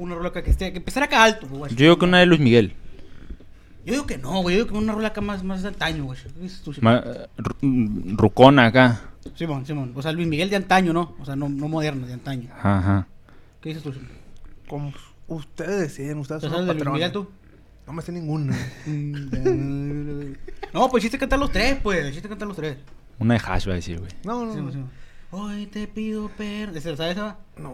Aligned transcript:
Una 0.00 0.14
rola 0.14 0.32
que 0.32 0.50
esté, 0.50 0.72
que 0.72 0.78
empezar 0.78 1.02
acá 1.02 1.22
alto, 1.22 1.46
güey. 1.48 1.70
Yo 1.72 1.76
digo 1.84 1.98
que 1.98 2.04
una 2.06 2.18
de 2.18 2.26
Luis 2.26 2.40
Miguel. 2.40 2.74
Yo 3.84 3.92
digo 3.94 4.06
que 4.06 4.18
no, 4.18 4.42
güey. 4.42 4.56
Yo 4.56 4.64
digo 4.64 4.72
que 4.72 4.78
una 4.82 4.92
rola 4.92 5.08
acá 5.08 5.20
más, 5.20 5.42
más 5.44 5.62
de 5.62 5.68
antaño, 5.68 6.04
güey. 6.04 6.18
¿Qué 6.20 6.40
dices 6.40 6.60
tú, 6.62 6.74
Ma- 6.80 7.02
eh, 7.04 7.26
ru- 7.38 8.16
Rucona 8.16 8.66
acá. 8.66 9.00
Simón, 9.34 9.64
Simón. 9.66 9.92
O 9.94 10.02
sea, 10.02 10.12
Luis 10.12 10.26
Miguel 10.28 10.50
de 10.50 10.56
antaño, 10.56 10.92
¿no? 10.92 11.14
O 11.20 11.24
sea, 11.24 11.36
no, 11.36 11.48
no 11.48 11.68
moderno, 11.68 12.06
de 12.06 12.12
antaño. 12.14 12.50
Ajá. 12.62 13.06
¿Qué 13.60 13.70
dices 13.70 13.82
tú? 13.82 13.92
Simón? 13.92 14.08
Como 14.68 14.92
ustedes 15.28 15.80
deciden, 15.80 16.18
ustedes 16.18 16.40
¿Te 16.42 16.48
son 16.48 16.56
sabes 16.58 16.66
los 16.66 16.76
de 16.76 16.84
Luis 16.84 16.94
Miguel 16.94 17.10
patrones. 17.10 17.28
tú? 17.28 17.40
No 17.86 17.92
me 17.92 18.02
sé 18.02 18.12
ninguna. 18.12 18.56
No, 20.72 20.88
pues 20.88 21.02
hiciste 21.02 21.18
cantar 21.18 21.38
los 21.38 21.50
tres, 21.50 21.78
pues. 21.82 22.08
Hiciste 22.10 22.28
cantar 22.28 22.46
los 22.48 22.56
tres. 22.56 22.76
Una 23.18 23.34
de 23.34 23.40
Hash 23.44 23.66
va 23.68 23.72
a 23.72 23.76
decir, 23.76 23.98
güey. 23.98 24.10
No, 24.24 24.44
no, 24.44 24.52
Simón, 24.52 24.66
no. 24.66 24.72
Simón. 24.72 24.90
Hoy 25.32 25.66
te 25.66 25.86
pido 25.86 26.28
perdón. 26.36 26.80
¿Sabes 26.80 27.00
esa? 27.16 27.38
No. 27.56 27.70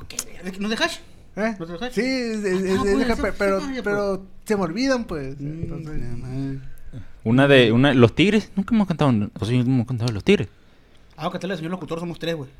Ok, 0.00 0.14
¿no 0.58 0.68
de 0.68 0.76
hash? 0.76 0.98
¿Eh? 1.36 1.56
Sí, 1.92 2.00
es, 2.02 2.44
es- 2.44 2.78
Ah, 2.78 2.82
es- 2.86 3.20
pues, 3.20 3.34
pero, 3.38 3.60
pero 3.82 4.26
se 4.44 4.56
me 4.56 4.62
olvidan, 4.62 5.04
pues. 5.04 5.40
Mm, 5.40 5.62
Entonces, 5.62 6.02
Una 7.24 7.48
de. 7.48 7.72
Una, 7.72 7.92
los 7.94 8.14
Tigres. 8.14 8.50
Nunca 8.54 8.74
hemos 8.74 8.86
cantado. 8.86 9.30
O 9.40 9.44
sea, 9.44 9.58
hemos 9.58 9.86
cantado 9.86 10.12
Los 10.12 10.22
Tigres. 10.24 10.48
Ah, 11.16 11.30
que 11.32 11.38
tal, 11.38 11.56
señor 11.56 11.70
locutor, 11.72 11.98
somos 12.00 12.18
tres, 12.18 12.34
güey. 12.36 12.50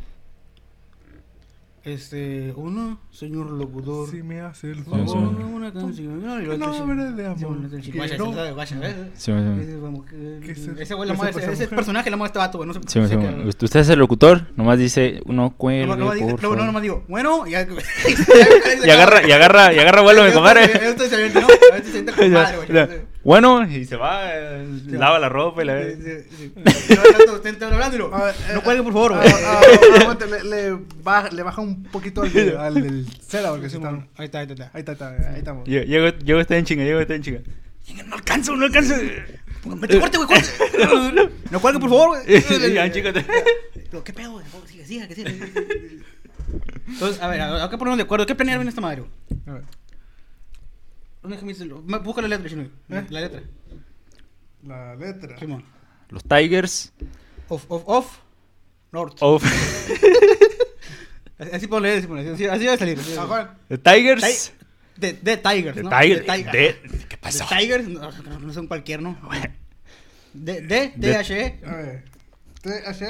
Este, 1.84 2.54
uno, 2.56 2.98
señor 3.10 3.50
locutor. 3.50 4.08
si 4.10 4.22
me 4.22 4.40
hace 4.40 4.70
el 4.70 4.77
Sí, 4.78 4.90
Una, 4.90 5.06
sí. 5.06 5.12
favor. 5.12 5.34
una 5.44 5.70
canción. 5.72 6.22
No, 6.24 6.38
el 6.38 6.48
No, 6.48 6.54
otro, 6.54 6.74
sí. 6.74 6.80
hombre 6.80 7.04
de 7.12 7.26
amor. 7.26 7.58
Guacha, 7.94 8.16
no. 8.16 8.32
sí, 9.14 9.32
sí. 10.54 10.70
Ese, 11.52 11.68
personaje 11.68 12.10
la 12.10 12.16
moda 12.16 12.28
este 12.28 12.38
vato, 12.38 12.56
güey. 12.58 12.68
No 12.68 12.72
sé 12.74 12.80
Sí, 12.86 13.00
sí, 13.02 13.08
sé 13.08 13.14
sí. 13.14 13.20
qué- 13.20 13.64
Usted 13.64 13.80
es 13.80 13.88
el 13.91 13.98
locutor. 13.98 14.46
Nomás 14.56 14.78
dice. 14.78 15.20
Uno 15.26 15.54
cuelgue, 15.56 15.86
No, 15.86 15.96
no, 15.96 16.06
por 16.38 16.56
no, 16.56 16.64
nomás 16.64 16.82
digo, 16.82 17.04
bueno, 17.08 17.46
y 17.46 17.54
agarra, 17.54 19.26
y 19.28 19.32
agarra, 19.32 19.72
y 19.74 19.78
agarra 19.78 20.00
vuelo, 20.00 20.24
mi 20.24 20.32
compadre. 20.32 20.64
Esto 20.88 21.04
se 21.06 21.14
avienta, 21.16 21.41
¿no? 21.42 21.46
A 21.48 21.74
ver 21.74 21.84
si 21.84 21.91
se 21.92 21.98
avienta 21.98 22.12
con 22.16 22.32
madre, 22.32 22.56
güey. 22.56 23.13
Bueno, 23.25 23.67
y 23.67 23.86
se 23.86 23.97
va, 23.97 24.34
eh, 24.34 24.67
lava 24.89 25.19
la 25.19 25.30
ropa 25.30 25.62
y 25.62 25.67
la 25.67 25.83
Sí, 25.83 25.94
sí, 25.97 26.11
sí. 26.36 26.53
No, 26.94 27.39
no, 27.39 28.28
eh, 28.28 28.34
cuelgue, 28.62 28.83
por 28.83 28.92
favor, 28.92 29.12
ah, 29.14 29.16
güey. 29.16 29.33
ah, 29.33 29.61
ah, 29.62 30.00
aguante, 30.03 30.27
le, 30.27 30.44
le 30.44 30.78
baja, 31.03 31.31
le 31.31 31.42
baja 31.42 31.62
un 31.62 31.84
poquito 31.84 32.20
al, 32.20 32.56
al 32.58 32.75
del 32.75 33.06
cera, 33.27 33.50
porque 33.50 33.70
se 33.70 33.77
está. 33.77 33.89
Ahí 34.16 34.27
está, 34.27 34.41
ahí 34.41 34.47
está. 34.50 34.70
Ahí 34.75 34.84
está, 34.86 35.08
ahí 35.08 35.39
estamos. 35.39 35.66
Llego, 35.66 36.08
llego, 36.19 36.41
está 36.41 36.58
en 36.58 36.64
chinga, 36.66 36.84
llego, 36.84 37.00
está 37.00 37.14
en 37.14 37.22
chinga. 37.22 37.41
No 38.06 38.14
alcanzo, 38.14 38.56
no 38.56 38.66
alcanzo. 38.66 38.94
Mete 39.64 39.98
corte, 39.98 40.19
güey, 40.19 40.28
corte. 40.28 41.31
No 41.50 41.61
cuelgue, 41.61 41.81
por 41.81 41.88
favor, 41.88 42.09
güey. 42.09 42.75
Ya, 42.75 42.92
chícate. 42.92 43.25
Pero, 43.91 44.05
¿Qué 44.05 44.12
pedo, 44.12 44.33
güey? 44.33 44.44
Sigue, 44.66 44.84
sigue, 44.84 45.09
que 45.09 45.14
siga. 45.14 45.31
Entonces, 46.88 47.22
a 47.22 47.28
ver, 47.28 47.41
hay 47.41 47.70
que 47.70 47.78
ponernos 47.78 47.97
de 47.97 48.03
acuerdo. 48.03 48.27
¿Qué 48.27 48.34
planear 48.34 48.59
bien 48.59 48.69
esta 48.69 48.81
madre, 48.83 49.00
güey? 49.03 49.12
A 49.47 49.53
ver, 49.53 49.62
¿Dónde 49.62 49.83
déjame 51.30 51.53
decirlo? 51.53 51.82
Ma- 51.87 51.98
Busca 51.98 52.22
la 52.22 52.28
letra, 52.28 52.48
Chino. 52.48 52.62
¿Eh? 52.62 53.06
La 53.10 53.21
letra. 53.21 53.43
La 54.62 54.94
letra. 54.94 55.38
Simón. 55.38 55.65
Los 56.10 56.22
Tigers. 56.25 56.93
Off, 57.48 57.65
off, 57.69 57.82
off. 57.87 58.19
North. 58.93 59.16
Of. 59.21 59.43
Así 61.53 61.66
leer, 61.81 61.98
así, 61.98 62.06
leer, 62.06 62.32
así, 62.34 62.47
así 62.47 62.66
va 62.66 62.72
a 62.75 62.78
salir. 62.78 62.98
así 62.98 63.15
va 63.16 63.25
a 63.25 63.26
salir. 63.26 63.28
Juan. 63.28 63.59
The 63.69 63.78
Tigers. 63.78 64.53
De, 64.97 65.12
de 65.15 65.37
Tigers, 65.37 65.75
The 65.75 65.82
¿no? 65.82 65.91
Tigers. 65.91 66.26
De 66.26 66.32
Tigers. 66.32 66.53
De- 66.53 67.06
¿Qué 67.09 67.16
pasó? 67.16 67.44
De 67.50 67.56
Tigers, 67.56 67.88
no, 67.88 68.10
no- 68.38 68.53
son 68.53 68.66
cualquier, 68.69 69.03
¿no? 69.03 69.19
De, 70.32 70.60
de, 70.62 70.93
De- 70.97 71.25
THE. 71.25 71.60
A 71.66 71.75
ver. 71.77 72.04
Te- 72.62 72.87
así. 72.87 73.04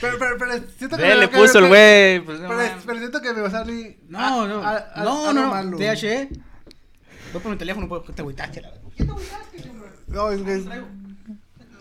Pero, 0.00 0.16
pero, 0.18 0.36
pero, 0.38 0.52
siento 0.78 0.96
que 0.96 1.14
le 1.16 1.28
que- 1.28 1.36
puso 1.36 1.58
el 1.58 1.66
güey. 1.68 2.20
pues, 2.20 2.38
no 2.40 2.48
Pero, 2.48 2.98
siento 3.00 3.20
que 3.20 3.32
me 3.32 3.40
va 3.42 3.48
a 3.48 3.50
salir. 3.50 3.98
No, 4.08 4.46
no. 4.46 4.62
a- 4.62 4.90
a- 4.94 5.04
no, 5.04 5.32
no. 5.32 5.76
THE. 5.76 6.28
Voy 7.32 7.42
por 7.42 7.52
mi 7.52 7.58
teléfono, 7.58 7.88
pues, 7.88 8.02
te 8.14 8.22
agüitaste, 8.22 8.60
la 8.62 8.70
verdad. 8.70 8.84
¿Qué 8.96 9.04
te 9.04 9.10
agüitaste? 9.10 9.70
No, 10.08 10.30
es 10.30 10.42
que. 10.42 10.58
Traigo- 10.64 10.88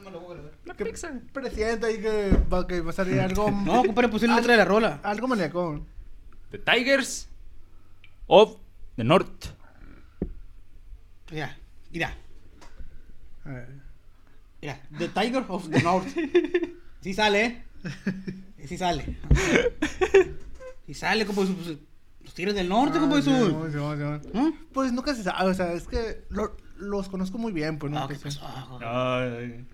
No 0.04 0.10
lo 0.12 0.20
voy 0.20 0.38
a 0.38 0.42
ver. 0.42 0.76
que 0.76 0.86
Presiente 1.34 1.86
ahí 1.86 2.02
que 2.02 2.32
va, 2.52 2.68
que 2.68 2.82
va 2.82 2.90
a 2.90 2.94
salir 2.94 3.20
algo. 3.20 3.50
No, 3.66 3.84
compadre, 3.84 4.10
puse 4.10 4.28
la 4.28 4.36
letra 4.38 4.52
de 4.54 4.58
la 4.58 4.66
rola. 4.66 5.00
Algo 5.04 5.28
maniacón. 5.28 5.86
The 6.52 6.60
Tigers. 6.60 7.28
Of 8.28 8.58
the 8.96 9.04
North. 9.04 9.46
Mira, 11.32 11.58
mira. 11.92 12.14
A 13.46 13.50
ver. 13.50 13.68
Mira, 14.62 14.82
The 14.98 15.08
Tiger 15.10 15.46
of 15.48 15.70
the 15.70 15.82
North. 15.82 16.08
Sí 17.02 17.14
sale, 17.14 17.46
¿eh? 17.46 17.64
Sí 18.68 18.78
sale. 18.78 19.18
Sí 20.88 20.94
sale, 20.94 21.26
como 21.26 21.44
tigres 22.38 22.56
del 22.56 22.70
norte, 22.70 23.00
como 23.00 23.16
Ah, 23.16 23.20
eso. 23.20 23.32
sí, 23.32 23.52
sí, 23.52 23.72
sí, 23.72 23.72
sí. 23.74 24.30
¿Ah? 24.36 24.52
Pues 24.72 24.94
nunca 24.94 25.16
se 25.16 25.24
sabe, 25.24 25.50
o 25.50 25.54
sea, 25.56 25.74
es 25.74 25.88
que 25.88 26.24
lo- 26.30 26.56
los 26.78 27.10
conozco 27.10 27.38
muy 27.40 27.52
bien, 27.52 27.80
pues 27.80 27.92
no. 27.92 27.98
Ah, 28.00 28.08
¿qué 28.08 28.16
pasó? 28.16 28.42
Ay, 28.86 29.66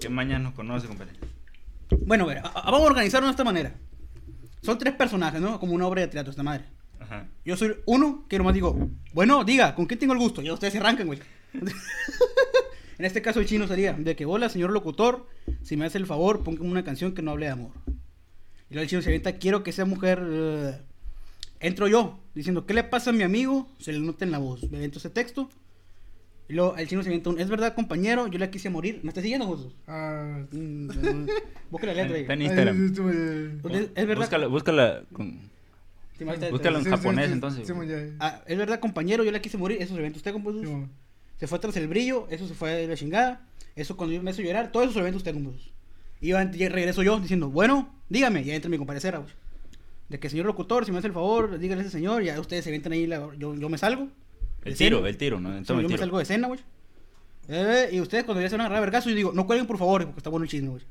qué 0.00 0.08
mañana 0.08 0.38
nos 0.44 0.54
conoce, 0.54 0.86
compadre. 0.86 1.12
Bueno, 2.06 2.24
a 2.24 2.26
ver, 2.28 2.38
a- 2.38 2.42
a- 2.48 2.70
vamos 2.70 2.82
a 2.82 2.90
organizarnos 2.90 3.28
de 3.28 3.32
esta 3.32 3.42
manera. 3.44 3.74
Son 4.62 4.78
tres 4.78 4.94
personajes, 4.94 5.40
¿no? 5.40 5.58
Como 5.58 5.72
una 5.74 5.86
obra 5.86 6.02
de 6.02 6.08
teatro, 6.08 6.30
esta 6.30 6.42
madre. 6.44 6.66
Ajá. 7.00 7.26
Yo 7.44 7.56
soy 7.56 7.74
uno 7.86 8.26
que 8.28 8.38
nomás 8.38 8.54
digo, 8.54 8.78
bueno, 9.12 9.42
diga, 9.44 9.74
¿con 9.74 9.86
quién 9.86 9.98
tengo 9.98 10.12
el 10.12 10.18
gusto? 10.20 10.40
Ya 10.42 10.52
ustedes 10.52 10.72
se 10.74 10.78
arrancan, 10.78 11.06
güey. 11.08 11.18
en 12.98 13.04
este 13.04 13.22
caso 13.22 13.40
el 13.40 13.46
chino 13.46 13.66
sería 13.66 13.92
de 13.92 14.14
que, 14.16 14.24
hola, 14.26 14.48
señor 14.48 14.70
locutor, 14.70 15.26
si 15.62 15.76
me 15.76 15.86
hace 15.86 15.98
el 15.98 16.06
favor, 16.06 16.42
póngame 16.44 16.70
una 16.70 16.84
canción 16.84 17.12
que 17.14 17.22
no 17.22 17.30
hable 17.32 17.46
de 17.46 17.52
amor. 17.52 17.72
Y 18.70 18.74
luego 18.74 18.82
el 18.82 18.88
chino 18.88 19.02
se 19.02 19.08
avienta, 19.08 19.32
quiero 19.34 19.62
que 19.62 19.72
sea 19.72 19.84
mujer. 19.84 20.22
eh, 20.24 20.82
entro 21.60 21.88
yo, 21.88 22.18
diciendo, 22.34 22.66
¿qué 22.66 22.74
le 22.74 22.84
pasa 22.84 23.10
a 23.10 23.12
mi 23.12 23.22
amigo? 23.22 23.68
Se 23.78 23.92
le 23.92 23.98
nota 24.00 24.24
en 24.24 24.30
la 24.30 24.38
voz. 24.38 24.68
Me 24.70 24.76
aviento 24.78 24.98
ese 24.98 25.10
texto. 25.10 25.48
Y 26.48 26.54
luego 26.54 26.76
el 26.76 26.88
chino 26.88 27.02
se 27.02 27.08
avienta 27.10 27.28
un, 27.30 27.38
es 27.40 27.48
verdad, 27.50 27.74
compañero, 27.74 28.26
yo 28.26 28.38
le 28.38 28.48
quise 28.50 28.70
morir. 28.70 29.00
¿Me 29.02 29.08
estás 29.10 29.22
siguiendo, 29.22 29.46
Jesús? 29.54 29.74
Ah, 29.86 30.44
Mm, 30.50 31.26
Busca 31.70 31.86
la 31.88 31.94
letra. 31.94 32.16
Está 32.16 32.32
en 32.32 32.40
ay, 32.40 32.46
Instagram. 32.46 32.88
sí, 32.88 32.94
sí, 32.94 33.02
sí, 33.74 33.90
Es, 33.94 34.06
verdad. 34.06 34.16
Búscala, 34.22 34.46
búscala 34.46 35.02
con- 35.12 35.38
Sí, 36.18 36.24
búscala 36.50 36.78
en 36.78 36.84
sí, 36.84 36.90
japonés, 36.90 37.26
sí, 37.26 37.32
entonces. 37.32 37.70
Ah, 38.18 38.42
es 38.46 38.58
verdad, 38.58 38.80
compañero, 38.80 39.22
yo 39.24 39.30
le 39.30 39.40
quise 39.40 39.56
morir. 39.58 39.76
Eso 39.80 39.94
se 39.94 40.00
inventa 40.00 40.16
usted, 40.16 40.34
mo. 40.34 40.88
Se 41.38 41.46
fue 41.46 41.58
tras 41.60 41.76
el 41.76 41.86
brillo, 41.86 42.26
eso 42.30 42.48
se 42.48 42.54
fue 42.54 42.70
de 42.72 42.88
la 42.88 42.96
chingada. 42.96 43.46
Eso 43.76 43.96
cuando 43.96 44.16
yo 44.16 44.22
me 44.22 44.32
hizo 44.32 44.42
llorar, 44.42 44.72
todo 44.72 44.82
eso 44.82 44.92
se 44.94 44.98
lo 44.98 45.06
inventa 45.06 45.18
usted, 45.18 45.34
compadre. 45.34 45.58
Y 46.20 46.28
yo, 46.28 46.40
y 46.40 46.68
regreso 46.68 47.02
yo 47.04 47.20
diciendo, 47.20 47.48
bueno, 47.50 47.94
dígame. 48.08 48.40
Y 48.42 48.50
ahí 48.50 48.56
entra 48.56 48.68
mi 48.70 48.78
comparecera, 48.78 49.18
güey. 49.18 49.30
De 50.08 50.18
que 50.18 50.30
señor 50.30 50.46
locutor, 50.46 50.84
si 50.86 50.92
me 50.92 50.98
hace 50.98 51.06
el 51.08 51.12
favor, 51.12 51.58
dígale 51.58 51.80
a 51.82 51.84
ese 51.84 51.90
señor. 51.92 52.22
Ya 52.22 52.38
ustedes 52.40 52.64
se 52.64 52.70
avientan 52.70 52.92
ahí, 52.92 53.06
la- 53.06 53.30
yo, 53.36 53.54
yo 53.54 53.68
me 53.68 53.76
salgo. 53.78 54.08
El 54.64 54.74
tiro, 54.76 54.96
escena. 54.98 55.08
el 55.08 55.16
tiro, 55.16 55.40
¿no? 55.40 55.58
Sí, 55.58 55.64
Toma 55.64 55.82
yo 55.82 55.88
me 55.88 55.98
salgo 55.98 56.16
de 56.18 56.22
escena, 56.22 56.48
güey. 56.48 56.60
Eh, 57.48 57.90
y 57.92 58.00
ustedes 58.00 58.24
cuando 58.24 58.42
ya 58.42 58.48
se 58.48 58.56
van 58.56 58.62
a 58.62 58.64
agarrar 58.66 58.82
vergazo, 58.82 59.08
yo 59.08 59.16
digo, 59.16 59.32
no 59.32 59.46
cuelguen 59.46 59.66
por 59.66 59.78
favor, 59.78 60.04
porque 60.04 60.18
está 60.18 60.30
bueno 60.30 60.44
el 60.44 60.50
chisme, 60.50 60.68
güey. 60.70 60.82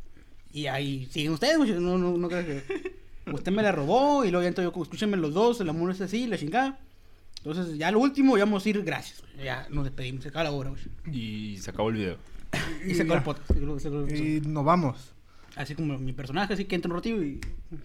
Y 0.53 0.67
ahí 0.67 1.05
siguen 1.11 1.33
ustedes, 1.33 1.57
güey. 1.57 1.71
No, 1.73 1.97
no, 1.97 2.17
no 2.17 2.27
creo 2.29 2.45
que. 2.45 2.97
Usted 3.31 3.51
me 3.51 3.61
la 3.61 3.71
robó 3.71 4.23
y 4.23 4.31
luego 4.31 4.43
ya 4.43 4.47
entonces 4.47 4.73
yo, 4.73 4.81
escúchenme 4.83 5.17
los 5.17 5.33
dos, 5.33 5.59
el 5.59 5.69
amor 5.69 5.91
es 5.91 5.99
así, 6.01 6.27
la 6.27 6.37
chingada. 6.37 6.79
Entonces, 7.39 7.77
ya 7.77 7.91
lo 7.91 7.99
último, 7.99 8.37
ya 8.37 8.45
vamos 8.45 8.65
a 8.65 8.69
ir, 8.69 8.81
gracias. 8.83 9.23
Ya 9.43 9.67
nos 9.69 9.83
despedimos, 9.83 10.23
se 10.23 10.29
acaba 10.29 10.45
la 10.45 10.51
hora, 10.51 10.69
güey. 10.71 10.81
Y 11.15 11.57
se 11.57 11.69
acabó 11.69 11.89
el 11.89 11.95
video. 11.97 12.17
Y 12.85 12.95
se 12.95 13.03
acabó 13.03 13.17
el 13.17 13.23
podcast. 13.23 13.51
se 13.51 14.15
se 14.17 14.25
Y 14.25 14.41
nos 14.41 14.63
vamos. 14.65 15.13
Así 15.55 15.75
como 15.75 15.97
mi 15.97 16.13
personaje, 16.13 16.53
así 16.53 16.65
que 16.65 16.75
entra 16.75 16.89
un 16.89 16.95
ratito 16.97 17.21
y. 17.21 17.39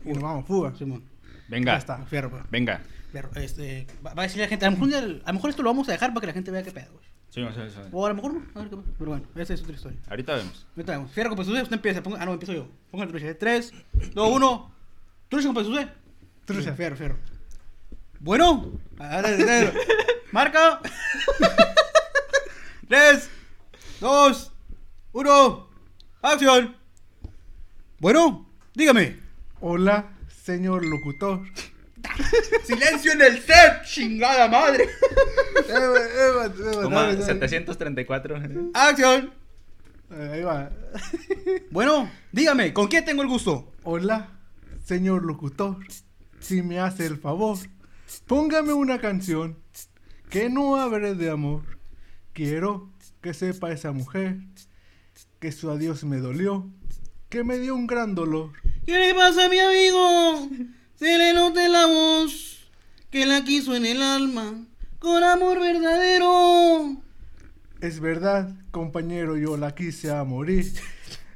Y 0.05 0.13
nos 0.13 0.23
vamos, 0.23 0.47
fuga. 0.47 0.75
Simón. 0.77 1.03
Venga. 1.49 1.73
Ya 1.73 1.79
está. 1.79 1.99
Fierro, 2.07 2.31
pues. 2.31 2.43
Venga. 2.51 2.81
Fierro. 3.11 3.31
Este, 3.35 3.87
va, 4.05 4.15
va 4.15 4.23
a 4.23 4.27
decir 4.27 4.41
la 4.41 4.49
gente, 4.49 4.65
a 4.67 4.71
lo, 4.71 4.77
mejor, 4.77 4.95
a 5.25 5.33
lo 5.33 5.49
esto 5.49 5.63
lo 5.63 5.71
vamos 5.71 5.89
a 5.89 5.93
dejar 5.93 6.11
para 6.11 6.21
que 6.21 6.27
la 6.29 6.33
gente 6.33 6.51
vea 6.51 6.63
qué 6.63 6.71
pedo, 6.71 6.93
güey. 6.93 7.05
Sí, 7.31 7.43
sí, 7.55 7.61
sí. 7.75 7.81
O 7.93 8.05
a 8.05 8.11
lo 8.11 8.15
mejor 8.15 8.35
no, 8.35 8.43
a 8.55 8.59
ver 8.59 8.69
qué 8.69 8.77
pasa. 8.77 8.89
Pero 8.99 9.11
bueno, 9.11 9.27
esa 9.37 9.55
es 9.55 9.63
otra 9.63 9.75
historia. 9.75 9.99
Ahorita 10.11 10.35
vemos. 10.35 10.67
Ahorita 10.77 10.93
vemos. 10.93 11.13
Fierro, 11.13 11.35
pues 11.35 11.49
usted, 11.49 11.63
usted 11.63 11.77
empieza. 11.77 12.03
Ponga, 12.03 12.21
ah, 12.21 12.27
no, 12.27 12.33
empiezo 12.35 12.53
yo. 12.53 12.69
Ponga 12.91 13.05
el 13.05 13.11
trucha. 13.11 13.39
3, 13.39 13.73
2, 14.13 14.31
1. 14.37 14.75
Trucha, 15.31 15.53
pues 15.55 15.67
usted. 15.67 15.89
Trucha. 16.45 16.75
Fierro, 16.75 16.97
fierro. 16.97 17.17
Bueno. 18.21 18.73
Marca. 20.33 20.81
3, 22.89 23.31
2, 24.01 24.53
1. 25.13 25.71
Acción. 26.21 26.77
Bueno, 27.99 28.47
dígame. 28.75 29.17
Hola, 29.61 30.12
señor 30.43 30.85
locutor. 30.85 31.43
¡Silencio 32.65 33.13
en 33.13 33.23
el 33.23 33.41
set! 33.41 33.85
¡Chingada 33.85 34.49
madre! 34.49 34.89
Eva, 35.69 35.79
Eva, 35.79 36.45
Eva, 36.47 36.83
Coma 36.83 37.03
dale, 37.03 37.17
dale. 37.17 37.25
734. 37.25 38.37
¡Acción! 38.75 39.33
Eh, 40.11 40.31
Ahí 40.33 40.43
va. 40.43 40.71
Bueno, 41.71 42.11
dígame, 42.33 42.73
¿con 42.73 42.89
quién 42.89 43.05
tengo 43.05 43.23
el 43.23 43.29
gusto? 43.29 43.73
Hola, 43.85 44.31
señor 44.85 45.25
locutor. 45.25 45.79
Si 46.41 46.63
me 46.63 46.81
hace 46.81 47.07
el 47.07 47.19
favor, 47.19 47.57
póngame 48.27 48.73
una 48.73 49.01
canción 49.01 49.59
que 50.29 50.51
no 50.51 50.77
hable 50.77 51.15
de 51.15 51.31
amor. 51.31 51.63
Quiero 52.33 52.91
que 53.21 53.33
sepa 53.33 53.73
esa 53.73 53.93
mujer 53.93 54.39
que 55.39 55.53
su 55.53 55.71
adiós 55.71 56.05
me 56.05 56.19
dolió, 56.19 56.69
que 57.29 57.45
me 57.45 57.59
dio 57.59 57.75
un 57.75 57.87
gran 57.87 58.15
dolor. 58.15 58.51
¿Qué 58.85 58.99
le 58.99 59.15
pasa 59.15 59.47
a 59.47 59.49
mi 59.49 59.61
amigo? 59.61 60.49
Se 60.97 61.17
le 61.17 61.33
nota 61.35 61.65
en 61.65 61.73
la 61.73 61.87
voz 61.87 62.69
que 63.11 63.27
la 63.27 63.45
quiso 63.45 63.77
en 63.77 63.87
el 63.87 64.03
alma 64.03 64.67
con 64.99 65.23
amor 65.23 65.61
verdadero. 65.61 66.97
Es 67.81 68.01
verdad, 68.01 68.53
compañero, 68.73 69.37
yo 69.37 69.57
la 69.57 69.75
quise 69.75 70.11
a 70.11 70.25
morir. 70.25 70.73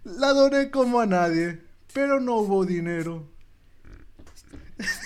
La 0.03 0.29
adoré 0.29 0.71
como 0.71 0.99
a 0.99 1.07
nadie, 1.07 1.61
pero 1.93 2.21
no 2.21 2.37
hubo 2.37 2.65
dinero. 2.65 3.29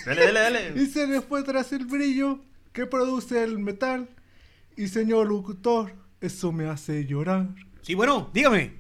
Dale, 0.07 0.27
dale, 0.27 0.41
dale. 0.41 0.73
Y 0.83 0.87
se 0.87 1.07
le 1.07 1.21
fue 1.21 1.43
tras 1.43 1.73
el 1.73 1.85
brillo 1.85 2.41
que 2.73 2.87
produce 2.87 3.43
el 3.43 3.59
metal. 3.59 4.09
Y 4.77 4.89
señor 4.89 5.29
locutor, 5.29 5.95
eso 6.23 6.53
me 6.53 6.67
hace 6.69 7.05
llorar. 7.05 7.49
Sí, 7.83 7.95
bueno, 7.95 8.31
dígame. 8.33 8.73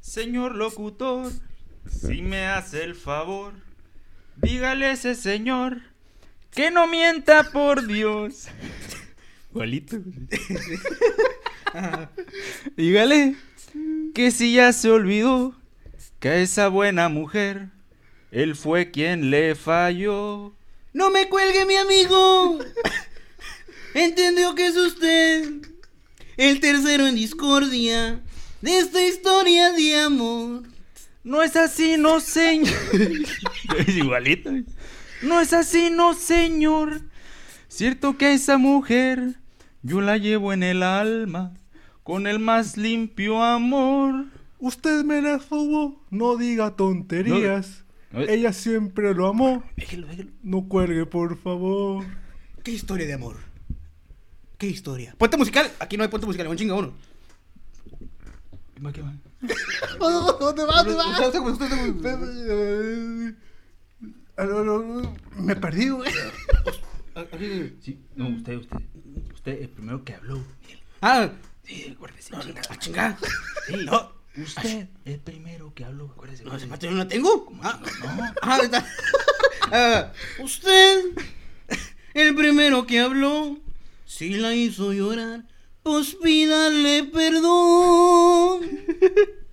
Señor 0.00 0.54
locutor, 0.54 1.30
si 1.88 2.22
me 2.22 2.46
hace 2.46 2.84
el 2.84 2.94
favor, 2.94 3.54
dígale 4.36 4.86
a 4.86 4.92
ese 4.92 5.14
señor 5.14 5.80
que 6.50 6.70
no 6.70 6.86
mienta 6.86 7.50
por 7.50 7.86
Dios. 7.86 8.48
Igualito. 9.50 9.96
dígale 12.76 13.36
que 14.14 14.30
si 14.30 14.54
ya 14.54 14.72
se 14.72 14.90
olvidó 14.90 15.54
que 16.20 16.28
a 16.28 16.36
esa 16.36 16.68
buena 16.68 17.08
mujer 17.08 17.68
él 18.30 18.56
fue 18.56 18.90
quien 18.90 19.30
le 19.30 19.54
falló. 19.54 20.54
No 20.92 21.10
me 21.10 21.28
cuelgue, 21.28 21.66
mi 21.66 21.76
amigo. 21.76 22.58
Entendió 23.94 24.56
que 24.56 24.66
es 24.66 24.76
usted 24.76 25.48
el 26.36 26.58
tercero 26.58 27.06
en 27.06 27.14
discordia 27.14 28.20
de 28.60 28.78
esta 28.78 29.06
historia 29.06 29.72
de 29.72 30.00
amor. 30.00 30.73
No 31.24 31.42
es 31.42 31.56
así, 31.56 31.96
no 31.98 32.20
señor. 32.20 32.68
es 33.78 33.96
igualito. 33.96 34.50
No 35.22 35.40
es 35.40 35.54
así, 35.54 35.88
no 35.90 36.12
señor. 36.12 37.00
Cierto 37.68 38.18
que 38.18 38.34
esa 38.34 38.58
mujer 38.58 39.36
yo 39.82 40.02
la 40.02 40.18
llevo 40.18 40.52
en 40.52 40.62
el 40.62 40.82
alma 40.82 41.54
con 42.02 42.26
el 42.26 42.38
más 42.38 42.76
limpio 42.76 43.42
amor. 43.42 44.26
Usted 44.58 45.02
me 45.02 45.22
la 45.22 45.38
robó, 45.38 46.04
no 46.10 46.36
diga 46.36 46.76
tonterías. 46.76 47.84
No, 48.12 48.20
no. 48.20 48.26
Ella 48.26 48.52
siempre 48.52 49.14
lo 49.14 49.26
amó. 49.26 49.64
Déjelo, 49.76 50.06
déjelo. 50.06 50.30
No 50.42 50.68
cuelgue, 50.68 51.06
por 51.06 51.38
favor. 51.38 52.04
¿Qué 52.62 52.70
historia 52.70 53.06
de 53.06 53.14
amor? 53.14 53.36
¿Qué 54.58 54.68
historia? 54.68 55.14
Puente 55.18 55.38
musical. 55.38 55.72
Aquí 55.80 55.96
no 55.96 56.02
hay 56.02 56.10
puente 56.10 56.26
musical, 56.26 56.48
un 56.48 56.56
chinga 56.56 56.74
uno. 56.74 56.92
¿Qué 58.92 59.00
va? 59.00 59.14
¿Dónde 59.98 60.64
va? 60.64 60.82
¿Dónde. 60.82 60.94
Ah, 64.36 64.44
no, 64.46 65.14
Me 65.36 65.54
perdí, 65.56 65.88
güey. 65.90 66.10
Aquí- 67.14 67.76
Sí, 67.80 68.00
no, 68.16 68.28
usted, 68.28 68.56
usted. 68.56 68.76
Usted 69.32 69.62
el 69.62 69.68
primero 69.68 70.04
que 70.04 70.14
habló. 70.14 70.42
Ah, 71.00 71.30
Sí, 71.62 71.94
acuérdese, 71.96 72.34
a 72.36 72.76
chingar. 72.78 73.16
Sí, 73.66 73.76
No. 73.84 74.12
Usted 74.36 74.88
el 75.04 75.20
primero 75.20 75.72
que 75.74 75.84
habló, 75.84 76.06
acuérdese. 76.12 76.44
No, 76.44 76.56
ese 76.56 76.66
yo 76.80 76.90
no 76.90 76.96
la 76.98 77.08
tengo. 77.08 77.46
Ah, 77.62 77.80
No. 78.04 78.32
ah, 78.42 78.58
está. 78.62 78.86
Ah, 79.72 80.12
usted, 80.42 81.04
el 82.14 82.34
primero 82.34 82.86
que 82.86 83.00
habló, 83.00 83.58
si 84.04 84.34
la 84.34 84.54
hizo 84.54 84.92
llorar, 84.92 85.44
pues 85.84 86.16
pídale 86.16 87.04
perdón. 87.04 88.62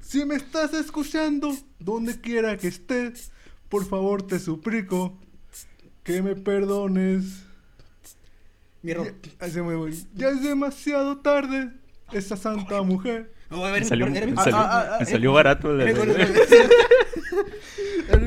Si 0.00 0.24
me 0.24 0.36
estás 0.36 0.72
escuchando, 0.72 1.54
donde 1.78 2.18
quiera 2.18 2.56
que 2.56 2.68
estés, 2.68 3.30
por 3.68 3.86
favor 3.86 4.26
te 4.26 4.38
suplico 4.38 5.18
que 6.02 6.22
me 6.22 6.34
perdones. 6.34 7.42
Mi. 8.80 8.92
Ya, 8.94 9.12
ahí 9.38 9.50
se 9.50 9.60
me 9.60 9.74
voy. 9.74 10.02
Ya 10.14 10.30
es 10.30 10.42
demasiado 10.42 11.18
tarde. 11.18 11.72
Esa 12.10 12.38
santa 12.38 12.80
mujer. 12.80 13.34
No, 13.50 13.62
a 13.66 13.70
ver, 13.70 13.82
Me 13.82 13.86
salió, 13.88 14.06
era 14.06 14.24
mi- 14.24 14.32
me 14.32 14.38
salió- 14.42 14.56
ah, 14.56 14.70
ah, 14.70 14.90
ah, 14.94 14.96
me 15.00 15.04
salió 15.04 15.32
barato. 15.34 15.76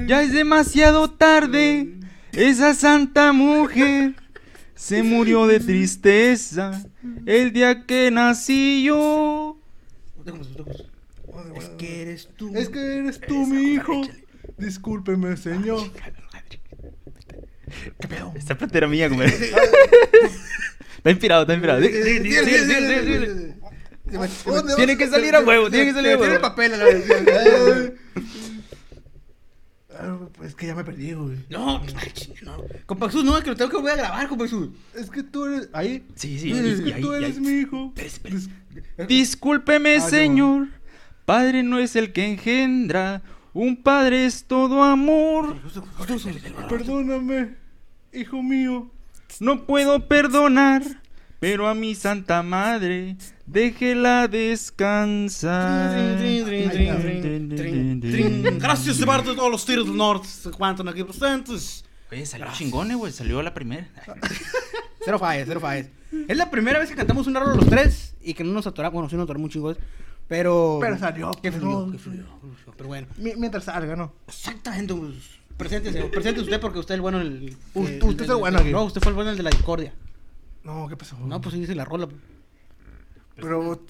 Ya 0.06 0.21
es 0.21 0.33
demasiado 0.33 1.09
tarde. 1.09 1.95
Esa 2.31 2.75
santa 2.75 3.33
mujer 3.33 4.13
se 4.81 5.04
murió 5.04 5.45
de 5.45 5.60
tristeza 5.60 6.83
el 7.28 7.54
día 7.54 7.86
que 7.86 8.10
nací 8.10 8.83
yo. 8.83 9.60
Es 11.56 11.69
que 11.78 12.01
eres 12.01 12.30
tú. 12.36 12.51
Es 12.56 12.68
que 12.68 12.98
eres 12.98 13.22
tú 13.22 13.45
mi 13.45 13.74
hijo. 13.74 14.01
Discúlpeme, 14.57 15.38
señor. 15.38 15.83
Esta 18.33 18.57
plata 18.57 18.75
era 18.80 18.88
mía, 18.88 19.07
compadre. 19.07 19.31
Está 20.98 21.12
inspirado, 21.12 21.42
está 21.44 21.54
inspirado. 21.54 21.81
Sigue, 21.81 22.04
sigue, 22.04 22.22
sigue, 22.22 22.44
sigue, 22.44 22.66
sigue, 22.66 23.01
sigue, 23.04 23.19
sigue. 23.19 24.34
¿Dónde 24.45 24.75
Tiene 24.75 24.98
que 24.98 25.07
salir 25.07 25.36
a 25.36 25.42
huevo, 25.42 25.69
tiene 25.69 25.86
que 25.86 25.94
salir 25.94 26.12
a 26.12 26.18
Tiene 26.18 26.31
huevo. 26.34 26.42
papel 26.42 26.74
a 26.74 26.77
la 26.77 26.86
vez. 26.86 27.94
Ah, 29.99 30.17
Es 30.43 30.55
que 30.55 30.67
ya 30.67 30.75
me 30.75 30.83
perdí, 30.83 31.13
güey. 31.13 31.38
No, 31.49 31.79
ay, 31.79 32.11
chinga, 32.13 32.39
no. 32.45 32.63
Compa 32.85 33.07
Jesús, 33.07 33.23
no, 33.25 33.38
es 33.38 33.43
que 33.43 33.49
lo 33.51 33.55
tengo 33.55 33.69
que 33.71 33.77
voy 33.77 33.91
a 33.91 33.95
grabar, 33.95 34.27
compa 34.27 34.45
Jesús. 34.45 34.69
Es 34.95 35.09
que 35.09 35.21
tú 35.23 35.45
eres. 35.45 35.69
Ahí. 35.73 36.05
Sí, 36.15 36.39
sí, 36.39 36.51
es 36.51 36.79
y- 36.79 36.83
que 36.83 36.99
y 36.99 37.01
tú 37.01 37.13
y 37.13 37.17
eres 37.17 37.35
ahí- 37.38 37.41
mi 37.43 37.49
hijo. 37.61 37.93
Espérese. 37.95 38.49
Dis- 38.99 39.07
Discúlpeme, 39.07 39.95
Ah, 39.97 40.01
señor. 40.01 40.67
Padre 41.25 41.63
no 41.63 41.77
es 41.79 41.95
el 41.95 42.13
que 42.13 42.25
engendra. 42.25 43.21
Un 43.53 43.75
padre 43.83 44.25
es 44.25 44.45
todo 44.45 44.81
amor. 44.83 45.57
Perdóname, 46.69 47.55
hijo 48.13 48.41
mío. 48.41 48.89
No 49.39 49.65
puedo 49.65 50.07
perdonar, 50.07 50.83
pero 51.39 51.67
a 51.67 51.75
mi 51.75 51.95
santa 51.95 52.43
madre, 52.43 53.17
déjela 53.45 54.27
descansar. 54.29 56.17
Gracias 58.60 58.98
de 58.98 59.06
parte 59.06 59.30
de 59.32 59.36
todos 59.36 59.51
los 59.51 59.66
tiros 59.66 59.86
del 59.88 59.96
norte 59.98 60.28
se 60.28 60.50
encuentran 60.50 60.88
aquí 60.88 61.04
presentes. 61.04 61.84
Oye, 62.12 62.25
salió 62.25 62.48
chingón, 62.54 62.92
eh, 62.92 62.96
güey. 62.96 63.12
Salió 63.12 63.42
la 63.42 63.54
primera. 63.54 63.88
Cero 65.04 65.18
fallas, 65.18 65.46
cero 65.48 65.60
fallas. 65.60 65.88
Es 66.28 66.38
la 66.38 66.51
primera 66.51 66.78
vez 66.80 66.90
que 66.90 66.96
cantamos 66.96 67.25
un 67.25 67.34
raro 67.34 67.56
los 67.56 67.68
tres 67.68 68.16
y 68.22 68.34
que 68.34 68.44
no 68.44 68.51
nos 68.51 68.68
atoramos. 68.68 68.94
Bueno, 68.94 69.10
sí 69.10 69.16
nos 69.16 69.24
atoramos 69.24 69.46
un 69.46 69.51
chingo, 69.51 69.75
pero. 70.28 70.78
Pero 70.82 70.98
salió, 71.00 71.32
Qué 71.42 71.51
fluyó, 71.51 71.80
pero- 71.86 71.92
qué 71.92 71.98
fluyó. 71.98 72.25
Pero 72.78 72.88
bueno. 72.88 73.08
Mi- 73.18 73.36
Mientras 73.36 73.63
salga, 73.63 73.96
¿no? 73.96 74.13
Exactamente, 74.28 74.94
pues. 74.94 75.16
Preséntese, 75.58 76.04
preséntese 76.06 76.44
usted 76.44 76.60
porque 76.60 76.80
usted 76.80 76.94
es 76.94 76.98
el 76.98 77.01
bueno 77.01 77.20
en 77.22 77.28
el. 77.28 77.58
Usted- 77.74 77.96
el- 77.98 78.04
usted 78.04 78.24
es 78.25 78.30
el 78.30 78.36
bueno 78.36 78.60
aquí. 78.60 78.70
No, 78.72 78.84
usted 78.84 79.01
fue 79.01 79.10
el 79.12 79.16
bueno 79.16 79.30
en 79.30 79.34
el 79.34 79.38
de 79.38 79.44
la 79.44 79.50
discordia. 79.50 79.94
No, 80.63 80.88
¿qué 80.88 80.98
pasó? 80.98 81.18
No, 81.20 81.42
pues 81.42 81.54
sí 81.56 81.62
dice 81.62 81.74
la 81.74 81.86
rola. 81.86 82.08
Pero 83.41 83.81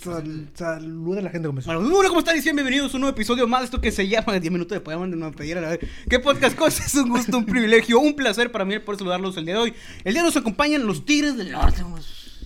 saluda 0.54 1.20
a 1.20 1.24
la 1.24 1.30
gente 1.30 1.48
como 1.48 1.62
Bueno, 1.62 1.82
hola, 1.98 2.08
¿cómo 2.08 2.20
están? 2.20 2.38
Y 2.38 2.42
bienvenidos 2.42 2.94
a 2.94 2.98
un 2.98 3.02
nuevo 3.02 3.14
episodio 3.14 3.48
más 3.48 3.62
de 3.62 3.66
esto 3.66 3.82
que 3.82 3.92
se 3.92 4.08
llama 4.08 4.40
10 4.40 4.52
minutos 4.52 4.76
de 4.76 4.80
Pokémon 4.80 5.12
de 5.12 5.18
una 5.18 5.32
playera. 5.32 5.60
La 5.60 5.78
¿Qué 5.78 6.20
podcast 6.20 6.56
cosa? 6.56 6.84
Es 6.86 6.96
un 6.96 7.10
gusto, 7.10 7.38
un 7.38 7.46
privilegio, 7.46 8.00
un 8.00 8.16
placer 8.16 8.52
para 8.52 8.64
mí 8.64 8.80
poder 8.80 9.00
saludarlos 9.00 9.36
el 9.36 9.46
día 9.46 9.56
de 9.56 9.60
hoy. 9.60 9.74
El 10.06 10.14
día 10.14 10.22
de 10.22 10.28
hoy 10.28 10.34
nos 10.34 10.38
acompañan 10.38 10.88
los 10.88 11.06
Tigres 11.06 11.36
del 11.36 11.52
Norte. 11.52 11.84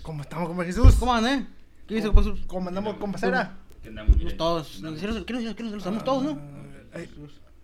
¿Cómo 0.02 0.22
estamos, 0.22 0.48
como 0.48 0.64
Jesús? 0.64 0.96
¿Cómo 0.96 1.14
andan, 1.14 1.40
eh? 1.40 1.48
¿Qué 1.88 1.96
dice? 1.96 2.10
¿Cómo 2.48 2.70
andamos, 2.70 2.98
compasera? 2.98 3.56
Todos. 4.38 4.82
¿Qué 5.26 5.34
nos 5.34 5.74
estamos 5.76 6.04
todos, 6.04 6.24
no? 6.24 6.40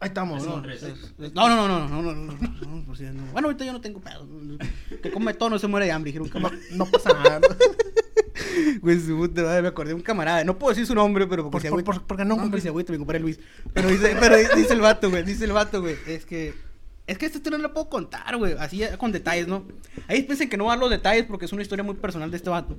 Ahí 0.01 0.07
estamos, 0.07 0.43
¿no? 0.43 0.61
No, 1.33 1.49
no, 1.49 1.67
no, 1.67 1.87
no, 1.87 2.01
no, 2.01 2.13
no, 2.13 3.31
Bueno, 3.31 3.47
ahorita 3.47 3.65
yo 3.65 3.73
no 3.73 3.81
tengo 3.81 3.99
pedo. 3.99 4.27
Que 5.01 5.11
come 5.11 5.33
todo 5.33 5.51
no 5.51 5.59
se 5.59 5.67
muere 5.67 5.87
de 5.87 5.91
hambre. 5.91 6.13
No, 6.71 6.85
pasa 6.85 7.13
nada. 7.13 7.39
¿No? 8.73 8.79
Güey, 8.81 8.99
su 8.99 9.17
puta 9.17 9.43
madre, 9.43 9.61
me 9.61 9.67
acordé 9.69 9.89
de 9.89 9.95
un 9.95 10.01
camarada. 10.01 10.43
No 10.43 10.57
puedo 10.57 10.71
decir 10.71 10.85
su 10.85 10.95
nombre, 10.95 11.27
pero 11.27 11.43
porque 11.49 11.69
Por- 11.69 11.79
se 11.79 11.83
por- 11.85 11.95
por- 11.95 12.03
¿por 12.07 12.17
qué 12.17 12.25
no, 12.25 12.37
porque 12.37 12.61
se 12.61 12.67
agüita, 12.69 12.91
mi 12.91 12.97
compadre 12.99 13.19
Luis. 13.19 13.39
Pero 13.73 13.89
dice, 13.89 14.15
pero 14.19 14.35
dice 14.55 14.73
el 14.73 14.81
vato, 14.81 15.09
güey. 15.09 15.23
Dice 15.23 15.45
el 15.45 15.51
vato, 15.51 15.81
güey. 15.81 15.95
Es 16.07 16.25
que. 16.25 16.53
Es 17.07 17.17
que 17.17 17.25
esto 17.25 17.49
no 17.49 17.57
lo 17.57 17.73
puedo 17.73 17.89
contar, 17.89 18.37
güey. 18.37 18.53
Así 18.57 18.81
con 18.97 19.11
detalles, 19.11 19.47
¿no? 19.47 19.65
Ahí 20.07 20.23
piensen 20.23 20.47
que 20.49 20.55
no 20.55 20.65
voy 20.65 20.71
a 20.71 20.75
dar 20.75 20.79
los 20.79 20.89
detalles 20.91 21.25
porque 21.25 21.45
es 21.45 21.51
una 21.51 21.61
historia 21.61 21.83
muy 21.83 21.95
personal 21.95 22.31
de 22.31 22.37
este 22.37 22.49
vato. 22.49 22.77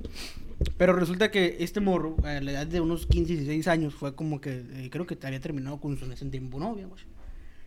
Pero 0.77 0.93
resulta 0.93 1.29
que 1.29 1.57
este 1.59 1.81
morro, 1.81 2.15
a 2.23 2.39
la 2.41 2.51
edad 2.51 2.65
de 2.67 2.79
unos 2.81 3.05
15, 3.05 3.33
16 3.33 3.67
años, 3.67 3.93
fue 3.93 4.15
como 4.15 4.39
que. 4.41 4.63
eh, 4.75 4.89
creo 4.91 5.05
que 5.05 5.17
había 5.23 5.39
terminado 5.39 5.77
con 5.79 5.97
su 5.99 6.05
en 6.05 6.13
ese 6.13 6.25
tiempo 6.27 6.59
novia, 6.59 6.87
güey. 6.87 7.01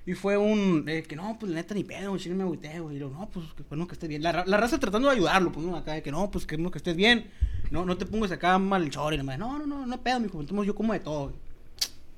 Y 0.07 0.15
fue 0.15 0.37
un, 0.37 0.85
eh, 0.89 1.03
que 1.03 1.17
no, 1.17 1.37
pues 1.39 1.51
la 1.51 1.57
neta 1.57 1.75
ni 1.75 1.83
pedo, 1.83 2.11
güey, 2.11 2.23
sí 2.23 2.31
me 2.31 2.45
agüité, 2.45 2.79
güey. 2.81 2.97
Y 2.97 3.01
yo, 3.01 3.11
no, 3.11 3.29
pues 3.29 3.45
que 3.57 3.65
bueno 3.69 3.87
que 3.89 3.95
estés 3.95 4.09
bien. 4.09 4.23
La, 4.23 4.45
la 4.47 4.57
raza 4.57 4.79
tratando 4.79 5.09
de 5.09 5.15
ayudarlo, 5.17 5.51
pues, 5.53 5.67
¿no? 5.67 5.77
Acá, 5.77 5.95
de 5.95 6.03
que 6.03 6.13
no, 6.13 6.31
pues 6.31 6.47
que 6.47 6.57
bueno 6.57 6.71
que 6.71 6.79
estés 6.79 6.95
bien. 6.97 7.27
No, 7.71 7.85
no 7.85 7.97
te 7.97 8.07
pongas 8.07 8.31
acá 8.31 8.59
mal 8.59 8.83
el 8.83 8.91
chor 8.91 9.15
y 9.15 9.17
nada 9.17 9.27
más. 9.27 9.39
No, 9.39 9.59
no, 9.59 9.67
no, 9.67 9.87
no 9.87 10.01
pedo, 10.01 10.21
mijo. 10.21 10.41
Entonces 10.41 10.67
yo 10.67 10.75
como 10.75 10.93
de 10.93 11.01
todo, 11.01 11.25
güey. 11.25 11.35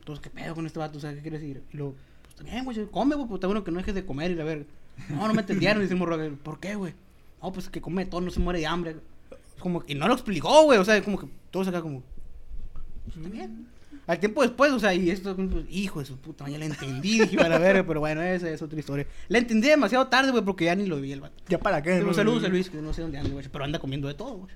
Entonces, 0.00 0.22
¿qué 0.22 0.30
pedo 0.30 0.54
con 0.54 0.66
este 0.66 0.78
vato? 0.78 0.98
O 0.98 1.00
sea, 1.00 1.14
¿qué 1.14 1.20
quieres 1.20 1.40
decir? 1.40 1.62
Y 1.72 1.76
luego, 1.76 1.94
pues 2.22 2.34
también, 2.36 2.64
güey, 2.64 2.86
come, 2.90 3.14
güey, 3.14 3.28
pues 3.28 3.38
está 3.38 3.46
bueno 3.46 3.64
que 3.64 3.70
no 3.70 3.78
dejes 3.78 3.94
de 3.94 4.06
comer 4.06 4.30
y 4.30 4.34
la 4.34 4.44
verga. 4.44 4.64
No, 5.08 5.28
no 5.28 5.34
me 5.34 5.40
entendieron, 5.40 5.82
dice 5.82 5.94
el 5.94 5.98
morro. 5.98 6.18
¿Por 6.42 6.58
qué, 6.58 6.74
güey? 6.74 6.94
No, 7.42 7.52
pues 7.52 7.68
que 7.68 7.80
come 7.80 8.04
de 8.04 8.10
todo, 8.10 8.20
no 8.20 8.30
se 8.30 8.40
muere 8.40 8.60
de 8.60 8.66
hambre. 8.66 8.96
Como 9.58 9.84
que, 9.84 9.92
y 9.92 9.96
no 9.96 10.08
lo 10.08 10.14
explicó, 10.14 10.64
güey, 10.64 10.78
o 10.78 10.84
sea, 10.84 11.02
como 11.02 11.18
que 11.18 11.26
todos 11.50 11.68
acá 11.68 11.82
como, 11.82 12.02
pues, 13.04 13.30
bien. 13.30 13.66
Al 14.06 14.18
tiempo 14.18 14.40
después, 14.42 14.72
o 14.72 14.80
sea, 14.80 14.94
y 14.94 15.10
esto, 15.10 15.36
pues, 15.36 15.66
hijo 15.68 16.00
de 16.00 16.06
su 16.06 16.16
puta, 16.16 16.48
ya 16.48 16.58
la 16.58 16.64
entendí, 16.64 17.20
dije, 17.20 17.38
a 17.40 17.48
la 17.48 17.58
verga, 17.58 17.84
pero 17.86 18.00
bueno, 18.00 18.22
esa 18.22 18.48
es 18.48 18.62
otra 18.62 18.78
historia. 18.78 19.06
La 19.28 19.38
entendí 19.38 19.68
demasiado 19.68 20.06
tarde, 20.06 20.30
güey, 20.30 20.42
porque 20.44 20.64
ya 20.64 20.74
ni 20.74 20.86
lo 20.86 21.00
vi 21.00 21.12
el 21.12 21.20
vato. 21.20 21.34
¿Ya 21.48 21.58
para 21.58 21.82
qué? 21.82 22.00
No? 22.00 22.14
saludos 22.14 22.44
a 22.44 22.48
Luis, 22.48 22.70
que 22.70 22.80
no 22.80 22.92
sé 22.92 23.02
dónde 23.02 23.18
anda, 23.18 23.30
güey, 23.30 23.46
pero 23.52 23.64
anda 23.64 23.78
comiendo 23.78 24.08
de 24.08 24.14
todo, 24.14 24.38
güey. 24.38 24.54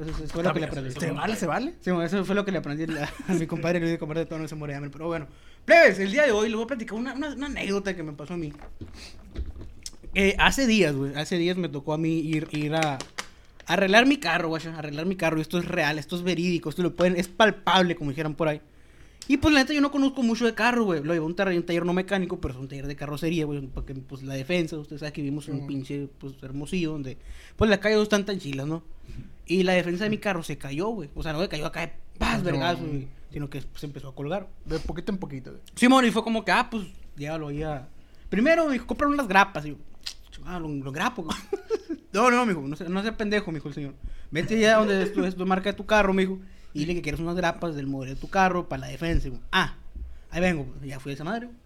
Eso, 0.00 0.24
eso 0.24 0.32
fue 0.32 0.42
lo 0.42 0.52
que 0.52 0.60
le 0.60 0.66
aprendí. 0.66 0.90
¿Se 0.92 1.10
vale? 1.10 1.36
¿Se 1.36 1.46
vale? 1.46 1.74
Sí, 1.80 1.90
eso 1.90 2.24
fue 2.24 2.34
lo 2.34 2.44
que 2.44 2.52
le 2.52 2.58
aprendí 2.58 2.84
a, 2.94 3.12
a 3.28 3.34
mi 3.34 3.46
compadre 3.46 3.80
Luis 3.80 3.92
de 3.92 3.98
comer 3.98 4.18
de 4.18 4.26
todo, 4.26 4.38
no 4.38 4.48
se 4.48 4.54
muere 4.54 4.72
de 4.72 4.76
hambre. 4.76 4.90
Pero 4.90 5.06
bueno, 5.06 5.26
plebes, 5.64 5.98
el 5.98 6.10
día 6.12 6.24
de 6.24 6.32
hoy 6.32 6.48
les 6.48 6.56
voy 6.56 6.64
a 6.64 6.68
platicar 6.68 6.98
una, 6.98 7.14
una, 7.14 7.30
una 7.30 7.46
anécdota 7.46 7.94
que 7.94 8.02
me 8.02 8.12
pasó 8.12 8.34
a 8.34 8.36
mí. 8.36 8.52
Eh, 10.14 10.34
hace 10.38 10.66
días, 10.66 10.94
güey, 10.94 11.14
hace 11.14 11.38
días 11.38 11.56
me 11.56 11.68
tocó 11.68 11.92
a 11.92 11.98
mí 11.98 12.18
ir, 12.20 12.48
ir 12.52 12.74
a, 12.74 12.98
arreglar 13.68 14.06
mi 14.06 14.16
carro, 14.16 14.48
güey, 14.48 14.66
arreglar 14.66 15.06
mi 15.06 15.16
carro. 15.16 15.40
Esto 15.40 15.58
es 15.58 15.66
real, 15.66 15.98
esto 15.98 16.16
es 16.16 16.22
verídico, 16.22 16.70
esto 16.70 16.82
lo 16.82 16.96
pueden, 16.96 17.16
es 17.16 17.28
palpable, 17.28 17.94
como 17.94 18.10
dijeran 18.10 18.34
por 18.34 18.48
ahí. 18.48 18.60
Y 19.28 19.36
pues 19.36 19.52
la 19.52 19.60
neta 19.60 19.74
yo 19.74 19.82
no 19.82 19.90
conozco 19.90 20.22
mucho 20.22 20.46
de 20.46 20.54
carro, 20.54 20.84
güey. 20.84 21.04
Lo 21.04 21.12
llevo 21.12 21.26
a 21.26 21.28
un 21.28 21.36
taller, 21.36 21.58
un 21.58 21.66
taller 21.66 21.84
no 21.84 21.92
mecánico, 21.92 22.40
pero 22.40 22.54
es 22.54 22.60
un 22.60 22.66
taller 22.66 22.86
de 22.86 22.96
carrocería, 22.96 23.44
güey. 23.44 23.60
Porque 23.66 23.94
pues 23.94 24.22
la 24.22 24.32
defensa, 24.32 24.78
ustedes 24.78 25.00
saben 25.00 25.12
que 25.12 25.20
vivimos 25.20 25.48
en 25.48 25.56
un 25.56 25.66
pinche 25.66 26.08
pues 26.18 26.32
hermosillo 26.42 26.92
donde 26.92 27.18
pues 27.56 27.68
las 27.68 27.78
calles 27.78 27.98
no 27.98 28.04
están 28.04 28.24
tan 28.24 28.38
chilas, 28.38 28.66
¿no? 28.66 28.82
Y 29.48 29.62
la 29.64 29.72
defensa 29.72 30.04
de 30.04 30.10
mi 30.10 30.18
carro 30.18 30.42
se 30.42 30.58
cayó, 30.58 30.88
güey. 30.88 31.10
O 31.14 31.22
sea, 31.22 31.32
no 31.32 31.40
se 31.40 31.48
cayó 31.48 31.66
acá 31.66 31.80
de 31.80 31.92
paz, 32.18 32.38
No. 32.38 32.44
vergazo, 32.44 32.82
güey. 32.84 33.08
Sino 33.32 33.50
que 33.50 33.62
se 33.74 33.86
empezó 33.86 34.08
a 34.08 34.14
colgar. 34.14 34.48
De 34.64 34.78
poquito 34.78 35.10
en 35.10 35.18
poquito. 35.18 35.50
güey. 35.50 35.62
Simón, 35.74 36.04
y 36.04 36.10
fue 36.10 36.22
como 36.22 36.44
que, 36.44 36.52
ah, 36.52 36.68
pues, 36.70 36.86
llévalo 37.16 37.48
ahí 37.48 37.62
a... 37.62 37.88
Primero, 38.28 38.66
me 38.66 38.74
dijo, 38.74 38.86
cómprame 38.86 39.14
unas 39.14 39.26
grapas. 39.28 39.64
Y 39.66 39.70
yo, 39.70 39.76
ah, 40.44 40.58
lo, 40.58 40.68
lo 40.68 40.92
grapo. 40.92 41.22
güey. 41.22 41.36
no, 42.12 42.30
no, 42.30 42.44
mijo, 42.46 42.60
no 42.60 42.76
sea, 42.76 42.88
no 42.88 43.02
sea 43.02 43.16
pendejo, 43.16 43.50
mijo, 43.50 43.68
el 43.68 43.74
señor. 43.74 43.94
Vete 44.30 44.58
ya 44.60 44.76
donde 44.76 45.02
es 45.02 45.12
tu, 45.14 45.24
es 45.24 45.34
tu 45.34 45.46
marca 45.46 45.70
de 45.70 45.76
tu 45.76 45.86
carro, 45.86 46.12
mijo. 46.12 46.38
Y 46.74 46.80
dile 46.80 46.94
que 46.94 47.02
quieres 47.02 47.20
unas 47.20 47.34
grapas 47.36 47.74
del 47.74 47.86
modelo 47.86 48.14
de 48.14 48.20
tu 48.20 48.28
carro 48.28 48.68
para 48.68 48.80
la 48.80 48.86
defensa. 48.88 49.28
Y 49.28 49.32
ah, 49.52 49.76
ahí 50.30 50.40
vengo. 50.42 50.66
Ya 50.84 51.00
fui 51.00 51.12
a 51.12 51.14
esa 51.14 51.24
madre. 51.24 51.46
güey. 51.46 51.58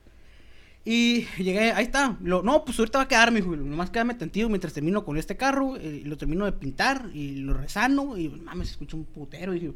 Y 0.84 1.26
llegué, 1.38 1.72
ahí 1.72 1.84
está. 1.84 2.16
Lo, 2.22 2.42
no, 2.42 2.64
pues 2.64 2.78
ahorita 2.78 2.98
va 2.98 3.04
a 3.04 3.08
quedar, 3.08 3.30
mijo. 3.30 3.54
Nomás 3.54 3.90
quédame 3.90 4.14
tantito 4.14 4.48
mientras 4.48 4.72
termino 4.72 5.04
con 5.04 5.16
este 5.16 5.36
carro. 5.36 5.76
eh, 5.76 6.02
lo 6.04 6.16
termino 6.16 6.44
de 6.44 6.52
pintar 6.52 7.08
y 7.14 7.36
lo 7.36 7.54
resano. 7.54 8.18
Y 8.18 8.28
mames, 8.28 8.68
se 8.68 8.72
escucha 8.72 8.96
un 8.96 9.04
putero. 9.04 9.54
Y 9.54 9.60
dije, 9.60 9.72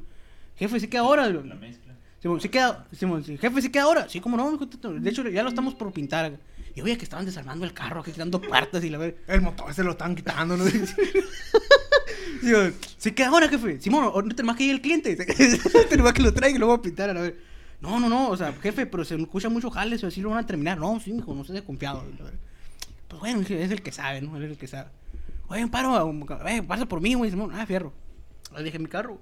jefe, 0.57 0.81
¿sí 0.81 0.89
queda 0.89 1.03
ahora? 1.03 1.29
La 1.29 1.55
mezcla. 1.55 1.95
Simón, 2.21 2.41
¿sí 2.41 2.49
queda, 2.49 2.87
Simón, 2.93 3.25
sí, 3.25 3.37
jefe, 3.37 3.63
¿sí 3.63 3.71
queda 3.71 3.85
ahora? 3.85 4.09
Sí, 4.09 4.21
como 4.21 4.37
no, 4.37 4.57
de 4.57 5.11
hecho 5.11 5.29
ya 5.29 5.43
lo 5.43 5.51
estamos 5.51 5.75
por 5.75 5.93
pintar. 5.93 6.39
Y 6.75 6.81
oye, 6.81 6.99
que 6.99 7.05
estaban 7.05 7.25
desarmando 7.25 7.65
el 7.65 7.73
carro, 7.73 8.01
aquí 8.01 8.11
quitando 8.11 8.41
puertas 8.41 8.83
y 8.85 8.91
la 8.91 8.99
ver. 8.99 9.19
El 9.29 9.43
motor 9.43 9.73
se 9.73 9.85
lo 9.85 9.93
están 9.93 10.15
quitando, 10.15 10.57
¿no? 10.57 10.65
Simón, 12.41 12.75
¿sí 12.99 13.13
queda 13.15 13.29
ahora, 13.29 13.49
jefe? 13.49 13.81
Simón, 13.81 14.05
ahorita 14.05 14.43
más 14.43 14.57
que 14.57 14.65
llegue 14.65 14.75
el 14.75 14.81
cliente. 14.81 15.17
Tenemos 15.89 16.13
que 16.13 16.23
lo 16.23 16.35
traiga 16.35 16.57
y 16.57 16.59
lo 16.59 16.67
voy 16.67 16.77
a 16.77 16.83
pintar, 16.83 17.11
a 17.11 17.15
la 17.15 17.21
ver. 17.21 17.37
No, 17.87 18.01
no, 18.01 18.09
no, 18.09 18.31
o 18.31 18.37
sea, 18.37 18.53
jefe, 18.53 18.85
pero 18.85 19.05
se 19.05 19.15
escucha 19.15 19.49
mucho 19.49 19.71
jales, 19.71 20.03
o 20.03 20.09
así 20.09 20.21
lo 20.21 20.31
van 20.31 20.39
a 20.39 20.47
terminar. 20.47 20.77
No, 20.77 20.99
sí, 20.99 21.13
mijo, 21.13 21.33
no 21.35 21.45
seas 21.45 21.55
desconfiado. 21.55 22.05
Pues 23.07 23.21
bueno, 23.21 23.39
dije, 23.39 23.63
es 23.63 23.71
el 23.71 23.81
que 23.81 23.93
sabe, 23.93 24.21
¿no? 24.21 24.37
Él 24.37 24.43
es 24.43 24.51
el 24.51 24.59
que 24.59 24.67
sabe. 24.67 24.91
Oye, 25.47 25.67
paro, 25.69 26.13
eh, 26.49 26.63
pasa 26.65 26.87
por 26.87 27.01
mí, 27.01 27.15
güey. 27.15 27.33
Ah, 27.53 27.65
fierro. 27.65 27.93
Ahí 28.53 28.65
dejé 28.65 28.81
mi 28.81 28.89
carro. 28.89 29.21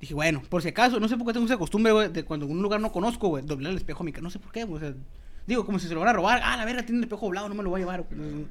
Dije, 0.00 0.12
bueno, 0.12 0.42
por 0.48 0.60
si 0.62 0.68
acaso, 0.68 0.98
no 0.98 1.06
sé 1.06 1.16
por 1.16 1.28
qué 1.28 1.32
tengo 1.34 1.46
esa 1.46 1.56
costumbre, 1.56 1.92
güey, 1.92 2.08
de 2.08 2.24
cuando 2.24 2.46
en 2.46 2.52
un 2.52 2.62
lugar 2.62 2.80
no 2.80 2.90
conozco, 2.90 3.28
güey, 3.28 3.44
doblar 3.44 3.70
el 3.70 3.78
espejo 3.78 4.02
a 4.02 4.04
mi 4.04 4.12
carro. 4.12 4.24
No 4.24 4.30
sé 4.30 4.40
por 4.40 4.50
qué, 4.50 4.64
güey. 4.64 4.76
O 4.76 4.80
sea, 4.80 4.94
digo, 5.46 5.64
como 5.64 5.78
si 5.78 5.86
se 5.86 5.94
lo 5.94 6.00
van 6.00 6.08
a 6.08 6.12
robar. 6.12 6.40
Ah, 6.42 6.56
la 6.56 6.64
verga, 6.64 6.82
tiene 6.82 6.98
el 6.98 7.04
espejo 7.04 7.26
doblado, 7.26 7.48
no 7.48 7.54
me 7.54 7.62
lo 7.62 7.70
voy 7.70 7.80
a 7.80 7.84
llevar. 7.84 8.04
güey. 8.10 8.46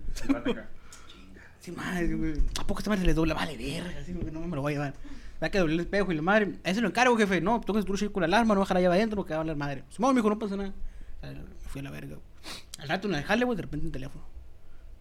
Sí, 1.60 1.72
madre, 1.74 2.15
güey. 2.15 2.34
¿A 2.60 2.65
poco 2.65 2.79
esta 2.79 2.89
madre 2.89 3.01
se 3.01 3.07
le 3.07 3.13
dobla? 3.13 3.34
Vale, 3.34 3.57
verga, 3.57 4.00
así, 4.00 4.13
no 4.13 4.39
me 4.39 4.55
lo 4.55 4.62
voy 4.62 4.74
a 4.74 4.75
llevar. 4.75 4.93
Va 5.41 5.50
que 5.50 5.60
doble 5.60 5.75
el 5.75 5.79
espejo 5.82 6.12
y 6.12 6.15
la 6.15 6.22
madre. 6.22 6.60
Ese 6.63 6.82
lo 6.82 6.88
encargo, 6.88 7.15
jefe. 7.17 7.41
No, 7.41 7.62
tengo 7.62 7.74
que 7.74 7.79
escruchar 7.79 8.12
con 8.12 8.22
la 8.22 8.27
alarma, 8.27 8.56
no 8.56 8.62
dejar 8.62 8.75
la 8.75 8.82
llave 8.82 8.96
adentro, 8.96 9.25
que 9.25 9.34
va 9.34 9.38
a 9.38 9.41
hablar 9.41 9.56
madre. 9.56 9.84
Simón, 9.89 10.15
mijo, 10.15 10.29
no 10.29 10.39
pasa 10.39 10.56
nada. 10.56 10.74
Me 11.22 11.70
fui 11.70 11.82
a 11.82 11.84
la 11.84 11.91
verga. 11.91 12.17
Al 12.79 12.89
rato, 12.89 13.08
una 13.08 13.17
dejarle, 13.17 13.46
güey, 13.46 13.56
de 13.56 13.62
repente 13.62 13.86
un 13.86 13.91
teléfono. 13.91 14.24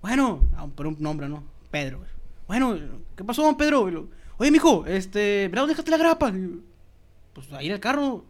Bueno, 0.03 0.47
ah, 0.57 0.67
pero 0.77 0.91
un 0.91 0.97
nombre, 1.01 1.29
¿no? 1.29 1.45
Pedro. 1.71 2.01
Bueno, 2.47 2.79
¿qué 3.17 3.25
pasó, 3.25 3.43
don 3.43 3.57
Pedro? 3.57 3.91
Lo, 3.91 4.09
Oye, 4.39 4.51
mijo, 4.51 4.85
este, 4.87 5.49
¿verdad 5.49 5.69
dejaste 5.69 5.91
la 5.91 5.97
grapa? 5.97 6.33
Pues 7.33 7.53
ahí 7.53 7.67
en 7.67 7.73
el 7.73 7.81
carro. 7.81 8.25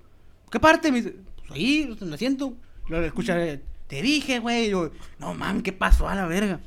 ¿Qué 0.50 0.60
parte? 0.60 0.92
Me 0.92 0.98
dice, 0.98 1.16
pues 1.36 1.50
ahí, 1.50 1.82
en 1.82 2.08
el 2.08 2.14
asiento. 2.14 2.54
Luego 2.88 3.04
escucha, 3.04 3.36
te 3.88 4.02
dije, 4.02 4.38
güey. 4.38 4.70
No 5.18 5.34
mames, 5.34 5.64
¿qué 5.64 5.72
pasó 5.72 6.08
a 6.08 6.14
la 6.14 6.26
verga? 6.26 6.60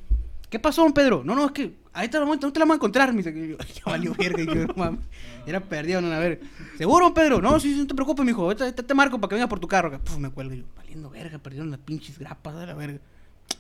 ¿Qué 0.49 0.59
pasó, 0.59 0.83
don 0.83 0.93
Pedro? 0.93 1.23
No, 1.23 1.35
no, 1.35 1.45
es 1.45 1.51
que 1.51 1.73
ahí 1.99 2.07
te 2.07 2.19
la, 2.19 2.25
no 2.25 2.37
te 2.37 2.47
la 2.59 2.65
vamos 2.65 2.73
a 2.73 2.75
encontrar. 2.75 3.13
Me 3.13 3.21
dice, 3.21 3.49
yo, 3.49 3.57
ya 3.75 3.83
valió 3.85 4.13
verga. 4.15 4.41
Y 4.41 4.45
yo, 4.45 4.67
no 4.67 4.73
mames, 4.75 5.01
era 5.45 5.59
perdido, 5.59 6.01
no, 6.01 6.11
a 6.11 6.19
ver. 6.19 6.41
¿Seguro, 6.77 7.13
Pedro? 7.13 7.41
No, 7.41 7.59
sí, 7.59 7.73
sí, 7.73 7.79
no 7.79 7.87
te 7.87 7.93
preocupes, 7.93 8.25
mijo. 8.25 8.43
Ahorita, 8.43 8.63
ahorita 8.65 8.83
te 8.83 8.93
marco 8.93 9.19
para 9.19 9.29
que 9.29 9.35
venga 9.35 9.49
por 9.49 9.59
tu 9.59 9.67
carro. 9.67 9.99
Puf, 9.99 10.17
me 10.17 10.29
cuelgo. 10.29 10.55
Yo, 10.55 10.63
valiendo 10.75 11.09
verga, 11.09 11.37
perdieron 11.39 11.71
las 11.71 11.79
pinches 11.79 12.17
grapas 12.17 12.55
a 12.55 12.65
la 12.65 12.73
verga. 12.73 12.99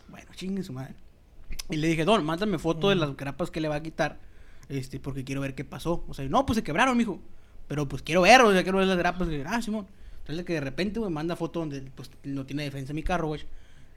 Bueno, 0.07 0.27
chingue 0.35 0.63
su 0.63 0.73
madre. 0.73 0.95
Y 1.69 1.77
le 1.77 1.87
dije, 1.87 2.05
Don, 2.05 2.25
mándame 2.25 2.57
foto 2.57 2.89
de 2.89 2.95
las 2.95 3.15
grapas 3.15 3.51
que 3.51 3.61
le 3.61 3.67
va 3.67 3.75
a 3.75 3.83
quitar. 3.83 4.19
Este, 4.69 4.99
porque 4.99 5.23
quiero 5.23 5.41
ver 5.41 5.55
qué 5.55 5.65
pasó. 5.65 6.03
O 6.07 6.13
sea, 6.13 6.27
no, 6.29 6.45
pues 6.45 6.57
se 6.57 6.63
quebraron, 6.63 6.97
mijo. 6.97 7.19
Pero 7.67 7.87
pues 7.87 8.01
quiero 8.01 8.21
ver, 8.21 8.41
o 8.41 8.51
sea, 8.51 8.63
quiero 8.63 8.79
ver 8.79 8.87
las 8.87 8.97
grapas. 8.97 9.27
Y, 9.29 9.43
ah, 9.45 9.61
Simón. 9.61 9.87
Entonces 10.19 10.45
que 10.45 10.53
de 10.53 10.61
repente, 10.61 10.99
güey, 10.99 11.11
manda 11.11 11.35
foto 11.35 11.59
donde 11.59 11.81
pues 11.81 12.11
no 12.23 12.45
tiene 12.45 12.63
defensa 12.63 12.93
mi 12.93 13.03
carro, 13.03 13.27
güey. 13.27 13.41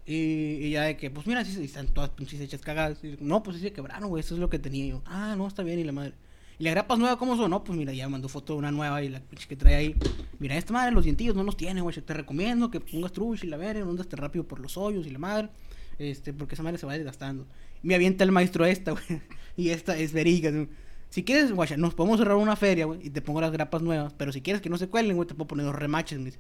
Y, 0.05 0.71
ya 0.71 0.83
de 0.83 0.97
que, 0.97 1.11
pues 1.11 1.27
mira, 1.27 1.45
sí, 1.45 1.63
están 1.63 1.87
todas 1.89 2.11
pinches 2.11 2.41
hechas 2.41 2.61
cagadas. 2.61 3.03
Y, 3.05 3.17
no, 3.21 3.43
pues 3.43 3.57
sí 3.57 3.63
se 3.63 3.73
quebraron, 3.73 4.09
güey, 4.09 4.21
eso 4.21 4.35
es 4.35 4.41
lo 4.41 4.51
que 4.51 4.59
tenía 4.59 4.87
yo. 4.87 5.03
Ah, 5.07 5.35
no, 5.37 5.47
está 5.47 5.63
bien, 5.63 5.79
y 5.79 5.85
la 5.85 5.93
madre. 5.93 6.15
¿Y 6.59 6.65
las 6.65 6.75
grapas 6.75 6.99
nuevas 6.99 7.17
cómo 7.17 7.37
son? 7.37 7.51
No, 7.51 7.65
pues 7.65 7.77
mira, 7.79 7.93
ya 7.93 8.09
mandó 8.09 8.29
foto 8.29 8.53
de 8.53 8.59
una 8.61 8.71
nueva 8.71 9.03
y 9.03 9.09
la 9.09 9.21
pinche 9.21 9.49
que 9.49 9.57
trae 9.57 9.75
ahí. 9.75 9.97
Mira, 10.39 10.57
esta 10.57 10.73
madre, 10.73 10.93
los 10.93 11.05
dientillos 11.05 11.35
no 11.35 11.43
los 11.43 11.57
tiene, 11.57 11.81
güey. 11.81 11.95
Te 11.97 12.15
recomiendo 12.15 12.71
que 12.71 12.81
pongas 12.81 13.13
trush 13.13 13.45
y 13.45 13.47
la 13.49 13.57
verga, 13.57 13.85
no 13.85 13.91
andas 13.91 14.09
tan 14.09 14.19
rápido 14.19 14.47
por 14.47 14.61
los 14.61 14.77
hoyos 14.77 15.07
y 15.07 15.11
la 15.11 15.19
madre. 15.19 15.49
Este, 15.99 16.33
porque 16.33 16.55
esa 16.55 16.63
madre 16.63 16.79
se 16.79 16.87
va 16.87 16.95
desgastando. 16.95 17.47
Me 17.83 17.95
avienta 17.95 18.25
el 18.25 18.33
maestro 18.33 18.65
esta, 18.65 18.93
güey. 18.93 19.05
Y 19.57 19.69
esta 19.69 19.99
es 19.99 20.13
veriga. 20.15 20.51
Si 21.11 21.25
quieres, 21.25 21.53
guacha, 21.53 21.77
nos 21.77 21.95
podemos 21.95 22.19
cerrar 22.19 22.37
una 22.37 22.57
feria, 22.57 22.87
güey, 22.87 23.01
y 23.07 23.11
te 23.11 23.21
pongo 23.21 23.41
las 23.43 23.53
grapas 23.53 23.83
nuevas. 23.83 24.15
Pero 24.15 24.33
si 24.33 24.41
quieres 24.41 24.63
que 24.63 24.71
no 24.71 24.79
se 24.79 24.89
cuelen, 24.89 25.15
güey, 25.15 25.29
te 25.29 25.35
puedo 25.35 25.47
poner 25.47 25.67
dos 25.67 25.75
remaches, 25.75 26.25
dice. 26.25 26.39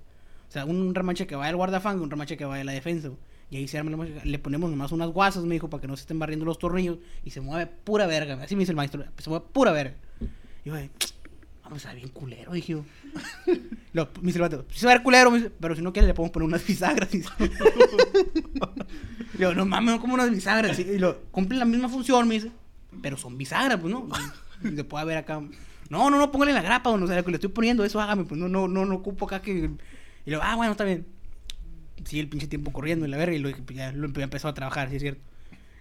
O 0.48 0.50
sea, 0.50 0.64
un 0.64 0.94
remache 0.94 1.26
que 1.26 1.36
vaya 1.36 1.50
al 1.50 1.56
guardafang 1.56 1.98
y 1.98 2.02
un 2.02 2.10
remache 2.10 2.38
que 2.38 2.44
vaya 2.46 2.62
a 2.62 2.64
la 2.64 2.72
defensa, 2.72 3.08
güey. 3.08 3.20
Y 3.52 3.58
ahí 3.58 3.68
se 3.68 3.76
arma 3.76 3.90
la 3.90 3.98
machaca. 3.98 4.24
Le 4.24 4.38
ponemos 4.38 4.70
nomás 4.70 4.92
unas 4.92 5.10
guasas, 5.10 5.44
me 5.44 5.54
dijo, 5.54 5.68
para 5.68 5.82
que 5.82 5.86
no 5.86 5.94
se 5.94 6.00
estén 6.00 6.18
barriendo 6.18 6.46
los 6.46 6.58
tornillos. 6.58 6.96
Y 7.22 7.32
se 7.32 7.42
mueve 7.42 7.66
pura 7.66 8.06
verga. 8.06 8.42
Así 8.42 8.56
me 8.56 8.60
dice 8.60 8.72
el 8.72 8.76
maestro. 8.76 9.04
Se 9.18 9.28
mueve 9.28 9.44
pura 9.52 9.72
verga. 9.72 9.94
Y 10.64 10.70
yo, 10.70 10.74
vamos 11.62 11.84
a 11.84 11.88
ver 11.88 11.98
bien 11.98 12.08
culero, 12.08 12.52
dije 12.52 12.72
yo. 12.72 12.84
Lo, 13.92 14.08
me 14.22 14.28
dice 14.28 14.38
el 14.38 14.42
vato, 14.42 14.64
se 14.72 14.86
va 14.86 14.92
a 14.92 14.94
ver 14.94 15.02
culero, 15.02 15.30
pero 15.60 15.76
si 15.76 15.82
no 15.82 15.92
quieres 15.92 16.08
le 16.08 16.14
podemos 16.14 16.32
poner 16.32 16.48
unas 16.48 16.66
bisagras. 16.66 17.10
yo, 19.38 19.54
no 19.54 19.66
mames, 19.66 20.00
como 20.00 20.14
unas 20.14 20.30
bisagras. 20.30 20.78
Y 20.78 20.98
lo, 20.98 21.20
cumplen 21.24 21.58
la 21.58 21.66
misma 21.66 21.90
función, 21.90 22.26
me 22.26 22.36
dice. 22.36 22.50
Pero 23.02 23.18
son 23.18 23.36
bisagras, 23.36 23.78
pues, 23.78 23.92
¿no? 23.92 24.08
Se 24.62 24.84
puede 24.84 25.04
ver 25.04 25.18
acá. 25.18 25.42
No, 25.90 26.08
no, 26.08 26.16
no, 26.16 26.32
póngale 26.32 26.54
la 26.54 26.62
grapa, 26.62 26.88
o 26.88 27.06
sea, 27.06 27.16
lo 27.16 27.24
que 27.24 27.32
le 27.32 27.36
estoy 27.36 27.50
poniendo, 27.50 27.84
eso 27.84 28.00
hágame, 28.00 28.24
pues 28.24 28.40
no, 28.40 28.48
no, 28.48 28.66
no, 28.66 28.86
no 28.86 28.94
ocupo 28.94 29.26
acá 29.26 29.42
que. 29.42 29.72
Y 30.24 30.30
luego, 30.30 30.42
ah, 30.42 30.56
bueno, 30.56 30.72
está 30.72 30.84
bien. 30.84 31.06
Sí, 32.04 32.20
el 32.20 32.28
pinche 32.28 32.46
tiempo 32.46 32.72
corriendo 32.72 33.06
y 33.06 33.08
la 33.08 33.16
verga, 33.16 33.34
y 33.34 33.38
lo, 33.38 33.50
pues, 33.50 33.76
ya 33.76 33.92
lo 33.92 34.06
empezó 34.06 34.48
a 34.48 34.54
trabajar, 34.54 34.88
sí 34.90 34.96
es 34.96 35.02
cierto. 35.02 35.22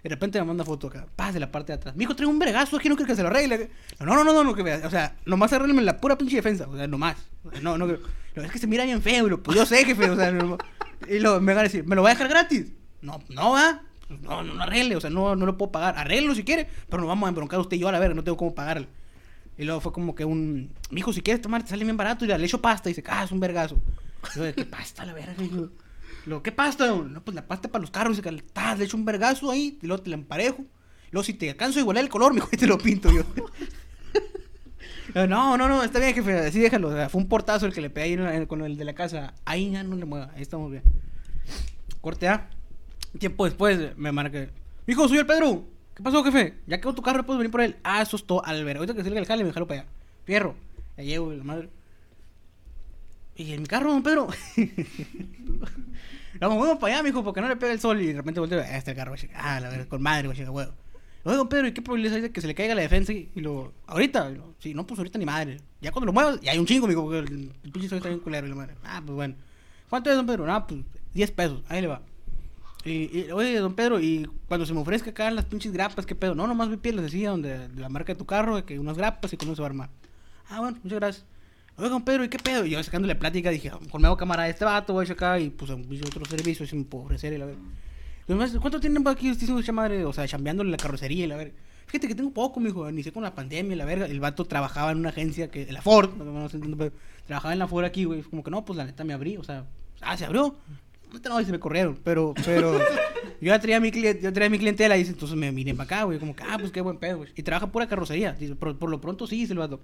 De 0.02 0.08
repente 0.08 0.40
me 0.40 0.44
manda 0.44 0.64
foto 0.64 0.88
acá, 0.88 1.06
paz 1.14 1.32
de 1.32 1.38
la 1.38 1.52
parte 1.52 1.72
de 1.72 1.76
atrás. 1.76 1.94
Mijo, 1.94 2.16
traigo 2.16 2.32
un 2.32 2.38
vergazo, 2.38 2.76
es 2.76 2.82
que 2.82 2.88
no 2.88 2.96
quiero 2.96 3.06
que 3.06 3.14
se 3.14 3.22
lo 3.22 3.28
arregle. 3.28 3.70
No, 4.00 4.06
no, 4.06 4.24
no, 4.24 4.32
no, 4.32 4.42
no, 4.42 4.54
que 4.54 4.62
vea. 4.64 4.82
O 4.84 4.90
sea, 4.90 5.14
nomás 5.26 5.52
arregleme 5.52 5.80
la 5.82 5.98
pura 5.98 6.18
pinche 6.18 6.36
defensa. 6.36 6.66
O 6.68 6.76
sea, 6.76 6.88
nomás. 6.88 7.16
No, 7.62 7.78
no, 7.78 7.86
es 7.88 8.50
que 8.50 8.58
se 8.58 8.66
mira 8.66 8.84
bien 8.84 9.00
feo, 9.00 9.28
lo, 9.28 9.42
pues 9.42 9.56
yo 9.56 9.64
sé, 9.64 9.84
jefe, 9.84 10.10
o 10.10 10.16
sea, 10.16 10.32
y 11.08 11.18
lo, 11.20 11.40
me 11.40 11.52
van 11.52 11.60
a 11.60 11.62
decir, 11.64 11.84
¿me 11.86 11.94
lo 11.94 12.02
va 12.02 12.10
a 12.10 12.14
dejar 12.14 12.28
gratis? 12.28 12.72
No, 13.00 13.22
no, 13.28 13.52
va. 13.52 13.82
Pues 14.08 14.20
no, 14.22 14.42
no, 14.42 14.60
arregle, 14.60 14.96
o 14.96 15.00
sea, 15.00 15.10
no, 15.10 15.36
no 15.36 15.46
lo 15.46 15.56
puedo 15.56 15.70
pagar. 15.70 15.96
Arreglo 15.96 16.34
si 16.34 16.42
quiere, 16.42 16.68
pero 16.88 17.02
nos 17.02 17.08
vamos 17.08 17.26
a 17.26 17.28
embroncar 17.28 17.60
usted 17.60 17.76
y 17.76 17.80
yo 17.80 17.88
a 17.88 17.92
la 17.92 18.00
verga, 18.00 18.14
no 18.14 18.24
tengo 18.24 18.36
cómo 18.36 18.54
pagarle. 18.54 18.88
Y 19.56 19.64
luego 19.64 19.80
fue 19.80 19.92
como 19.92 20.14
que 20.14 20.24
un, 20.24 20.72
mijo, 20.90 21.12
si 21.12 21.22
quieres 21.22 21.42
tomar, 21.42 21.62
te 21.62 21.68
sale 21.68 21.84
bien 21.84 21.96
barato, 21.96 22.24
y 22.24 22.28
le 22.28 22.44
echo 22.44 22.60
pasta, 22.60 22.88
y 22.88 22.94
dice, 22.94 23.04
ah, 23.08 23.22
es 23.22 23.30
un 23.30 23.38
vergazo. 23.38 23.80
Yo, 24.34 24.54
¿qué 24.54 24.64
pasta, 24.64 25.04
la 25.04 25.12
verga? 25.12 25.34
Y 25.38 25.50
Luego, 26.26 26.42
¿qué 26.42 26.52
pasta? 26.52 26.86
No, 26.86 27.22
pues 27.22 27.34
la 27.34 27.46
pasta 27.46 27.68
para 27.68 27.82
los 27.82 27.90
carros. 27.90 28.18
Y 28.18 28.22
le 28.22 28.84
echo 28.84 28.96
un 28.96 29.04
vergazo 29.04 29.50
ahí, 29.50 29.78
y 29.82 29.86
luego 29.86 30.02
te 30.02 30.10
la 30.10 30.16
emparejo. 30.16 30.64
Luego, 31.10 31.24
si 31.24 31.34
te 31.34 31.50
alcanzo 31.50 31.90
a 31.90 32.00
el 32.00 32.08
color, 32.08 32.34
mijo, 32.34 32.48
y 32.52 32.56
te 32.56 32.66
lo 32.66 32.78
pinto 32.78 33.10
yo. 33.10 33.22
No, 35.14 35.58
no, 35.58 35.68
no, 35.68 35.82
está 35.82 35.98
bien, 35.98 36.14
jefe, 36.14 36.38
así 36.38 36.58
déjalo. 36.58 36.88
O 36.88 36.92
sea, 36.92 37.10
fue 37.10 37.20
un 37.20 37.28
portazo 37.28 37.66
el 37.66 37.74
que 37.74 37.82
le 37.82 37.90
pegué 37.90 38.18
ahí 38.26 38.46
con 38.46 38.62
el 38.62 38.78
de 38.78 38.84
la 38.84 38.94
casa. 38.94 39.34
Ahí 39.44 39.70
ya 39.70 39.82
no 39.82 39.94
le 39.94 40.06
mueva, 40.06 40.30
ahí 40.34 40.40
estamos 40.40 40.70
bien. 40.70 40.82
Corte 42.00 42.28
A. 42.28 42.48
Tiempo 43.18 43.44
después 43.44 43.94
me 43.98 44.10
marca. 44.10 44.48
Hijo, 44.86 45.08
soy 45.08 45.18
el 45.18 45.26
Pedro. 45.26 45.64
¿Qué 45.94 46.02
pasó, 46.02 46.24
jefe? 46.24 46.54
Ya 46.66 46.80
quedó 46.80 46.94
tu 46.94 47.02
carro, 47.02 47.26
puedes 47.26 47.38
venir 47.38 47.50
por 47.50 47.60
él. 47.60 47.76
Ah, 47.84 48.00
eso 48.00 48.16
es 48.16 48.24
todo. 48.24 48.42
Al 48.44 48.64
ver, 48.64 48.78
ahorita 48.78 48.94
que 48.94 49.04
salga 49.04 49.20
el 49.20 49.26
jale, 49.26 49.44
me 49.44 49.52
jalo 49.52 49.66
para 49.66 49.82
allá. 49.82 49.90
Fierro. 50.24 50.56
Ya 50.96 51.04
llego, 51.04 51.30
la 51.32 51.44
madre. 51.44 51.68
Y 53.36 53.52
en 53.52 53.62
mi 53.62 53.66
carro, 53.66 53.92
don 53.92 54.02
Pedro. 54.02 54.28
Nos 56.42 56.52
movemos 56.54 56.78
para 56.78 56.94
allá, 56.94 57.04
mijo, 57.04 57.22
porque 57.22 57.40
no 57.40 57.46
le 57.46 57.54
pega 57.54 57.72
el 57.72 57.78
sol. 57.78 58.02
Y 58.02 58.08
de 58.08 58.14
repente 58.14 58.40
volteo, 58.40 58.58
ah, 58.58 58.76
está 58.76 58.90
el 58.90 58.96
carro, 58.96 59.12
güey. 59.12 59.30
Ah, 59.36 59.60
la 59.60 59.68
verdad, 59.68 59.86
con 59.86 60.02
madre, 60.02 60.26
güey, 60.26 60.42
huevo. 60.42 60.72
Oye, 61.22 61.36
don 61.36 61.48
Pedro, 61.48 61.68
¿y 61.68 61.72
qué 61.72 61.82
probabilidad 61.82 62.16
hay 62.16 62.22
de 62.22 62.32
que 62.32 62.40
se 62.40 62.48
le 62.48 62.54
caiga 62.56 62.74
la 62.74 62.82
defensa? 62.82 63.12
Y 63.12 63.30
lo, 63.36 63.72
ahorita, 63.86 64.28
Y 64.28 64.34
lo, 64.34 64.52
sí, 64.58 64.74
no, 64.74 64.84
pues 64.84 64.98
ahorita 64.98 65.20
ni 65.20 65.24
madre. 65.24 65.60
Ya 65.80 65.92
cuando 65.92 66.06
lo 66.06 66.12
muevas, 66.12 66.40
ya 66.40 66.50
hay 66.50 66.58
un 66.58 66.66
chingo, 66.66 66.88
mijo, 66.88 67.04
porque 67.04 67.18
el, 67.18 67.52
el 67.62 67.70
pinche 67.70 67.88
sol 67.88 67.98
está 67.98 68.08
bien 68.08 68.18
culero, 68.18 68.44
y 68.44 68.50
la 68.50 68.56
madre. 68.56 68.74
Ah, 68.82 69.00
pues 69.06 69.14
bueno. 69.14 69.36
¿Cuánto 69.88 70.10
es, 70.10 70.16
don 70.16 70.26
Pedro? 70.26 70.52
Ah, 70.52 70.66
pues 70.66 70.80
10 71.14 71.30
pesos, 71.30 71.62
ahí 71.68 71.80
le 71.80 71.86
va. 71.86 72.02
Y, 72.84 73.30
oye, 73.30 73.56
don 73.58 73.74
Pedro, 73.74 74.00
y 74.00 74.28
cuando 74.48 74.66
se 74.66 74.74
me 74.74 74.80
ofrezca 74.80 75.10
acá 75.10 75.30
las 75.30 75.44
pinches 75.44 75.70
grapas, 75.70 76.06
¿qué 76.06 76.16
pedo? 76.16 76.34
No, 76.34 76.48
nomás 76.48 76.68
vi 76.70 76.76
piel, 76.76 76.96
les 76.96 77.04
decía, 77.04 77.30
donde, 77.30 77.68
de 77.68 77.80
la 77.80 77.88
marca 77.88 78.14
de 78.14 78.18
tu 78.18 78.26
carro, 78.26 78.66
que 78.66 78.80
unas 78.80 78.96
grapas 78.96 79.32
y 79.32 79.36
con 79.36 79.46
eso 79.46 79.54
se 79.54 79.62
va 79.62 79.68
a 79.68 79.70
armar. 79.70 79.90
Ah, 80.48 80.58
bueno, 80.58 80.78
muchas 80.82 80.98
gracias. 80.98 81.31
Oye, 81.82 82.00
Pedro, 82.04 82.24
¿y 82.24 82.28
qué 82.28 82.38
pedo? 82.38 82.64
Y 82.64 82.70
yo 82.70 82.82
sacándole 82.82 83.16
plática 83.16 83.50
dije, 83.50 83.72
mejor 83.80 84.00
me 84.00 84.06
hago 84.06 84.16
cámara 84.16 84.44
de 84.44 84.50
este 84.50 84.64
vato, 84.64 84.92
voy 84.92 85.10
acá 85.10 85.40
y 85.40 85.50
pues 85.50 85.72
hice 85.90 86.04
otro 86.06 86.24
servicio, 86.24 86.64
si 86.64 86.76
me 86.76 86.84
puedo 86.84 87.04
ofrecer 87.04 87.32
y 87.32 87.38
la 87.38 87.46
verdad. 87.46 87.60
¿Cuánto 88.60 88.78
tienen 88.78 89.06
aquí 89.08 89.28
este 89.28 89.44
esa 89.44 89.72
madre? 89.72 90.04
O 90.04 90.12
sea, 90.12 90.28
chambeándole 90.28 90.70
la 90.70 90.76
carrocería 90.76 91.24
y 91.24 91.26
la 91.26 91.36
verga. 91.36 91.54
Fíjate 91.86 92.06
que 92.06 92.14
tengo 92.14 92.30
poco, 92.30 92.60
mijo. 92.60 92.88
Inicié 92.88 93.12
con 93.12 93.24
la 93.24 93.34
pandemia 93.34 93.74
y 93.74 93.76
la 93.76 93.84
verga. 93.84 94.06
El 94.06 94.20
vato 94.20 94.44
trabajaba 94.44 94.92
en 94.92 94.98
una 94.98 95.08
agencia 95.08 95.50
que. 95.50 95.70
La 95.72 95.82
Ford, 95.82 96.10
no, 96.16 96.24
no, 96.24 96.76
pero 96.76 96.92
trabajaba 97.26 97.52
en 97.52 97.58
la 97.58 97.66
Ford 97.66 97.84
aquí, 97.84 98.04
güey. 98.04 98.22
Como 98.22 98.44
que 98.44 98.50
no, 98.50 98.64
pues 98.64 98.76
la 98.76 98.84
neta 98.84 99.02
me 99.02 99.12
abrí. 99.12 99.36
O 99.36 99.44
sea, 99.44 99.66
ah, 100.00 100.16
se 100.16 100.24
abrió. 100.24 100.56
No, 101.28 101.40
y 101.40 101.44
se 101.44 101.52
me 101.52 101.58
corrieron. 101.58 101.98
Pero, 102.02 102.32
pero. 102.44 102.78
yo 102.78 103.48
ya 103.48 103.58
traía 103.58 103.80
mi 103.80 103.90
cliente, 103.90 104.22
yo 104.22 104.32
traía 104.32 104.48
mi 104.48 104.58
clientela 104.58 104.96
y 104.96 105.02
entonces 105.02 105.36
me 105.36 105.50
miren 105.52 105.76
para 105.76 105.84
acá, 105.84 106.04
güey. 106.04 106.18
Como 106.18 106.34
que, 106.34 106.44
ah, 106.44 106.56
pues 106.58 106.70
qué 106.70 106.80
buen 106.80 106.96
pedo, 106.96 107.18
güey. 107.18 107.30
Y 107.34 107.42
trabaja 107.42 107.66
pura 107.66 107.88
carrocería. 107.88 108.36
Por, 108.58 108.78
por, 108.78 108.88
lo 108.88 109.00
pronto 109.00 109.26
sí, 109.26 109.40
dice 109.40 109.52
el 109.52 109.58
vato. 109.58 109.80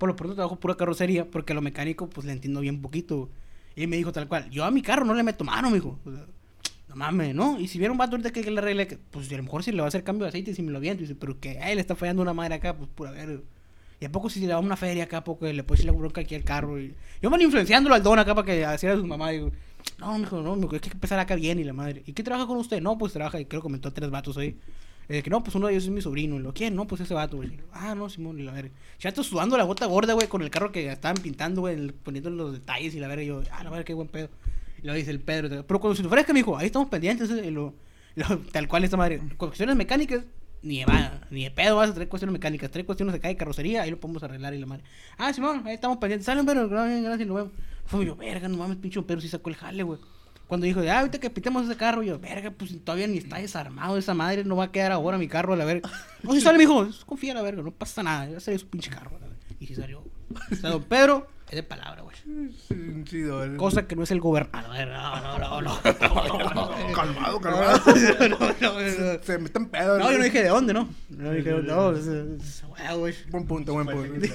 Por 0.00 0.08
lo 0.08 0.16
pronto 0.16 0.34
trabajo 0.34 0.58
pura 0.58 0.76
carrocería 0.76 1.30
porque 1.30 1.52
a 1.52 1.54
lo 1.54 1.60
mecánico, 1.60 2.08
pues 2.08 2.26
le 2.26 2.32
entiendo 2.32 2.60
bien 2.60 2.80
poquito. 2.80 3.28
Y 3.76 3.86
me 3.86 3.98
dijo 3.98 4.12
tal 4.12 4.28
cual, 4.28 4.48
yo 4.48 4.64
a 4.64 4.70
mi 4.70 4.80
carro 4.80 5.04
no 5.04 5.12
le 5.12 5.22
meto 5.22 5.44
mano, 5.44 5.68
mijo. 5.68 5.98
O 6.06 6.10
sea, 6.10 6.24
no 6.88 6.96
mames, 6.96 7.34
¿no? 7.34 7.60
Y 7.60 7.68
si 7.68 7.76
viera 7.76 7.92
un 7.92 7.98
vato 7.98 8.12
ahorita 8.12 8.32
que 8.32 8.50
le 8.50 8.58
arregle, 8.58 8.98
pues 9.10 9.30
a 9.30 9.36
lo 9.36 9.42
mejor 9.42 9.62
si 9.62 9.72
le 9.72 9.80
va 9.80 9.84
a 9.84 9.88
hacer 9.88 10.02
cambio 10.02 10.24
de 10.24 10.30
aceite 10.30 10.54
si 10.54 10.62
me 10.62 10.72
lo 10.72 10.80
viento. 10.80 11.02
Dice, 11.02 11.14
pero 11.16 11.38
que 11.38 11.58
a 11.58 11.70
él 11.70 11.74
le 11.74 11.82
está 11.82 11.94
fallando 11.96 12.22
una 12.22 12.32
madre 12.32 12.54
acá, 12.54 12.74
pues 12.74 12.88
pura 12.94 13.10
ver. 13.10 13.42
Y 14.00 14.06
a 14.06 14.10
poco 14.10 14.30
si 14.30 14.40
le 14.40 14.46
da 14.46 14.58
una 14.58 14.74
feria 14.74 15.04
acá, 15.04 15.22
poco 15.22 15.44
le 15.44 15.62
puede 15.64 15.82
echar 15.82 15.92
la 15.92 15.98
bronca 15.98 16.22
aquí 16.22 16.34
al 16.34 16.44
carro. 16.44 16.80
Y... 16.80 16.94
Yo 17.20 17.28
me 17.28 17.42
influenciándolo 17.42 17.94
al 17.94 18.02
don 18.02 18.18
acá 18.18 18.34
para 18.34 18.46
que 18.46 18.74
hiciera 18.74 18.94
a 18.94 18.98
su 18.98 19.06
mamá. 19.06 19.28
Digo, 19.32 19.52
no, 19.98 20.18
mijo, 20.18 20.40
no, 20.40 20.56
mijo, 20.56 20.72
hay 20.72 20.80
que 20.80 20.88
empezar 20.88 21.18
acá 21.18 21.34
bien 21.34 21.58
y 21.58 21.64
la 21.64 21.74
madre. 21.74 22.02
¿Y 22.06 22.14
qué 22.14 22.22
trabaja 22.22 22.46
con 22.46 22.56
usted? 22.56 22.80
No, 22.80 22.96
pues 22.96 23.12
trabaja, 23.12 23.38
y 23.38 23.44
creo 23.44 23.60
que 23.60 23.64
comentó 23.64 23.92
tres 23.92 24.08
vatos 24.08 24.38
ahí. 24.38 24.56
Eh, 25.12 25.22
que 25.24 25.28
no, 25.30 25.42
pues 25.42 25.54
uno 25.56 25.66
de 25.66 25.72
ellos 25.72 25.84
es 25.84 25.90
mi 25.90 26.00
sobrino. 26.00 26.36
¿Y 26.36 26.38
lo 26.38 26.54
quién? 26.54 26.74
No, 26.76 26.86
pues 26.86 27.00
ese 27.00 27.12
vato, 27.14 27.36
güey. 27.38 27.50
Ah, 27.72 27.94
no, 27.96 28.08
Simón, 28.08 28.38
y 28.38 28.44
la 28.44 28.52
verga. 28.52 28.70
Ya 29.00 29.08
estoy 29.08 29.24
sudando 29.24 29.56
la 29.58 29.64
gota 29.64 29.84
gorda, 29.86 30.12
güey, 30.14 30.28
con 30.28 30.40
el 30.42 30.50
carro 30.50 30.70
que 30.70 30.90
estaban 30.90 31.16
pintando, 31.20 31.62
güey, 31.62 31.90
poniendo 31.90 32.30
los 32.30 32.52
detalles 32.52 32.94
y 32.94 33.00
la 33.00 33.08
verga. 33.08 33.24
Y 33.24 33.26
yo, 33.26 33.42
ah, 33.50 33.64
la 33.64 33.70
verga, 33.70 33.84
qué 33.84 33.92
buen 33.94 34.06
pedo. 34.08 34.28
Y 34.82 34.86
lo 34.86 34.94
dice 34.94 35.10
el 35.10 35.18
Pedro. 35.20 35.66
Pero 35.66 35.80
cuando 35.80 35.96
se 35.96 36.02
te 36.02 36.06
ofrezca, 36.08 36.32
mijo, 36.32 36.56
ahí 36.56 36.66
estamos 36.66 36.88
pendientes. 36.88 37.28
eh, 37.30 37.50
lo- 37.50 37.74
lo- 38.14 38.38
tal 38.52 38.68
cual 38.68 38.84
esta 38.84 38.96
madre. 38.96 39.20
Cuestiones 39.36 39.74
mecánicas, 39.76 40.22
ni 40.62 40.78
de, 40.78 40.86
va- 40.86 41.20
ni 41.30 41.42
de 41.44 41.50
pedo 41.50 41.76
vas 41.76 41.90
a 41.90 41.94
traer 41.94 42.08
cuestiones 42.08 42.32
mecánicas. 42.32 42.70
Trae 42.70 42.84
cuestiones 42.84 43.12
de 43.12 43.18
calle 43.20 43.36
carrocería, 43.36 43.82
ahí 43.82 43.90
lo 43.90 43.98
podemos 43.98 44.22
arreglar 44.22 44.54
y 44.54 44.58
la 44.58 44.66
madre. 44.66 44.84
Ah, 45.18 45.32
Simón, 45.32 45.62
ahí 45.66 45.74
estamos 45.74 45.98
pendientes. 45.98 46.24
Salen, 46.26 46.46
pero 46.46 46.68
gracias, 46.68 47.02
gracias, 47.02 47.26
lo 47.28 47.34
vemos. 47.34 47.52
Fue 47.86 48.06
yo, 48.06 48.14
verga, 48.14 48.46
no 48.48 48.56
mames, 48.58 48.76
pinche 48.76 49.02
Pedro 49.02 49.20
sí 49.20 49.28
sacó 49.28 49.50
el 49.50 49.56
jale, 49.56 49.82
güey. 49.82 49.98
Cuando 50.50 50.66
dijo, 50.66 50.80
ah, 50.80 50.98
ahorita 50.98 51.20
que 51.20 51.30
pintemos 51.30 51.64
ese 51.64 51.76
carro, 51.76 52.02
yo, 52.02 52.18
verga, 52.18 52.50
pues 52.50 52.72
todavía 52.82 53.06
ni 53.06 53.18
está 53.18 53.36
desarmado 53.36 53.96
esa 53.96 54.14
madre, 54.14 54.42
no 54.42 54.56
va 54.56 54.64
a 54.64 54.72
quedar 54.72 54.90
ahora 54.90 55.16
mi 55.16 55.28
carro 55.28 55.52
a 55.52 55.56
la 55.56 55.64
verga. 55.64 55.88
No, 56.24 56.34
si 56.34 56.40
sale, 56.40 56.58
mijo, 56.58 56.88
confía 57.06 57.30
a 57.30 57.36
la 57.36 57.42
verga, 57.42 57.62
no 57.62 57.70
pasa 57.70 58.02
nada, 58.02 58.28
ya 58.28 58.40
salió 58.40 58.58
su 58.58 58.66
pinche 58.66 58.90
carro. 58.90 59.10
a 59.10 59.20
la 59.20 59.28
verga. 59.28 59.44
Y 59.60 59.66
si 59.68 59.76
salió. 59.76 60.00
O 60.00 60.54
sea, 60.56 60.70
don 60.70 60.82
Pedro 60.82 61.28
es 61.48 61.54
de 61.54 61.62
palabra, 61.62 62.02
güey. 62.02 62.16
Sí, 63.06 63.22
Cosa 63.58 63.86
que 63.86 63.94
no 63.94 64.02
es 64.02 64.10
el 64.10 64.18
gobernador. 64.18 64.88
No, 64.88 65.38
no, 65.38 65.38
no, 65.38 65.62
no. 65.62 65.78
Calmado, 66.94 67.40
calmado. 67.40 67.80
No, 68.18 68.28
no, 68.28 68.38
no, 68.60 68.80
no. 68.80 69.22
Se 69.22 69.38
meten 69.38 69.66
pedo. 69.66 70.00
No, 70.00 70.10
yo 70.10 70.18
no 70.18 70.24
dije 70.24 70.42
de 70.42 70.48
dónde, 70.48 70.74
¿no? 70.74 70.88
No 71.10 71.30
dije 71.30 71.52
de 71.52 71.62
dónde. 71.62 72.38
Güey. 72.96 73.14
Buen 73.30 73.46
punto, 73.46 73.72
buen 73.72 73.86
punto. 73.86 74.26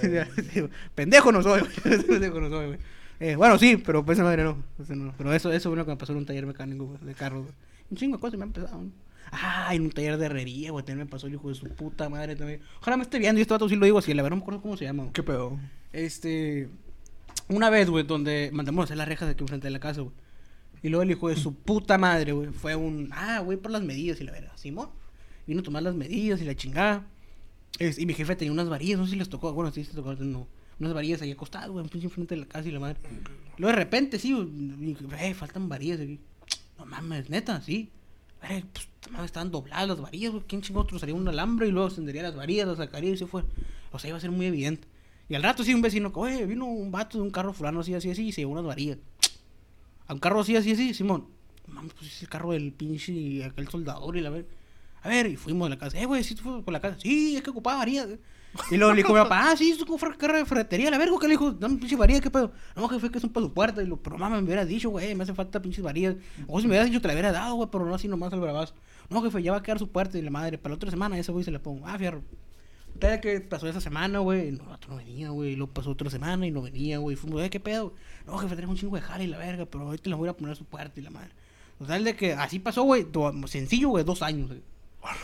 Pendejo 0.96 1.34
no 1.34 1.44
soy, 1.44 1.60
güey. 1.60 2.04
Pendejo 2.04 2.40
no 2.40 2.50
soy, 2.50 2.68
güey. 2.68 2.80
Eh, 3.20 3.36
bueno, 3.36 3.58
sí, 3.58 3.78
pero 3.78 4.04
pues 4.06 4.20
madre 4.20 4.44
no. 4.44 4.64
Ese 4.80 4.96
no. 4.96 5.14
Pero 5.18 5.34
eso, 5.34 5.52
eso 5.52 5.70
fue 5.70 5.78
lo 5.78 5.86
que 5.86 5.92
me 5.92 5.98
pasó 5.98 6.12
en 6.12 6.20
un 6.20 6.26
taller 6.26 6.46
mecánico 6.46 6.86
güey, 6.86 7.00
de 7.02 7.14
carros, 7.14 7.44
güey. 7.44 7.54
Un 7.90 7.98
chingo 7.98 8.18
de 8.18 8.22
cosas 8.22 8.38
me 8.38 8.44
han 8.44 8.50
empezado. 8.50 8.82
¿no? 8.82 8.92
Ah, 9.32 9.70
en 9.74 9.82
un 9.84 9.90
taller 9.92 10.18
de 10.18 10.26
herrería, 10.26 10.72
güey. 10.72 10.84
También 10.86 11.08
me 11.08 11.12
pasó 11.12 11.28
el 11.28 11.34
hijo 11.34 11.50
de 11.50 11.56
su 11.56 11.68
puta 11.70 12.10
madre 12.10 12.36
también. 12.36 12.62
Ojalá 12.82 12.98
me 12.98 13.04
esté 13.04 13.18
viendo 13.20 13.40
y 13.40 13.42
este 13.44 13.54
vato 13.54 13.70
sí 13.70 13.76
lo 13.76 13.86
digo 13.86 13.98
así. 14.00 14.14
La 14.14 14.22
verdad 14.24 14.36
no 14.36 14.38
me 14.38 14.42
acuerdo 14.44 14.62
cómo 14.62 14.78
se 14.78 14.86
llama. 14.86 15.04
güey. 15.04 15.14
¿Qué 15.14 15.24
pedo? 15.24 15.58
Este. 15.94 16.70
Una 17.48 17.70
vez, 17.70 17.90
güey, 17.90 18.04
donde 18.06 18.50
mandamos 18.54 18.82
a 18.82 18.86
hacer 18.86 18.98
las 18.98 19.08
rejas 19.08 19.30
aquí 19.30 19.44
enfrente 19.44 19.68
de 19.68 19.72
la 19.72 19.80
casa, 19.80 20.02
güey. 20.02 20.14
Y 20.84 20.90
luego 20.90 21.04
el 21.04 21.12
hijo 21.12 21.30
de 21.30 21.36
su 21.36 21.54
puta 21.56 21.98
madre, 21.98 22.32
güey, 22.34 22.50
fue 22.50 22.76
un. 22.76 23.10
Ah, 23.14 23.40
güey, 23.40 23.58
por 23.58 23.72
las 23.72 23.82
medidas 23.84 24.20
y 24.22 24.24
la 24.24 24.32
verdad. 24.32 24.52
Simón. 24.56 24.90
Vino 25.48 25.62
a 25.62 25.64
tomar 25.64 25.84
las 25.84 25.96
medidas 25.96 26.42
y 26.42 26.46
la 26.46 26.56
chingada. 26.56 27.06
Es- 27.80 28.00
y 28.00 28.06
mi 28.06 28.14
jefe 28.14 28.36
tenía 28.36 28.52
unas 28.52 28.68
varillas, 28.70 28.98
no 29.00 29.06
sé 29.06 29.12
si 29.12 29.18
les 29.18 29.30
tocó. 29.30 29.54
Bueno, 29.54 29.72
sí, 29.72 29.84
se 29.84 29.94
tocó. 29.94 30.14
No, 30.16 30.48
unas 30.80 30.94
varillas 30.94 31.22
ahí 31.22 31.32
acostadas, 31.32 31.70
güey, 31.70 31.88
pinche 31.88 32.08
enfrente 32.08 32.36
de 32.36 32.42
la 32.42 32.48
casa 32.48 32.68
y 32.68 32.72
la 32.72 32.80
madre. 32.80 32.98
Luego 33.58 33.76
de 33.76 33.84
repente, 33.84 34.20
sí, 34.20 34.34
güey, 34.34 34.48
y 34.48 34.98
eh, 35.20 35.34
faltan 35.34 35.70
varillas. 35.70 36.00
No 36.78 36.86
mames, 36.86 37.30
neta, 37.30 37.62
sí. 37.62 37.90
Eh, 38.50 38.64
pues, 38.72 38.88
estaban 39.26 39.52
dobladas 39.52 39.88
las 39.88 40.02
varillas, 40.02 40.32
güey. 40.32 40.44
¿Quién 40.48 40.62
chingón 40.62 40.84
otro 40.84 41.16
un 41.16 41.28
alambre 41.28 41.68
y 41.68 41.72
luego 41.72 41.88
extendería 41.88 42.24
las 42.24 42.36
varillas, 42.36 42.68
las 42.68 42.78
sacaría 42.78 43.12
y 43.12 43.18
se 43.18 43.28
fue? 43.28 43.44
O 43.92 44.00
sea, 44.00 44.10
iba 44.10 44.18
a 44.18 44.22
ser 44.22 44.32
muy 44.32 44.46
evidente. 44.48 44.88
Y 45.28 45.36
al 45.36 45.44
rato 45.44 45.64
sí 45.64 45.74
un 45.74 45.82
vecino, 45.82 46.12
oye, 46.14 46.46
vino 46.46 46.66
un 46.66 46.92
vato 46.92 47.18
de 47.18 47.24
un 47.24 47.32
carro 47.32 47.54
fulano 47.54 47.80
así, 47.80 47.94
así, 47.94 48.12
así, 48.12 48.28
y 48.28 48.32
se 48.32 48.42
llevó 48.42 48.52
unas 48.52 48.66
varillas. 48.66 48.98
A 50.08 50.14
un 50.14 50.20
carro 50.20 50.42
así, 50.42 50.56
así, 50.56 50.72
así, 50.74 50.94
Simón. 50.94 51.28
Mames, 51.68 51.94
pues 51.94 52.12
es 52.12 52.22
el 52.22 52.30
carro 52.30 52.52
del 52.52 52.72
pinche 52.74 53.44
aquel 53.44 53.68
soldador 53.68 54.18
y 54.18 54.22
la 54.22 54.30
ver. 54.30 54.46
A 55.02 55.10
ver, 55.10 55.28
y 55.28 55.36
fuimos 55.36 55.66
a 55.68 55.70
la 55.70 55.78
casa. 55.78 56.00
Eh, 56.00 56.06
güey, 56.06 56.24
¿sí 56.24 56.36
tú 56.36 56.44
fuiste 56.44 56.64
por 56.64 56.72
la 56.72 56.82
casa? 56.82 57.00
Sí, 57.00 57.36
es 57.36 57.42
que 57.42 57.50
ocupaba 57.50 57.78
varillas. 57.78 58.10
Y 58.72 58.78
luego 58.78 58.94
le 58.94 58.98
dijo 58.98 59.14
mi 59.14 59.20
papá, 59.20 59.52
ah, 59.52 59.58
sí, 59.58 59.72
es 59.72 59.82
un 59.82 59.98
carro 60.18 60.38
de 60.38 60.46
ferretería, 60.46 60.90
la 60.90 60.98
verga, 60.98 61.16
que 61.20 61.28
le 61.28 61.34
dijo, 61.34 61.52
dame 61.52 61.78
pinche 61.78 61.96
varillas, 61.96 62.22
¿qué 62.22 62.30
pedo? 62.30 62.52
No, 62.76 62.88
jefe, 62.88 63.10
que 63.10 63.20
son 63.20 63.30
para 63.30 63.46
su 63.46 63.54
puerta. 63.54 63.84
Y 63.84 63.88
lo, 63.88 63.98
pero 63.98 64.18
mamá, 64.18 64.38
me 64.38 64.44
hubieras 64.44 64.68
dicho, 64.68 64.90
güey, 64.90 65.14
me 65.16 65.24
hace 65.24 65.34
falta 65.34 65.62
pinches 65.62 65.84
varillas. 65.84 66.16
O 66.48 66.60
si 66.60 66.68
me 66.68 66.72
hubieras 66.72 66.88
dicho, 66.88 67.02
te 67.02 67.08
la 67.08 67.14
hubiera 67.14 67.32
dado, 67.32 67.56
güey, 67.56 67.70
pero 67.72 67.86
no 67.86 67.96
así 67.96 68.08
nomás 68.08 68.34
al 68.34 68.40
bravazo. 68.40 68.74
No, 69.10 69.22
jefe, 69.22 69.44
ya 69.44 69.52
va 69.52 69.60
a 69.60 69.64
quedar 69.64 69.80
su 69.80 69.90
puerta 69.92 70.18
y 70.18 70.22
la 70.22 70.32
madre, 70.32 70.58
para 70.58 70.72
la 70.72 70.76
otra 70.78 70.90
semana 70.90 71.18
ese 71.18 71.32
güey 71.32 71.44
se 71.44 71.52
la 71.52 71.60
pongo. 71.60 71.86
Ah, 71.88 71.98
fierro. 71.98 72.22
Tal 73.00 73.20
que 73.20 73.42
pasó 73.42 73.68
esa 73.68 73.82
semana, 73.82 74.20
güey, 74.20 74.52
no, 74.52 74.64
no 74.88 74.96
venía, 74.96 75.30
güey, 75.30 75.52
y 75.52 75.56
luego 75.58 75.74
pasó 75.74 75.92
otra 75.92 76.10
semana 76.10 76.48
y 76.48 76.52
no 76.52 76.62
venía, 76.62 76.98
güey, 76.98 77.18
fuimos, 77.18 77.42
eh, 77.44 77.50
¿qué 77.50 77.60
pedo? 77.60 77.94
No, 78.26 78.38
jefe, 78.38 78.56
tenemos 78.56 78.76
un 78.76 78.80
chingo 78.80 78.96
de 78.96 79.02
jale 79.02 79.26
y 79.26 79.28
la 79.28 79.38
verga, 79.38 79.66
pero 79.66 79.84
ahorita 79.84 80.10
la 80.10 80.16
voy 80.16 80.30
a 80.30 80.34
poner 80.34 80.56
su 80.56 80.64
puerta 80.64 80.98
y 80.98 81.04
la 81.04 81.10
madre. 81.10 81.32
Total 81.78 82.04
de 82.06 82.16
que 82.16 82.34
así 82.34 82.60
pasó, 82.60 82.84
güey, 82.84 83.06
sencillo, 83.48 83.90
güey, 83.90 84.06
dos 84.06 84.22
años, 84.22 84.48
güey. 84.48 84.62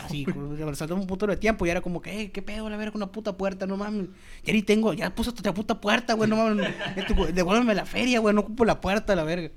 Así, 0.04 0.26
saltó 0.74 0.94
un 0.94 1.06
puto 1.06 1.26
de 1.26 1.36
tiempo 1.36 1.66
y 1.66 1.70
era 1.70 1.80
como 1.80 2.00
que, 2.00 2.22
eh, 2.22 2.30
¿qué 2.30 2.42
pedo 2.42 2.68
la 2.70 2.76
verga 2.76 2.92
con 2.92 3.02
una 3.02 3.12
puta 3.12 3.36
puerta? 3.36 3.66
No 3.66 3.76
mames, 3.76 4.08
ya 4.44 4.52
ni 4.52 4.62
tengo, 4.62 4.92
ya 4.92 5.14
puse 5.14 5.32
la 5.42 5.54
puta 5.54 5.80
puerta, 5.80 6.14
güey, 6.14 6.28
no 6.28 6.36
mames, 6.36 6.74
devuélveme 7.34 7.74
la 7.74 7.86
feria, 7.86 8.20
güey, 8.20 8.34
no 8.34 8.42
ocupo 8.42 8.64
la 8.64 8.80
puerta, 8.80 9.14
la 9.16 9.24
verga. 9.24 9.50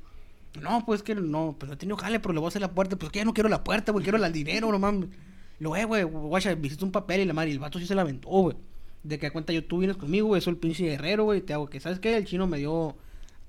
No, 0.61 0.85
pues 0.85 1.03
que 1.03 1.15
no, 1.15 1.55
pues 1.59 1.69
no 1.69 1.77
tenido 1.77 1.97
jale, 1.97 2.19
pero 2.19 2.33
le 2.33 2.39
voy 2.39 2.47
a 2.47 2.49
hacer 2.49 2.61
la 2.61 2.71
puerta, 2.71 2.95
pues 2.95 3.11
que 3.11 3.19
ya 3.19 3.25
no 3.25 3.33
quiero 3.33 3.49
la 3.49 3.63
puerta, 3.63 3.91
güey, 3.91 4.03
quiero 4.03 4.23
el 4.23 4.33
dinero, 4.33 4.71
no 4.71 4.79
mames. 4.79 5.09
Lo, 5.59 5.75
eh, 5.75 5.85
güey, 5.85 6.03
guacha, 6.03 6.53
visité 6.55 6.83
un 6.85 6.91
papel 6.91 7.21
y 7.21 7.25
la 7.25 7.33
madre, 7.33 7.49
y 7.49 7.53
el 7.53 7.59
vato 7.59 7.79
sí 7.79 7.85
se 7.85 7.95
la 7.95 8.01
aventó, 8.01 8.29
güey. 8.29 8.55
De 9.03 9.19
que 9.19 9.27
a 9.27 9.31
cuenta 9.31 9.53
yo 9.53 9.63
tú 9.63 9.79
vienes 9.79 9.97
conmigo, 9.97 10.27
güey, 10.27 10.41
soy 10.41 10.51
el 10.51 10.57
pinche 10.57 10.83
guerrero, 10.83 11.25
güey, 11.25 11.41
te 11.41 11.53
hago 11.53 11.69
que, 11.69 11.79
¿sabes 11.79 11.99
qué? 11.99 12.17
El 12.17 12.25
chino 12.25 12.47
me 12.47 12.57
dio 12.57 12.95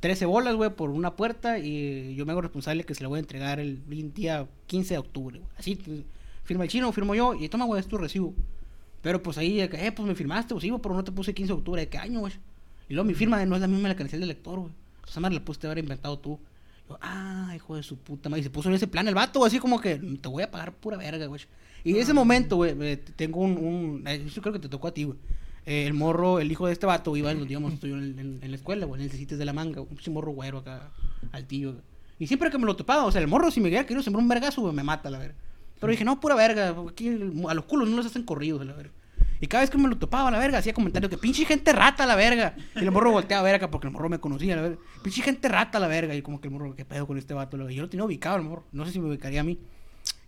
13 0.01 0.27
bolas, 0.27 0.55
güey, 0.55 0.71
por 0.71 0.91
una 0.91 1.17
puerta 1.17 1.59
y 1.59 2.15
yo 2.15 2.27
me 2.27 2.33
hago 2.33 2.43
responsable 2.43 2.85
que 2.85 2.95
se 2.95 3.03
la 3.03 3.09
voy 3.09 3.17
a 3.19 3.21
entregar 3.21 3.61
el 3.61 3.83
día 4.13 4.47
15 4.67 4.95
de 4.95 4.99
octubre, 4.99 5.39
güey. 5.39 5.51
Así, 5.59 6.05
firma 6.47 6.65
el 6.65 6.71
chino, 6.71 6.91
firmo 6.93 7.15
yo 7.15 7.35
y 7.35 7.49
toma, 7.51 7.65
güey, 7.67 7.81
es 7.81 7.87
tu 7.87 7.99
recibo. 7.99 8.33
Pero 9.03 9.23
pues 9.23 9.37
ahí, 9.39 9.57
de 9.59 9.69
que, 9.69 9.87
eh, 9.87 9.93
pues 9.93 10.09
me 10.09 10.15
firmaste, 10.15 10.55
pues 10.55 10.63
sí, 10.63 10.71
güey, 10.71 10.81
pero 10.81 10.95
no 10.95 11.05
te 11.05 11.13
puse 11.13 11.35
15 11.35 11.53
de 11.53 11.59
octubre, 11.59 11.81
¿de 11.83 11.89
qué 11.89 11.99
año, 11.99 12.21
güey? 12.21 12.33
Y 12.89 12.95
luego 12.95 13.07
mi 13.07 13.15
firma 13.15 13.45
no 13.45 13.55
es 13.57 13.61
la 13.61 13.67
misma 13.67 13.85
de 13.85 13.89
la 13.91 13.95
credencial 13.95 14.21
del 14.21 14.29
lector, 14.29 14.59
güey. 14.61 14.73
Esa 15.07 15.21
madre 15.21 15.35
la 15.37 15.45
pudiste 15.45 15.67
haber 15.67 15.79
inventado 15.79 16.19
tú. 16.19 16.39
Yo, 16.89 16.99
ah, 17.03 17.53
hijo 17.55 17.77
de 17.77 17.83
su 17.83 17.97
puta 17.97 18.29
madre. 18.29 18.41
Y 18.41 18.45
se 18.45 18.51
puso 18.51 18.69
en 18.69 18.75
ese 18.77 18.87
plan 18.87 19.07
el 19.09 19.15
vato, 19.15 19.45
así 19.45 19.59
como 19.59 19.81
que 19.81 19.97
te 19.97 20.29
voy 20.29 20.43
a 20.45 20.51
pagar 20.51 20.73
pura 20.73 20.97
verga, 20.97 21.27
güey. 21.27 21.41
Y 21.85 21.91
en 21.91 21.97
ese 21.99 22.13
momento, 22.13 22.57
güey, 22.57 22.75
eh, 22.81 22.97
tengo 23.17 23.41
un. 23.41 23.57
un 23.59 24.03
eh, 24.07 24.25
yo 24.33 24.41
creo 24.43 24.53
que 24.53 24.59
te 24.61 24.69
tocó 24.69 24.89
a 24.89 24.95
ti, 24.95 25.05
güey. 25.05 25.19
Eh, 25.67 25.87
el 25.87 25.95
morro, 25.95 26.39
el 26.39 26.51
hijo 26.51 26.67
de 26.67 26.73
este 26.73 26.87
vato, 26.87 27.17
iba, 27.17 27.31
en- 27.33 27.47
digamos, 27.47 27.73
estoy 27.75 27.91
en, 27.93 28.19
en- 28.19 28.39
en 28.41 28.51
la 28.51 28.57
escuela, 28.57 28.87
güey, 28.87 29.03
en 29.05 29.11
el 29.11 29.27
de 29.39 29.45
la 29.45 29.53
manga, 29.53 29.81
un 29.81 30.13
morro 30.13 30.31
güero 30.33 30.59
acá, 30.59 30.91
altillo, 31.33 31.73
güey. 31.73 31.83
Y 32.21 32.27
siempre 32.29 32.51
que 32.51 32.59
me 32.59 32.67
lo 32.67 32.77
topaba, 32.77 33.05
o 33.05 33.11
sea, 33.13 33.21
el 33.21 33.27
morro, 33.29 33.51
si 33.51 33.61
me 33.61 33.69
hubiera 33.69 33.85
querido 33.85 34.03
sembrar 34.03 34.23
un 34.23 34.29
vergazo, 34.29 34.63
güey, 34.63 34.73
me 34.75 34.83
mata, 34.85 35.11
la 35.11 35.19
verga. 35.19 35.35
Pero 35.81 35.91
dije, 35.91 36.05
no, 36.05 36.21
pura 36.21 36.35
verga, 36.35 36.75
aquí 36.89 37.09
a 37.09 37.55
los 37.55 37.65
culos 37.65 37.89
no 37.89 37.97
les 37.99 38.07
hacen 38.07 38.23
corridos, 38.23 38.65
la 38.65 38.73
verga. 38.73 38.93
Y 39.41 39.47
cada 39.49 39.63
vez 39.63 39.71
que 39.71 39.77
me 39.77 39.89
lo 39.89 39.99
topaba, 39.99 40.31
la 40.31 40.39
verga, 40.39 40.59
hacía 40.59 40.73
comentarios 40.73 41.11
que 41.11 41.19
pinche 41.19 41.45
gente 41.45 41.73
rata, 41.73 42.07
la 42.07 42.17
verga. 42.17 42.57
Y 42.75 42.79
el 42.79 42.91
morro 42.91 43.11
volteaba 43.11 43.41
a 43.41 43.45
ver 43.45 43.57
acá 43.57 43.71
porque 43.71 43.87
el 43.87 43.93
morro 43.93 44.09
me 44.09 44.19
conocía, 44.19 44.57
la 44.57 44.63
verga. 44.63 44.79
Pinche 45.03 45.23
gente 45.23 45.49
rata, 45.49 45.79
la 45.79 45.89
verga. 45.89 46.15
Y 46.15 46.23
como 46.23 46.41
que 46.41 46.49
el 46.49 46.55
morro, 46.55 46.75
¿qué 46.75 46.85
pedo 46.85 47.07
con 47.07 47.19
este 47.19 47.35
vato? 47.35 47.57
la 47.57 47.65
verga? 47.65 47.77
Yo 47.77 47.83
lo 47.83 47.89
tenía 47.91 48.05
ubicado, 48.05 48.37
el 48.37 48.45
morro. 48.45 48.65
No 48.73 48.87
sé 48.87 48.93
si 48.93 49.01
me 49.01 49.09
ubicaría 49.09 49.41
a 49.41 49.45
mí. 49.45 49.59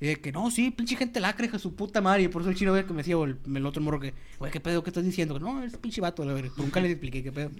Y 0.00 0.06
de 0.06 0.16
que 0.16 0.30
no, 0.30 0.50
sí, 0.50 0.70
pinche 0.70 0.96
gente 0.96 1.20
lacra, 1.20 1.46
hija 1.46 1.58
su 1.58 1.74
puta 1.74 2.02
madre. 2.02 2.24
Y 2.24 2.28
por 2.28 2.42
eso 2.42 2.50
el 2.50 2.56
chino, 2.56 2.72
güey, 2.72 2.84
que 2.84 2.92
me 2.92 2.98
decía, 2.98 3.16
o 3.16 3.24
el, 3.24 3.66
otro 3.66 3.82
morro 3.82 3.98
que, 3.98 4.12
güey, 4.38 4.52
¿qué 4.52 4.60
pedo? 4.60 4.82
¿Qué 4.82 4.90
estás 4.90 5.04
diciendo? 5.04 5.38
No, 5.38 5.62
es 5.62 5.76
pinche 5.78 6.02
vato, 6.02 6.24
la 6.24 6.34
verga. 6.34 6.50
Nunca 6.58 6.80
les 6.80 6.90
expliqué 6.92 7.22
qué 7.22 7.32
pedo. 7.32 7.50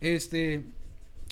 Este. 0.00 0.64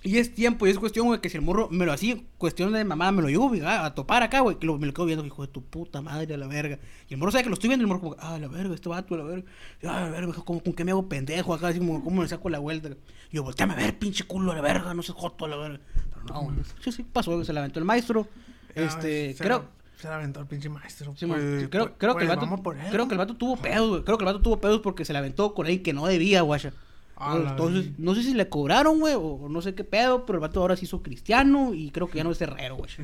Y 0.03 0.17
es 0.17 0.35
tiempo, 0.35 0.67
y 0.67 0.71
es 0.71 0.79
cuestión, 0.79 1.07
güey, 1.09 1.21
que 1.21 1.29
si 1.29 1.37
el 1.37 1.43
morro 1.43 1.69
me 1.71 1.85
lo 1.85 1.93
hacía, 1.93 2.17
cuestión 2.39 2.73
de 2.73 2.83
mamada, 2.85 3.13
me 3.13 3.21
lo 3.21 3.29
llevo 3.29 3.49
güey, 3.49 3.61
a, 3.61 3.85
a 3.85 3.95
topar 3.95 4.23
acá, 4.23 4.41
güey, 4.41 4.59
que 4.59 4.67
lo- 4.67 4.79
me 4.79 4.87
lo 4.87 4.95
quedo 4.95 5.05
viendo, 5.05 5.27
hijo 5.27 5.43
de 5.43 5.49
tu 5.49 5.63
puta 5.63 6.01
madre, 6.01 6.33
a 6.33 6.39
la 6.39 6.47
verga. 6.47 6.79
Y 7.09 7.13
el 7.15 7.19
morro 7.21 7.33
sabe 7.33 7.45
que 7.45 7.51
lo 7.51 7.55
estoy 7.55 7.69
viendo, 7.69 7.83
y 7.83 7.85
el 7.85 7.89
morro 7.89 8.01
como, 8.01 8.17
ah, 8.19 8.39
la 8.39 8.49
verga, 8.49 8.75
este 8.75 8.89
vato, 8.89 9.15
a 9.15 9.19
la 9.19 9.25
verga. 9.25 9.45
Y, 9.83 9.87
ah, 9.87 10.01
la 10.01 10.09
verga, 10.09 10.33
¿cómo, 10.43 10.63
¿con 10.63 10.73
qué 10.73 10.85
me 10.85 10.93
hago 10.93 11.07
pendejo 11.07 11.53
acá? 11.53 11.69
Así 11.69 11.81
como, 11.81 12.03
¿cómo 12.03 12.23
me 12.23 12.29
saco 12.29 12.49
la 12.49 12.59
vuelta? 12.61 12.89
Y 13.31 13.37
yo, 13.37 13.43
volteame 13.43 13.75
a 13.75 13.77
ver, 13.77 13.99
pinche 13.99 14.25
culo, 14.25 14.53
a 14.53 14.55
la 14.55 14.63
verga, 14.63 14.95
no 14.95 15.03
se 15.03 15.13
joto, 15.13 15.45
a 15.45 15.49
la 15.49 15.57
verga. 15.57 15.81
Pero 16.15 16.25
no, 16.35 16.43
güey, 16.45 16.57
sí, 16.83 16.93
sí, 16.93 17.03
pasó, 17.03 17.45
se 17.45 17.53
la 17.53 17.61
aventó 17.61 17.79
el 17.79 17.85
maestro. 17.85 18.27
Este, 18.75 19.31
Ah, 19.31 19.37
se 19.37 19.45
creo, 19.45 19.59
la- 19.59 19.81
Se 20.01 20.09
la 20.09 20.15
aventó 20.17 20.41
el 20.41 20.47
pinche 20.47 20.71
maestro. 20.71 21.13
Sí, 21.15 21.27
pues, 21.27 21.43
man. 21.43 21.69
creo, 21.71 21.85
pues, 21.89 21.95
creo 21.99 22.17
que 22.17 22.23
el 22.25 22.29
pues, 22.29 22.39
vato, 22.41 22.63
creo 22.91 23.07
que 23.07 23.13
el 23.15 23.19
vato 23.19 23.37
tuvo 23.37 23.57
pedos, 23.59 23.89
güey. 23.91 24.03
Creo 24.03 24.17
que 24.17 24.25
el 24.25 24.27
vato 24.33 24.41
tuvo 24.41 24.59
pedos 24.59 24.81
porque 24.81 25.05
se 25.05 25.13
la 25.13 25.19
aventó 25.19 25.53
con 25.53 25.67
alguien 25.67 25.83
que 25.83 25.93
no 25.93 26.07
debía, 26.07 26.41
guacha. 26.41 26.73
A 27.21 27.39
la 27.39 27.51
Entonces, 27.51 27.99
no 27.99 28.15
sé 28.15 28.23
si 28.23 28.35
le 28.35 28.49
cobraron, 28.49 28.99
güey, 29.01 29.15
o 29.17 29.49
no 29.49 29.61
sé 29.63 29.75
qué 29.75 29.85
pedo, 29.85 30.25
pero 30.27 30.39
el 30.39 30.41
vato 30.41 30.61
ahora 30.61 30.77
se 30.77 30.85
hizo 30.87 31.03
cristiano 31.03 31.75
y 31.75 31.91
creo 31.91 32.09
que 32.09 32.19
ya 32.19 32.25
no 32.25 32.31
es 32.33 32.41
herrero, 32.41 32.77
güey. 32.77 32.91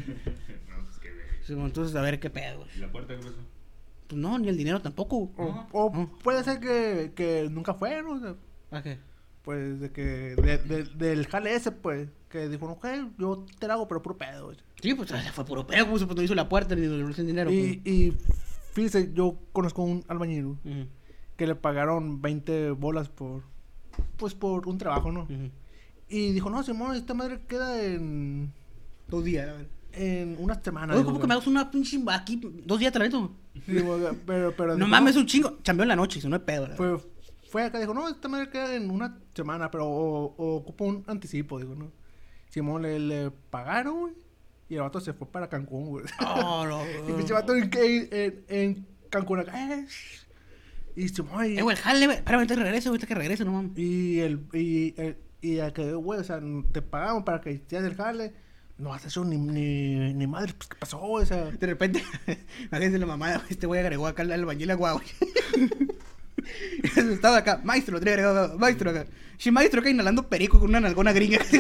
No, 0.68 0.84
pues 0.84 0.98
qué 1.00 1.52
Entonces, 1.66 1.94
a 1.96 2.00
ver 2.02 2.18
qué 2.20 2.30
pedo, 2.30 2.58
güey. 2.58 2.70
¿Y 2.76 2.80
la 2.80 2.90
puerta 2.90 3.14
qué 3.14 3.22
pasó? 3.22 3.36
Pues 4.08 4.20
no, 4.20 4.38
ni 4.38 4.48
el 4.48 4.56
dinero 4.56 4.80
tampoco. 4.80 5.30
O, 5.36 5.44
No. 5.44 5.68
o 5.72 5.90
No. 5.94 6.18
puede 6.22 6.42
ser 6.44 6.60
que, 6.60 7.12
que 7.14 7.48
nunca 7.50 7.74
fue, 7.74 8.02
¿no? 8.02 8.12
O 8.12 8.20
sea, 8.20 8.34
¿A 8.70 8.82
qué? 8.82 8.98
pues 9.42 9.78
de 9.80 9.92
que 9.92 10.02
de, 10.02 10.58
de- 10.58 10.84
del 10.84 11.26
jale 11.28 11.54
ese, 11.54 11.70
pues, 11.72 12.08
que 12.28 12.48
dijo, 12.48 12.66
no, 12.66 12.78
que 12.80 13.06
yo 13.18 13.46
te 13.60 13.68
la 13.68 13.74
hago, 13.74 13.86
pero 13.86 14.02
puro 14.02 14.16
pedo. 14.16 14.46
güey". 14.46 14.56
Sí, 14.82 14.94
pues 14.94 15.12
fue 15.32 15.44
puro 15.44 15.66
pedo, 15.66 15.88
pues, 15.88 16.02
pues 16.04 16.16
no 16.16 16.22
hizo 16.22 16.34
la 16.34 16.48
puerta 16.48 16.74
ni 16.74 16.82
le 16.82 17.04
el 17.04 17.26
dinero. 17.26 17.50
Y, 17.52 17.80
y 17.84 18.12
fíjese, 18.72 19.12
yo 19.14 19.38
conozco 19.52 19.82
un 19.82 20.04
albañil 20.08 20.44
pues. 20.62 20.76
Ujú, 20.76 20.86
que 21.36 21.46
le 21.46 21.54
pagaron 21.54 22.20
20 22.22 22.70
bolas 22.72 23.08
por, 23.08 23.42
pues, 24.16 24.34
por 24.34 24.68
un 24.68 24.78
trabajo, 24.78 25.12
¿no? 25.12 25.22
ujú. 25.22 25.50
Y 26.08 26.32
dijo, 26.32 26.50
no, 26.50 26.62
Simón, 26.62 26.94
esta 26.94 27.14
madre 27.14 27.40
queda 27.48 27.82
en, 27.82 28.52
Dos 29.08 29.24
días, 29.24 29.48
en 29.92 30.36
una 30.38 30.60
semana. 30.62 30.94
Oye, 30.94 31.04
¿cómo 31.04 31.20
que 31.20 31.26
me 31.26 31.34
hagas 31.34 31.46
una 31.46 31.70
pinche 31.70 32.00
aquí? 32.10 32.40
Dos 32.64 32.78
días 32.78 32.92
te 32.92 32.98
la 32.98 33.04
meto? 33.06 33.32
Pero, 34.26 34.54
pero 34.56 34.76
No 34.76 34.86
mames, 34.86 35.16
es 35.16 35.20
un 35.20 35.26
chingo. 35.26 35.58
Chambeó 35.62 35.84
en 35.84 35.88
la 35.88 35.96
noche, 35.96 36.18
eso 36.18 36.28
no 36.28 36.36
es 36.36 36.42
pedo. 36.42 36.68
Fue, 36.76 36.98
fue 37.48 37.64
acá, 37.64 37.78
dijo, 37.80 37.94
no, 37.94 38.08
esta 38.08 38.28
madre 38.28 38.50
queda 38.50 38.74
en 38.74 38.90
una 38.90 39.18
semana, 39.34 39.70
pero 39.70 39.86
o, 39.86 40.34
o 40.36 40.56
ocupa 40.56 40.84
un 40.84 41.04
anticipo, 41.06 41.58
digo, 41.58 41.74
¿no? 41.74 41.90
Simón 42.50 42.82
le, 42.82 42.98
le 42.98 43.30
pagaron, 43.30 43.98
güey, 44.00 44.14
y 44.68 44.74
el 44.74 44.80
vato 44.80 45.00
se 45.00 45.12
fue 45.12 45.26
para 45.28 45.48
Cancún, 45.48 45.86
güey. 45.86 46.04
Oh, 46.26 46.66
no. 46.66 46.82
y 47.08 47.12
pinche 47.12 47.32
vato 47.32 47.54
en, 47.54 47.70
en, 47.72 48.44
en 48.48 48.86
Cancún 49.10 49.40
acá, 49.40 49.74
eh, 49.74 49.86
y 50.96 51.08
Simón, 51.08 51.46
y, 51.52 51.58
Eh, 51.58 51.62
güey, 51.62 51.76
el 51.76 51.82
jale, 51.82 52.06
güey. 52.06 52.18
Espérame, 52.18 52.46
que 52.46 52.56
regrese, 52.56 52.88
ahorita 52.88 53.06
que 53.06 53.14
regrese, 53.14 53.44
no 53.44 53.52
mames. 53.52 53.78
y 53.78 54.20
el, 54.20 54.40
y, 54.52 54.94
el, 54.96 55.16
y 55.42 55.60
a 55.60 55.72
que, 55.72 55.92
güey, 55.92 56.18
o 56.20 56.24
sea, 56.24 56.40
te 56.72 56.82
pagamos 56.82 57.22
para 57.24 57.40
que 57.40 57.52
hicieras 57.52 57.86
el 57.86 57.94
jale, 57.94 58.32
no 58.78 58.92
has 58.92 59.04
hecho 59.06 59.24
ni, 59.24 59.36
ni, 59.38 60.12
ni 60.14 60.26
madre, 60.26 60.52
pues, 60.56 60.68
¿qué 60.68 60.76
pasó, 60.78 60.98
güey? 60.98 61.24
O 61.24 61.26
sea, 61.26 61.44
De 61.44 61.66
repente, 61.66 62.02
imagínense 62.64 62.98
la 62.98 63.06
mamá, 63.06 63.42
este 63.48 63.66
güey 63.66 63.80
agregó 63.80 64.06
acá 64.06 64.22
al 64.22 64.32
albañil 64.32 64.70
a 64.70 64.74
guau. 64.74 65.00
Estaba 66.96 67.38
acá, 67.38 67.60
maestro, 67.64 68.00
trae 68.00 68.14
agregado, 68.14 68.58
maestro 68.58 68.90
acá. 68.90 69.06
Sí, 69.38 69.50
maestro 69.50 69.80
acá 69.80 69.90
inhalando 69.90 70.28
perico 70.28 70.58
con 70.58 70.68
una 70.70 70.80
nalgona 70.80 71.12
gringa. 71.12 71.38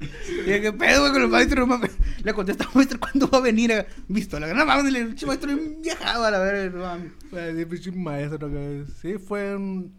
Y 0.00 0.60
¿qué 0.60 0.72
pedo, 0.72 1.00
güey, 1.00 1.12
con 1.12 1.22
el 1.22 1.28
maestro? 1.28 1.60
No 1.60 1.66
mames. 1.66 1.92
Le 2.24 2.32
contesta, 2.34 2.66
maestro, 2.74 2.98
¿cuándo 2.98 3.28
va 3.28 3.38
a 3.38 3.42
venir? 3.42 3.72
a- 3.72 3.86
Visto, 4.08 4.40
la 4.40 4.52
no 4.52 4.64
mames, 4.66 4.94
el 4.94 5.14
maestro 5.26 5.54
bien 5.54 5.80
viajado 5.82 6.24
a 6.24 6.30
la 6.30 6.38
verga, 6.38 6.98
maestro, 7.94 8.50
que 8.50 8.84
sí, 9.00 9.18
fue 9.18 9.54
un... 9.56 9.92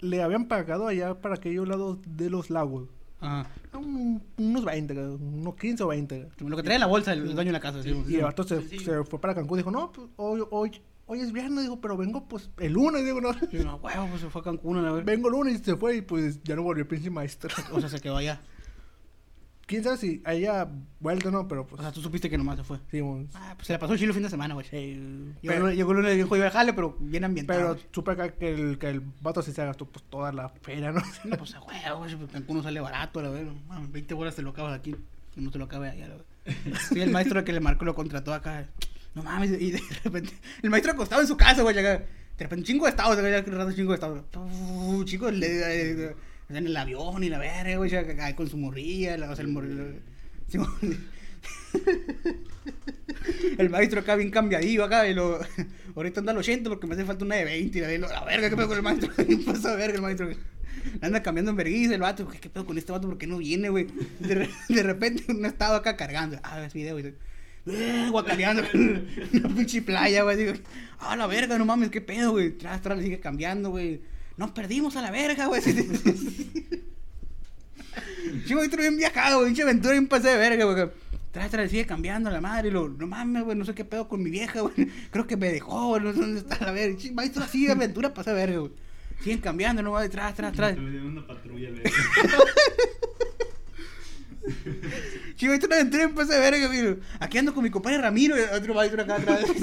Le 0.00 0.22
habían 0.22 0.48
pagado 0.48 0.86
allá 0.88 1.20
para 1.20 1.36
aquellos 1.36 1.66
lados 1.68 1.98
de 2.06 2.28
los 2.28 2.50
lagos. 2.50 2.88
Ajá. 3.20 3.48
Un- 3.74 4.20
unos 4.36 4.64
20, 4.64 4.94
cabrón, 4.94 5.20
unos 5.22 5.54
15 5.54 5.82
o 5.84 5.88
20. 5.88 6.28
Lo 6.40 6.56
que 6.56 6.62
trae 6.64 6.74
en 6.74 6.80
la 6.80 6.86
bolsa, 6.88 7.12
el, 7.12 7.20
el 7.20 7.34
dueño 7.34 7.48
de 7.50 7.52
la 7.52 7.60
casa. 7.60 7.82
Sí, 7.82 8.02
Y 8.08 8.16
el 8.16 8.22
vato 8.22 8.42
se, 8.42 8.60
se 8.80 9.04
fue 9.04 9.20
para 9.20 9.34
Cancún. 9.34 9.58
Dijo, 9.58 9.70
no, 9.70 9.92
pues 9.92 10.08
hoy, 10.16 10.42
hoy, 10.50 10.72
hoy 11.06 11.20
es 11.20 11.32
viernes, 11.32 11.62
digo, 11.62 11.80
pero 11.80 11.96
vengo 11.96 12.26
pues 12.26 12.50
el 12.58 12.72
lunes. 12.72 13.04
Digo, 13.04 13.20
no, 13.20 13.32
no, 13.32 13.76
huevo, 13.76 14.08
pues 14.08 14.20
se 14.22 14.28
fue 14.28 14.40
a 14.40 14.44
Cancún 14.44 14.78
a 14.78 14.82
la 14.82 14.90
verga. 14.90 15.06
vengo 15.10 15.28
el 15.28 15.34
lunes 15.34 15.60
y 15.60 15.64
se 15.64 15.76
fue 15.76 15.98
y 15.98 16.02
pues 16.02 16.42
ya 16.42 16.56
no 16.56 16.64
volvió 16.64 16.82
el 16.82 16.88
pinche 16.88 17.10
maestro. 17.10 17.48
O 17.70 17.78
sea, 17.80 17.88
se 17.88 18.00
quedó 18.00 18.16
allá. 18.16 18.40
Quién 19.66 19.84
sabe 19.84 19.96
si 19.96 20.20
haya 20.24 20.68
vuelto 21.00 21.28
o 21.28 21.32
no, 21.32 21.46
pero 21.48 21.62
O 21.62 21.66
pues 21.66 21.80
sea, 21.80 21.92
tú 21.92 22.02
supiste 22.02 22.28
que 22.28 22.36
nomás 22.36 22.58
se 22.58 22.64
fue. 22.64 22.78
sí, 22.90 23.00
mon. 23.00 23.28
Ah, 23.34 23.52
pues 23.56 23.68
se 23.68 23.72
la 23.72 23.78
pasó 23.78 23.96
chilo 23.96 24.10
el 24.10 24.14
fin 24.14 24.22
de 24.24 24.28
semana, 24.30 24.54
güey. 24.54 24.66
Eh, 24.72 24.94
Llegó, 25.40 25.54
pero, 25.54 25.68
el- 25.68 25.76
llegó 25.76 25.92
el 25.92 25.96
lunes 25.98 26.14
bien 26.16 26.26
jodido 26.28 26.46
al 26.46 26.52
jale, 26.52 26.72
pero 26.72 26.96
bien 27.00 27.24
ambientado. 27.24 27.58
pero 27.60 27.74
güey. 27.74 27.86
supe 27.92 28.10
acá 28.10 28.28
que 28.32 28.52
el, 28.52 28.78
que 28.78 28.88
el 28.90 29.00
vato 29.20 29.40
sí 29.40 29.52
se 29.52 29.64
gastó 29.64 29.86
pues 29.86 30.04
toda 30.10 30.32
la 30.32 30.48
feria, 30.48 30.92
¿no? 30.92 31.00
No, 31.24 31.36
pues 31.38 31.54
a 31.54 31.60
huevo, 31.62 31.98
güey, 32.00 32.16
pues 32.16 32.30
Cancún 32.32 32.56
no 32.58 32.62
sale 32.62 32.80
barato, 32.80 33.22
la 33.22 33.30
verdad. 33.30 33.52
20 33.90 34.14
bolas 34.14 34.34
te 34.36 34.42
lo 34.42 34.50
acabas 34.50 34.78
aquí, 34.78 34.94
no 35.36 35.50
te 35.50 35.58
lo 35.58 35.64
acabas 35.66 35.92
allá, 35.92 36.08
la 36.08 36.14
verdad. 36.16 36.26
Sí, 36.88 37.00
el 37.00 37.10
maestro 37.10 37.44
que 37.44 37.52
le 37.52 37.60
marcó 37.60 37.84
lo 37.84 37.94
contrató 37.94 38.34
acá. 38.34 38.66
No 39.14 39.22
mames, 39.22 39.52
y 39.60 39.70
de 39.70 39.80
repente, 40.04 40.32
el 40.62 40.70
maestro 40.70 40.92
acostado 40.92 41.20
en 41.22 41.28
su 41.28 41.36
casa, 41.36 41.62
güey. 41.62 41.74
De 41.74 41.82
repente, 42.38 42.56
un 42.56 42.64
chingo 42.64 42.84
de 42.86 42.90
estados, 42.90 43.16
ya 43.16 43.44
un 43.46 43.56
rato 43.56 43.72
chingo 43.72 43.92
de 43.92 43.94
estados. 43.94 44.24
Chico, 45.04 45.30
le, 45.30 46.16
en 46.58 46.66
el 46.66 46.76
avión 46.76 47.22
y 47.24 47.28
la 47.28 47.38
verga, 47.38 47.76
güey, 47.76 47.94
acá 47.94 48.34
con 48.36 48.48
su 48.48 48.56
morrilla, 48.56 49.16
la- 49.16 49.30
o 49.30 49.36
sea, 49.36 49.44
el 49.44 49.52
el 53.58 53.70
maestro 53.70 54.00
acá 54.00 54.16
bien 54.16 54.30
cambiadillo 54.30 54.84
acá 54.84 55.06
y 55.08 55.14
lo 55.14 55.40
ahorita 55.96 56.20
anda 56.20 56.32
al 56.32 56.38
80 56.38 56.68
porque 56.70 56.86
me 56.86 56.94
hace 56.94 57.04
falta 57.04 57.24
una 57.24 57.36
de 57.36 57.44
20 57.44 57.78
y 57.78 57.80
la, 57.80 57.88
verga, 57.88 58.08
la 58.08 58.24
verga 58.24 58.50
qué 58.50 58.56
pedo 58.56 58.68
con 58.68 58.76
el 58.76 58.82
maestro 58.82 59.10
¿Qué 59.26 59.36
pasa 59.38 59.74
verga 59.76 59.96
el 59.96 60.02
maestro 60.02 60.30
anda 61.00 61.22
cambiando 61.22 61.50
en 61.50 61.56
vergüenza 61.56 61.94
el 61.94 62.00
vato 62.00 62.28
¿qué 62.28 62.48
pedo 62.48 62.66
con 62.66 62.78
este 62.78 62.92
vato 62.92 63.08
por 63.08 63.18
qué 63.18 63.26
no 63.26 63.38
viene 63.38 63.68
güey 63.68 63.86
de, 64.20 64.34
re- 64.34 64.50
de 64.68 64.82
repente 64.82 65.24
un 65.28 65.44
estado 65.46 65.76
acá 65.76 65.96
cargando 65.96 66.38
ah 66.42 66.60
ves 66.60 66.72
video 66.74 66.98
y 66.98 67.14
eh, 67.66 68.08
guacaleando 68.10 68.62
en 68.72 69.08
una 69.44 69.54
pinche 69.54 69.82
playa 69.82 70.22
güey 70.24 70.36
digo 70.36 70.52
ah 70.98 71.16
la 71.16 71.26
verga 71.26 71.58
no 71.58 71.64
mames 71.64 71.90
qué 71.90 72.00
pedo 72.00 72.32
güey 72.32 72.50
tras 72.52 72.80
tras 72.82 72.98
le 72.98 73.04
sigue 73.04 73.20
cambiando 73.20 73.70
güey 73.70 74.00
nos 74.36 74.50
perdimos 74.52 74.96
a 74.96 75.02
la 75.02 75.10
verga 75.10 75.46
güey 75.46 75.60
Chico, 78.46 78.58
maestro 78.58 78.80
bien 78.80 78.96
viajado, 78.96 79.36
güey. 79.38 79.48
Pinche 79.48 79.62
aventura 79.62 79.92
bien 79.92 80.06
pasada 80.06 80.34
de 80.34 80.38
verga, 80.48 80.64
güey. 80.64 80.88
Tras, 81.32 81.50
tras, 81.50 81.70
sigue 81.70 81.86
cambiando 81.86 82.30
la 82.30 82.40
madre. 82.40 82.68
Y 82.68 82.70
lo, 82.70 82.88
no 82.88 83.06
mames, 83.06 83.44
güey. 83.44 83.56
No 83.56 83.64
sé 83.64 83.74
qué 83.74 83.84
pedo 83.84 84.08
con 84.08 84.22
mi 84.22 84.30
vieja, 84.30 84.60
güey. 84.60 84.74
Creo 85.10 85.26
que 85.26 85.36
me 85.36 85.50
dejó, 85.52 85.88
güey. 85.88 86.02
No 86.02 86.12
sé 86.12 86.20
dónde 86.20 86.40
está 86.40 86.64
la 86.64 86.72
verga. 86.72 86.96
Chico, 86.96 87.14
maestro, 87.14 87.42
así 87.42 87.66
de 87.66 87.72
aventura 87.72 88.14
pasada 88.14 88.36
de 88.38 88.46
verga, 88.46 88.60
güey. 88.60 88.72
Siguen 89.22 89.40
cambiando, 89.40 89.82
no, 89.82 89.90
güey. 89.90 90.08
Tras, 90.08 90.34
tras, 90.34 90.52
tras. 90.52 90.76
una 90.78 91.26
patrulla, 91.26 91.70
maestro, 91.70 91.92
una 95.66 95.76
aventura 95.76 96.04
bien 96.06 96.14
pasada 96.14 96.40
de 96.40 96.50
verga, 96.50 96.66
güey. 96.68 96.96
Aquí 97.20 97.38
ando 97.38 97.54
con 97.54 97.64
mi 97.64 97.70
compadre 97.70 97.98
Ramiro. 97.98 98.36
Y 98.38 98.42
otro 98.54 98.74
maestro 98.74 99.02
acá 99.02 99.16
atrás. 99.16 99.44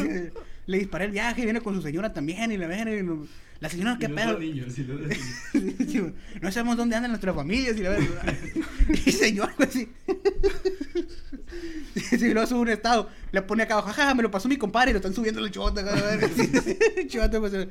Le 0.67 0.77
disparé 0.77 1.05
el 1.05 1.11
viaje. 1.11 1.41
Y 1.41 1.45
viene 1.45 1.61
con 1.61 1.73
su 1.75 1.81
señora 1.81 2.13
también. 2.13 2.51
Y 2.51 2.57
la 2.57 2.67
verga. 2.67 2.93
y 2.95 3.01
lo- 3.01 3.25
La 3.59 3.69
señora, 3.69 3.97
¿qué 3.99 4.07
pedo? 4.07 4.39
No 6.41 6.51
sabemos 6.51 6.77
dónde 6.77 6.95
andan 6.95 7.11
nuestras 7.11 7.35
familias 7.35 7.77
y 7.77 7.83
la 7.83 7.89
verdad. 7.89 8.33
Y 9.05 9.11
señor, 9.11 9.51
sí. 9.69 9.89
Si 11.95 12.33
lo 12.33 12.47
sube 12.47 12.59
un 12.59 12.69
estado, 12.69 13.09
le 13.31 13.41
pone 13.41 13.63
acá 13.63 13.73
abajo, 13.75 13.89
jaja, 13.89 14.15
me 14.15 14.23
lo 14.23 14.31
pasó 14.31 14.47
mi 14.47 14.57
compadre 14.57 14.91
y 14.91 14.93
lo 14.93 14.99
están 14.99 15.13
subiendo 15.13 15.41
la 15.41 15.51
chota. 15.51 15.83
chota, 17.07 17.39
pues. 17.39 17.67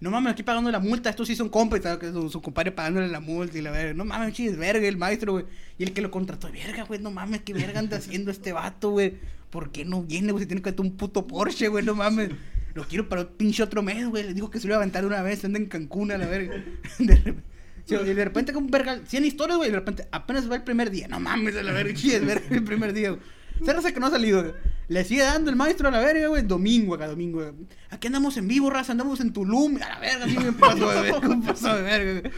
No 0.00 0.10
mames, 0.10 0.32
aquí 0.32 0.42
pagando 0.42 0.70
la 0.70 0.78
multa, 0.78 1.10
estos 1.10 1.26
sí 1.28 1.36
son 1.36 1.48
compas, 1.48 1.80
que 1.98 2.12
su, 2.12 2.30
su 2.30 2.40
compadre 2.40 2.72
pagándole 2.72 3.08
la 3.08 3.20
multa 3.20 3.58
y 3.58 3.62
la 3.62 3.72
verga. 3.72 3.92
No 3.94 4.04
mames, 4.04 4.34
chis, 4.34 4.56
verga, 4.56 4.86
el 4.86 4.96
maestro, 4.96 5.32
güey. 5.32 5.44
Y 5.78 5.82
el 5.82 5.92
que 5.92 6.00
lo 6.00 6.10
contrató, 6.10 6.50
verga, 6.50 6.84
güey, 6.84 7.00
no 7.00 7.10
mames, 7.10 7.42
qué 7.42 7.52
verga 7.52 7.80
anda 7.80 7.96
haciendo 7.96 8.30
este 8.30 8.52
vato, 8.52 8.90
güey. 8.90 9.14
¿Por 9.50 9.70
qué 9.70 9.84
no 9.84 10.02
viene, 10.02 10.32
güey? 10.32 10.44
Se 10.44 10.46
tiene 10.46 10.62
que 10.62 10.70
meter 10.70 10.84
un 10.84 10.96
puto 10.96 11.26
Porsche, 11.26 11.68
güey, 11.68 11.84
no 11.84 11.94
mames. 11.94 12.30
Lo 12.74 12.84
quiero 12.84 13.08
para 13.08 13.22
un 13.22 13.28
pinche 13.28 13.62
otro 13.62 13.82
mes, 13.82 14.06
güey. 14.06 14.24
Le 14.24 14.34
dijo 14.34 14.50
que 14.50 14.58
se 14.58 14.66
lo 14.66 14.72
iba 14.72 14.76
a 14.76 14.82
aventar 14.82 15.06
una 15.06 15.22
vez, 15.22 15.44
anda 15.44 15.58
en 15.58 15.66
Cancún 15.66 16.10
a 16.12 16.18
la 16.18 16.26
verga. 16.26 16.54
De 16.98 17.14
repente, 17.16 17.44
y 17.86 18.14
de 18.14 18.24
repente 18.24 18.52
con 18.54 18.68
verga, 18.68 19.00
100 19.04 19.24
historias, 19.26 19.58
güey, 19.58 19.68
y 19.68 19.72
de 19.72 19.78
repente 19.78 20.08
apenas 20.10 20.50
va 20.50 20.56
el 20.56 20.62
primer 20.62 20.90
día. 20.90 21.06
No 21.06 21.20
mames, 21.20 21.54
a 21.54 21.62
la 21.62 21.72
verga, 21.72 21.92
chis, 21.94 22.24
verga, 22.24 22.44
el 22.50 22.64
primer 22.64 22.92
día, 22.94 23.10
güey. 23.10 23.20
Raza 23.60 23.92
que 23.92 24.00
no 24.00 24.06
ha 24.06 24.10
salido, 24.10 24.42
güey. 24.42 24.54
Le 24.86 25.02
sigue 25.04 25.22
dando 25.22 25.50
el 25.50 25.56
maestro 25.56 25.88
a 25.88 25.90
la 25.90 25.98
verga, 26.00 26.28
güey. 26.28 26.42
Domingo 26.42 26.94
acá, 26.94 27.06
domingo. 27.06 27.40
güey. 27.40 27.52
Aquí 27.90 28.06
andamos 28.08 28.36
en 28.36 28.46
vivo, 28.48 28.68
raza. 28.68 28.92
Andamos 28.92 29.18
en 29.20 29.32
Tulum. 29.32 29.76
A 29.76 29.88
la 29.88 29.98
verga, 29.98 30.24
así 30.26 30.36
me 30.38 30.52
pasó 30.60 30.90
de 30.90 31.00
verga. 31.10 31.28
me 31.28 31.46
pasó 31.46 31.74
de 31.74 31.82
verga. 31.82 32.30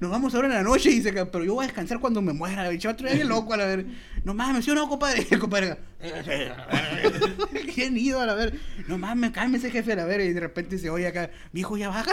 Nos 0.00 0.10
vamos 0.10 0.34
ahora 0.34 0.48
en 0.48 0.54
la 0.54 0.62
noche. 0.64 0.90
Dice, 0.90 1.10
acá, 1.10 1.30
pero 1.30 1.44
yo 1.44 1.54
voy 1.54 1.64
a 1.64 1.68
descansar 1.68 2.00
cuando 2.00 2.20
me 2.20 2.32
muera. 2.32 2.68
El 2.68 2.78
chaval 2.78 2.96
trae 2.96 3.24
loco 3.24 3.54
a 3.54 3.56
la 3.56 3.66
verga. 3.66 3.88
No 4.24 4.34
mames, 4.34 4.64
¿sí 4.64 4.70
o 4.72 4.74
no, 4.74 4.88
compadre? 4.88 5.26
El 5.30 5.38
compadre. 5.40 5.76
¿Quién 7.74 7.96
ido 7.96 8.20
a 8.20 8.26
la 8.26 8.34
verga? 8.34 8.58
No 8.88 8.98
mames, 8.98 9.30
cálmese, 9.30 9.70
jefe, 9.70 9.92
a 9.92 9.96
la 9.96 10.04
verga. 10.04 10.24
Y 10.24 10.32
de 10.32 10.40
repente 10.40 10.78
se 10.78 10.90
oye 10.90 11.06
acá, 11.06 11.30
viejo, 11.52 11.76
ya 11.76 11.88
baja. 11.88 12.10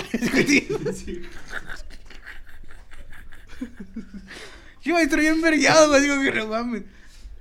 Yo 4.83 4.95
me 4.95 5.01
estoy 5.01 5.25
envergado, 5.27 5.89
güey. 5.89 6.01
Digo 6.01 6.21
que 6.21 6.31
no 6.31 6.47
mames. 6.47 6.83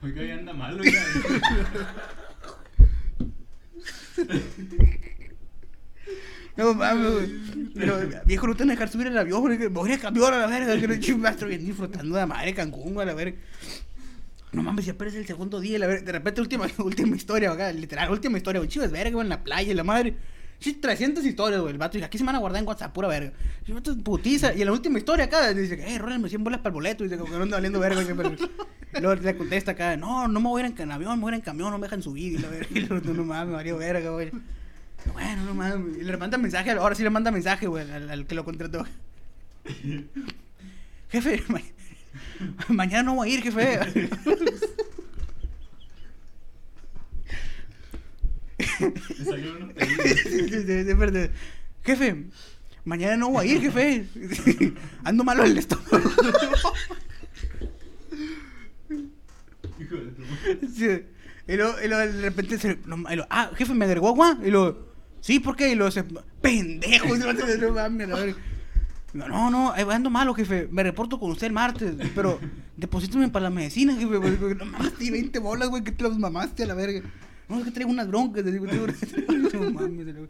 Oiga, 0.03 0.23
ya 0.23 0.35
anda 0.35 0.53
mal, 0.53 0.81
oiga. 0.81 1.03
No 6.59 6.75
mames. 6.75 7.31
Pero, 7.75 7.99
viejo, 8.27 8.49
no 8.49 8.57
te 8.57 8.65
van 8.65 8.71
a 8.71 8.73
dejar 8.73 8.89
subir 8.89 9.07
el 9.07 9.17
avión, 9.17 9.41
güey. 9.41 9.69
voy 9.69 9.93
a 9.93 9.99
cambiar 9.99 10.35
a 10.35 10.41
la 10.41 10.47
verga. 10.49 10.81
Que 10.81 10.89
no 10.89 10.99
chingastro 10.99 11.47
bien 11.47 11.65
disfrutando 11.65 12.17
de 12.17 12.21
la 12.21 12.27
madre 12.27 12.53
Cancún, 12.53 13.01
a 13.01 13.05
la 13.05 13.15
verga. 13.15 13.39
No 14.51 14.63
mames, 14.63 14.87
ya 14.87 14.95
parece 14.95 15.19
el 15.19 15.27
segundo 15.27 15.61
día, 15.61 15.79
la 15.79 15.87
verga. 15.87 16.05
De 16.05 16.13
repente, 16.13 16.41
última, 16.41 16.67
última 16.79 17.15
historia, 17.15 17.53
acá, 17.53 17.73
literal, 17.73 18.11
última 18.11 18.39
historia, 18.39 18.59
güey. 18.59 18.69
Chivas 18.69 18.91
verga, 18.91 19.13
güey, 19.13 19.25
en 19.25 19.29
la 19.29 19.45
playa, 19.45 19.73
la 19.73 19.85
madre. 19.85 20.17
Sí, 20.61 20.73
300 20.75 21.25
historias, 21.25 21.61
güey. 21.61 21.73
El 21.73 21.79
vato 21.79 21.93
dice, 21.95 22.05
aquí 22.07 22.19
se 22.19 22.25
van 22.25 22.35
a 22.35 22.39
guardar 22.39 22.61
en 22.61 22.69
WhatsApp, 22.69 22.93
pura 22.93 23.07
verga. 23.09 23.33
Y 23.65 23.71
el 23.71 23.75
vato 23.77 23.97
putiza. 23.99 24.53
Y 24.55 24.61
en 24.63 24.67
la 24.67 24.73
última 24.73 24.99
historia 24.99 25.27
acá 25.27 25.53
dice, 25.55 25.75
eh, 25.87 25.99
rólenme 25.99 26.29
100 26.29 26.43
bolas 26.43 26.59
para 26.61 26.71
el 26.71 26.75
boleto. 26.75 27.05
Y 27.05 27.09
dice, 27.09 27.19
como 27.19 27.31
que 27.31 27.37
no 27.39 27.45
anda 27.45 27.57
valiendo 27.59 27.79
verga. 27.79 28.03
Y 28.03 29.01
luego 29.01 29.21
le 29.23 29.37
contesta 29.37 29.73
acá, 29.73 29.97
no, 29.97 30.27
no 30.27 30.41
me 30.41 30.49
voy 30.49 30.63
a 30.63 30.67
ir 30.69 30.75
en 30.81 30.91
avión, 30.91 31.17
me 31.19 31.23
voy 31.23 31.33
a 31.33 31.37
ir 31.37 31.41
en 31.41 31.45
camión, 31.45 31.71
no 31.71 31.79
me 31.79 31.87
dejan 31.87 32.03
subir. 32.03 32.33
Y 32.33 32.39
la 32.39 32.49
verga. 32.49 32.67
Y 32.75 32.81
luego, 32.81 33.13
no 33.15 33.25
mames, 33.25 33.49
me 33.49 33.55
valió 33.55 33.77
verga, 33.79 34.11
güey. 34.11 34.31
Bueno, 35.13 35.45
no 35.45 35.55
mames. 35.55 35.97
Y 35.99 36.03
le 36.03 36.17
manda 36.17 36.37
mensaje, 36.39 36.73
ahora 36.73 36.95
sí 36.97 37.03
le 37.05 37.11
manda 37.11 37.31
mensaje, 37.31 37.67
güey, 37.69 37.89
al, 37.91 38.11
al 38.11 38.27
que 38.27 38.35
lo 38.35 38.45
contrató. 38.45 38.85
Jefe, 41.11 41.43
ma- 41.49 41.61
mañana 42.69 43.03
no 43.05 43.15
voy 43.15 43.31
a 43.31 43.35
ir, 43.35 43.43
jefe. 43.43 43.79
Me 48.81 49.25
salió. 49.25 49.55
Jefe, 51.85 52.25
mañana 52.85 53.17
no 53.17 53.31
voy 53.31 53.49
a 53.49 53.53
ir, 53.53 53.61
jefe. 53.61 54.07
Ando 55.05 55.25
malo 55.25 55.43
del 55.43 55.59
estómago. 55.59 55.99
Hijo 59.81 59.97
de 59.97 60.11
tu. 60.13 60.23
Sí. 60.75 61.03
Y 61.47 61.57
luego, 61.57 61.75
y 61.83 61.89
luego 61.89 62.13
de 62.13 62.21
repente 62.21 62.59
se. 62.59 62.79
no, 62.85 62.97
y 63.11 63.17
luego, 63.17 63.27
ah, 63.31 63.51
jefe, 63.57 63.73
me 63.75 63.87
agregó 63.87 64.09
agua. 64.09 64.39
Y 64.45 64.51
luego, 64.51 64.87
sí, 65.21 65.41
¿por 65.41 65.57
qué? 65.57 65.71
Y 65.71 65.75
luego 65.75 65.91
se. 65.91 66.05
Pendejo. 66.43 67.17
y 67.17 67.19
luego, 67.19 67.33
no 67.33 67.73
mames. 67.73 68.09
No, 69.15 69.27
no, 69.27 69.51
no, 69.51 69.73
ando 69.73 70.11
malo, 70.11 70.35
jefe. 70.35 70.69
Me 70.71 70.83
reporto 70.83 71.19
con 71.19 71.31
usted 71.31 71.47
el 71.47 71.55
martes. 71.55 71.95
Pero 72.15 72.39
deposítame 72.77 73.29
para 73.29 73.45
la 73.45 73.51
medicina, 73.51 73.95
jefe. 73.95 74.21
porque 74.21 74.55
No 74.55 74.67
mames, 74.67 74.99
di 74.99 75.11
20 75.11 75.39
bolas, 75.39 75.71
güey, 75.71 75.83
que 75.83 75.93
te 75.93 76.05
las 76.05 76.19
mamaste 76.19 76.65
a 76.65 76.67
la 76.67 76.75
verga. 76.75 77.01
No, 77.49 77.59
es 77.59 77.65
que 77.65 77.71
traigo 77.71 77.91
unas 77.91 78.09
broncas. 78.09 78.45
te 78.45 78.53
digo, 78.53 78.67
traigo 78.67 78.85
unas- 78.85 79.53
No 79.55 79.71
mames, 79.71 80.07
la 80.07 80.13
verga. 80.13 80.29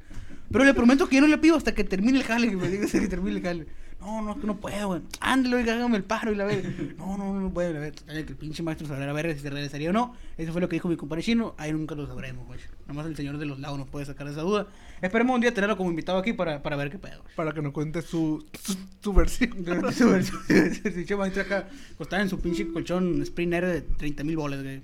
Pero 0.51 0.65
le 0.65 0.73
prometo 0.75 1.09
que 1.09 1.17
yo 1.17 1.21
no 1.23 1.29
le 1.29 1.39
pido 1.39 1.57
hasta 1.57 1.75
que 1.75 1.85
termine 1.85 2.19
el 2.19 2.25
jale, 2.25 2.49
jefe. 2.51 2.69
Digo, 2.69 2.87
que 2.91 3.09
termine 3.09 3.37
el 3.39 3.43
jale. 3.43 3.67
No, 4.01 4.23
no, 4.23 4.33
es 4.33 4.39
que 4.39 4.47
no 4.47 4.57
puedo, 4.57 4.87
güey. 4.87 5.03
Ándale, 5.21 5.57
oiga, 5.57 5.75
hágame 5.75 5.97
el 5.97 6.05
paro 6.05 6.31
y 6.33 6.37
la 6.37 6.45
verga. 6.45 6.71
No, 6.97 7.19
no, 7.19 7.35
no 7.39 7.53
puedo, 7.53 7.73
la 7.73 7.81
verga. 7.81 7.99
Que 8.07 8.19
el 8.19 8.37
pinche 8.37 8.63
maestro 8.63 8.87
sabrá 8.87 9.05
la 9.07 9.13
verga 9.13 9.35
si 9.35 9.41
se 9.41 9.51
regresaría 9.51 9.91
o 9.91 9.93
no. 9.93 10.15
Eso 10.39 10.53
fue 10.53 10.61
lo 10.61 10.69
que 10.69 10.77
dijo 10.77 10.89
mi 10.89 10.97
compadre 10.97 11.23
chino. 11.25 11.55
Ahí 11.59 11.73
nunca 11.73 11.97
lo 11.97 12.07
sabremos, 12.07 12.47
güey. 12.47 12.61
Nada 12.83 12.93
más 12.95 13.07
el 13.07 13.17
señor 13.17 13.39
de 13.39 13.45
los 13.47 13.59
lagos 13.59 13.77
nos 13.79 13.89
puede 13.89 14.07
sacar 14.07 14.29
esa 14.29 14.43
duda. 14.43 14.69
Esperemos 15.03 15.35
un 15.35 15.41
día 15.41 15.53
tenerlo 15.53 15.77
como 15.77 15.91
invitado 15.91 16.17
aquí 16.19 16.33
para, 16.33 16.63
para 16.63 16.77
ver 16.77 16.91
qué 16.91 16.99
pedo, 16.99 17.21
güey. 17.23 17.35
Para 17.35 17.53
que 17.53 17.61
nos 17.61 17.73
cuente 17.73 18.01
su, 18.01 18.47
su, 18.63 18.77
su 19.03 19.13
versión. 19.13 19.51
Su 19.93 20.09
versión- 20.11 20.39
El 20.85 20.93
pinche 20.95 21.17
maestro 21.17 21.43
acá 21.43 21.69
costaba 21.99 22.23
en 22.23 22.29
su 22.31 22.39
pinche 22.41 22.69
colchón 22.73 23.21
Spring 23.23 23.53
Air 23.53 23.67
de 23.67 23.81
30 23.83 24.23
mil 24.25 24.37
bolas, 24.37 24.63
güey. 24.63 24.81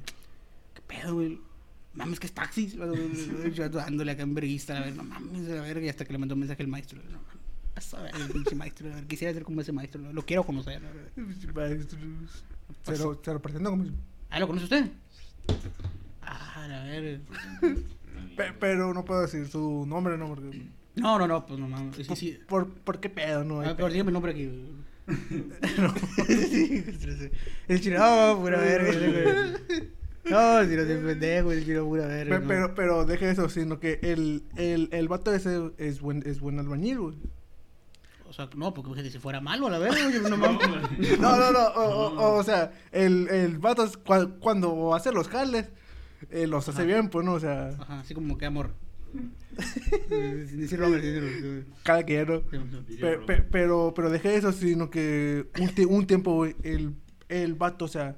¿Qué 0.75 0.83
pedo, 0.89 1.15
güey? 1.15 1.39
Mames, 1.95 2.19
que 2.21 2.27
es 2.27 2.33
taxis. 2.33 2.75
Yo 3.55 3.69
dándole 3.69 4.13
acá 4.13 4.23
en 4.23 4.35
verguista, 4.35 4.77
a 4.79 4.81
ver, 4.85 4.97
no 4.97 5.05
mames, 5.05 5.49
a 5.51 5.63
ver, 5.63 5.83
y 5.83 5.89
hasta 5.89 6.05
que 6.05 6.13
le 6.13 6.19
mandó 6.19 6.35
un 6.35 6.41
mensaje 6.41 6.63
el 6.63 6.69
maestro. 6.69 7.01
No, 7.05 7.19
mames, 7.19 7.43
pasa 7.75 7.99
a 8.01 8.03
ver, 8.03 8.15
el 8.17 8.29
pinche 8.31 8.55
maestro. 8.55 8.91
A 8.93 8.97
ver, 8.97 9.05
quisiera 9.07 9.33
ser 9.33 9.45
como 9.45 9.61
ese 9.61 9.73
maestro, 9.73 10.01
lo, 10.03 10.13
lo 10.13 10.25
quiero 10.27 10.45
conocer. 10.45 10.81
Maestros. 11.55 12.01
Se 12.83 12.99
lo, 12.99 13.21
se 13.23 13.33
lo 13.33 13.41
presento 13.41 13.71
como... 13.71 13.85
¿Ah, 14.31 14.41
lo 14.41 14.47
conoce 14.49 14.65
usted? 14.65 14.91
Ah, 16.23 16.65
a 16.65 16.85
ver. 16.85 17.21
Pe- 18.37 18.53
pero 18.59 18.93
no 18.93 19.05
puedo 19.05 19.23
decir 19.23 19.47
su 19.47 19.85
nombre, 19.87 20.19
¿no? 20.19 20.29
Porque... 20.29 20.67
No, 20.97 21.19
no, 21.19 21.27
no, 21.29 21.47
pues 21.47 21.59
no 21.61 21.69
mames. 21.69 21.97
Sí, 21.97 22.05
sí. 22.17 22.39
¿Por, 22.49 22.69
por 22.73 23.01
qué 23.01 23.09
pedo, 23.09 23.45
no? 23.45 23.61
Ah, 23.61 23.75
pero 23.77 23.89
dígame 23.89 24.09
el 24.11 24.15
nombre 24.15 24.33
aquí. 24.33 24.51
Sí, 26.27 26.83
el 27.69 27.81
chino, 27.81 27.99
no, 27.99 28.41
pura 28.41 28.59
verga. 28.59 29.59
No, 30.25 30.65
si 30.65 30.75
no 30.77 30.85
se 30.85 30.97
pendejo, 30.97 31.53
el 31.53 31.65
chino, 31.65 31.85
pura 31.85 32.07
verga. 32.07 32.37
Pe- 32.37 32.43
no. 32.43 32.49
Pero, 32.49 32.75
pero 32.75 33.05
deje 33.05 33.31
eso, 33.31 33.49
sino 33.49 33.79
que 33.79 33.99
el, 34.03 34.43
el, 34.57 34.89
el 34.93 35.09
vato 35.09 35.35
ese 35.35 35.71
es 35.79 36.01
buen, 36.01 36.23
es 36.27 36.41
buen 36.41 36.59
albañil, 36.59 36.99
güey. 36.99 37.15
O 38.27 38.33
sea, 38.33 38.49
no, 38.57 38.73
porque 38.75 38.91
fíjate, 38.91 39.11
si 39.11 39.19
fuera 39.19 39.41
malo, 39.41 39.67
a 39.67 39.71
la 39.71 39.79
verga, 39.79 40.09
güey, 40.09 40.21
no 40.31 40.37
mames. 40.37 40.61
No, 41.21 41.37
no, 41.37 41.53
no, 41.53 41.59
o, 41.69 41.85
o- 41.85 42.15
o- 42.21 42.39
o 42.39 42.43
sea, 42.43 42.73
el, 42.91 43.29
el 43.29 43.59
vato 43.59 43.85
es 43.85 43.99
cua- 44.03 44.39
cuando 44.41 44.95
hace 44.95 45.13
los 45.13 45.29
jales, 45.29 45.71
eh, 46.31 46.47
los 46.47 46.69
hace 46.69 46.79
Ajá. 46.79 46.87
bien, 46.87 47.09
pues, 47.11 47.25
¿no? 47.25 47.35
O 47.35 47.41
sea, 47.41 47.69
Ajá, 47.79 48.01
así 48.01 48.15
como 48.15 48.37
que 48.39 48.47
amor. 48.47 48.71
Sin 50.09 50.61
decir 50.61 50.81
nombre, 50.81 51.01
sin 51.01 51.13
decir 51.21 51.67
cada 51.85 52.03
quien, 52.03 52.27
¿no? 52.27 52.41
Pe- 52.43 53.19
pe- 53.19 53.43
pero, 53.43 53.93
pero 53.95 54.11
deje 54.11 54.35
eso, 54.37 54.51
sino 54.53 54.91
que 54.91 55.47
un, 55.61 55.95
un 55.95 56.07
tiempo, 56.07 56.35
güey, 56.35 56.57
el, 56.65 56.95
el 57.29 57.55
vato, 57.55 57.85
o 57.85 57.89
sea, 57.89 58.17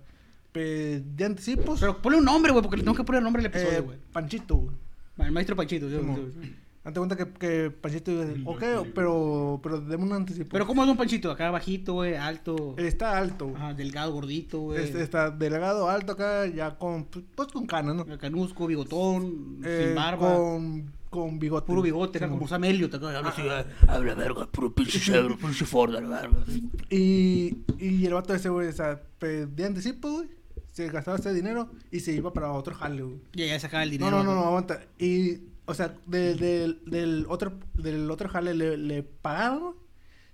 de 0.65 1.25
anticipos, 1.25 1.81
Pero 1.81 2.01
ponle 2.01 2.19
un 2.19 2.25
nombre, 2.25 2.53
güey, 2.53 2.63
porque 2.63 2.77
le 2.79 2.83
tengo 2.83 2.97
que 2.97 3.05
poner 3.05 3.19
el 3.19 3.25
nombre 3.25 3.41
al 3.41 3.47
eh, 3.47 3.49
episodio, 3.49 3.85
güey. 3.85 3.99
Panchito, 4.13 4.57
güey. 4.57 4.77
El 5.19 5.33
maestro 5.33 5.57
Panchito. 5.57 5.89
Date 5.89 7.01
cuenta 7.01 7.17
que, 7.17 7.33
que 7.33 7.71
Panchito 7.73 8.13
dice, 8.13 8.41
ok, 8.45 8.63
pero, 8.95 9.59
pero 9.61 9.81
deme 9.81 10.05
un 10.05 10.13
anticipo. 10.13 10.51
Pero 10.53 10.67
¿cómo 10.69 10.85
es 10.85 10.89
un 10.89 10.97
Panchito? 10.97 11.33
Acá 11.33 11.51
bajito, 11.51 11.95
güey, 11.95 12.15
alto. 12.15 12.77
Está 12.79 13.19
alto. 13.19 13.53
Ajá, 13.57 13.75
delgado, 13.75 14.13
gordito, 14.13 14.61
güey. 14.61 14.85
Este, 14.85 15.03
está 15.03 15.31
delgado, 15.31 15.91
alto 15.91 16.13
acá, 16.13 16.47
ya 16.47 16.79
con, 16.79 17.07
pues 17.07 17.49
con 17.49 17.67
canas, 17.67 17.97
¿no? 17.97 18.19
Canusco, 18.19 18.69
bigotón, 18.69 19.63
Eh, 19.65 19.87
sin 19.87 19.97
barba. 19.97 20.37
Con, 20.37 20.93
con 21.11 21.39
bigote. 21.41 21.67
Puro 21.67 21.83
bigote, 21.83 22.21
como 22.21 22.47
Sam 22.47 22.65
Elliot, 22.65 22.95
acá, 22.95 23.17
habla 23.19 23.31
así, 23.31 23.43
ah, 23.49 23.65
habla 23.89 24.15
verga, 24.15 24.47
puro 24.47 24.73
pinche 24.73 24.99
cedro, 25.01 25.37
pinche 25.37 25.65
Ford, 25.65 25.91
la 25.91 26.01
verga. 26.01 26.45
Y, 26.91 27.65
y 27.79 28.07
el 28.07 28.15
vato 28.15 28.35
ese, 28.35 28.49
güey, 28.49 28.69
o 28.69 28.73
sea, 28.73 29.01
de 29.21 29.65
anticipo, 29.65 30.11
güey, 30.13 30.29
se 30.77 30.89
gastaba 30.91 31.17
ese 31.17 31.33
dinero 31.33 31.71
y 31.91 32.01
se 32.01 32.13
iba 32.13 32.35
para 32.35 32.53
otro 32.53 32.75
jale, 32.75 33.01
güey. 33.03 33.17
Y 33.35 33.47
ya 33.47 33.59
sacaba 33.59 33.83
el 33.83 33.89
No, 33.89 33.93
dinero. 33.93 34.19
no, 34.19 34.25
no, 34.25 34.35
no, 34.35 34.45
aguanta. 34.49 34.83
Y, 34.99 35.39
o 35.65 35.73
sea, 35.73 35.95
de- 36.07 36.35
del- 36.35 36.83
del, 36.85 37.25
otro, 37.31 37.59
del 37.73 38.11
otro 38.11 38.29
jale 38.29 38.53
le, 38.53 38.77
le 38.77 39.03
pagaban, 39.03 39.61
güey. 39.61 39.75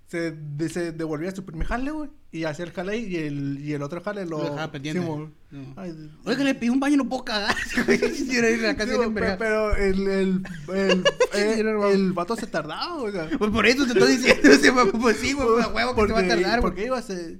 Se, 0.05 0.31
de- 0.31 0.67
se 0.69 0.91
devolvía 0.91 1.31
su 1.33 1.45
primer 1.45 1.65
jale, 1.65 1.91
güey. 1.91 2.09
Y 2.33 2.43
hacía 2.43 2.65
el 2.65 2.71
jale 2.73 2.97
y 2.97 3.15
el, 3.15 3.59
y 3.61 3.71
el 3.71 3.81
otro 3.81 4.01
jale 4.01 4.25
lo... 4.25 4.37
Lo 4.39 4.43
dejaba 4.43 4.69
pendiente. 4.69 4.99
Simón. 5.01 5.33
No. 5.49 5.73
Ay, 5.77 6.11
Oiga, 6.25 6.43
le 6.43 6.55
pedí 6.55 6.69
un 6.69 6.79
baño 6.81 6.95
y 6.95 6.97
no 6.97 7.07
puedo 7.07 7.23
cagar. 7.23 7.55
Sí, 7.69 7.79
a 7.79 7.85
Sí, 8.13 8.25
de 8.25 9.35
pero 9.39 9.75
el, 9.77 10.07
el, 10.07 10.43
el, 10.75 11.03
Sí, 11.31 11.39
el, 11.39 11.67
el 11.67 12.11
vato 12.11 12.35
se 12.35 12.47
tardaba, 12.47 12.95
o 12.95 13.09
sea. 13.09 13.29
Pues 13.37 13.49
por 13.49 13.65
eso 13.65 13.85
te 13.85 13.93
estoy 13.97 14.17
diciendo, 14.17 14.91
pues 15.01 15.17
sí, 15.17 15.31
güey, 15.31 15.63
a 15.63 15.69
huevo 15.69 15.95
que 15.95 16.07
te 16.07 16.13
va 16.13 16.19
a 16.19 16.27
tardar, 16.27 16.59
güey. 16.59 16.61
Porque 16.61 16.85
iba 16.85 16.97
a 16.97 17.01
ser... 17.01 17.39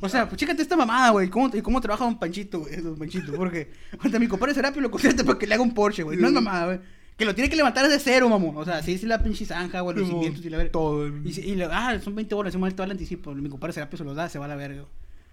O 0.00 0.08
sea, 0.08 0.28
pues 0.28 0.38
chécate 0.38 0.62
esta 0.62 0.76
mamada, 0.76 1.10
güey. 1.10 1.28
¿Cómo, 1.28 1.50
y 1.52 1.60
¿Cómo 1.60 1.80
trabaja 1.80 2.04
un 2.04 2.18
panchito, 2.18 2.60
güey? 2.60 2.78
Un 2.80 2.96
panchito, 2.96 3.32
porque 3.32 3.70
cuando 4.00 4.20
mi 4.20 4.28
compadre 4.28 4.54
Serapio 4.54 4.80
lo 4.80 4.90
contrata 4.90 5.24
para 5.24 5.38
que 5.38 5.46
le 5.46 5.54
haga 5.54 5.62
un 5.62 5.74
Porsche, 5.74 6.02
güey. 6.02 6.18
No 6.18 6.28
es 6.28 6.32
mamada, 6.32 6.66
güey. 6.66 6.80
Que 7.16 7.24
lo 7.24 7.34
tiene 7.34 7.50
que 7.50 7.56
levantar 7.56 7.84
desde 7.84 7.98
cero, 7.98 8.28
mamón. 8.28 8.56
O 8.56 8.64
sea, 8.64 8.80
sí, 8.82 8.96
sí 8.96 9.06
la 9.06 9.22
pinche 9.22 9.44
zanja, 9.44 9.80
güey, 9.80 9.96
los 9.96 10.06
cimientos 10.08 10.44
y 10.44 10.50
la 10.50 10.56
verga. 10.56 10.70
todo. 10.70 11.08
Y, 11.08 11.30
y 11.40 11.54
le, 11.56 11.64
ah, 11.64 11.98
son 12.00 12.14
20 12.14 12.32
bolas, 12.34 12.52
se 12.52 12.58
muere 12.58 12.76
todo 12.76 12.84
el 12.84 12.92
anticipo. 12.92 13.34
Mi 13.34 13.48
compadre 13.48 13.72
Serapio 13.72 13.98
se 13.98 14.04
los 14.04 14.14
da, 14.14 14.28
se 14.28 14.38
va 14.38 14.44
a 14.44 14.48
la 14.48 14.56
verga. 14.56 14.82
güey. 14.82 14.92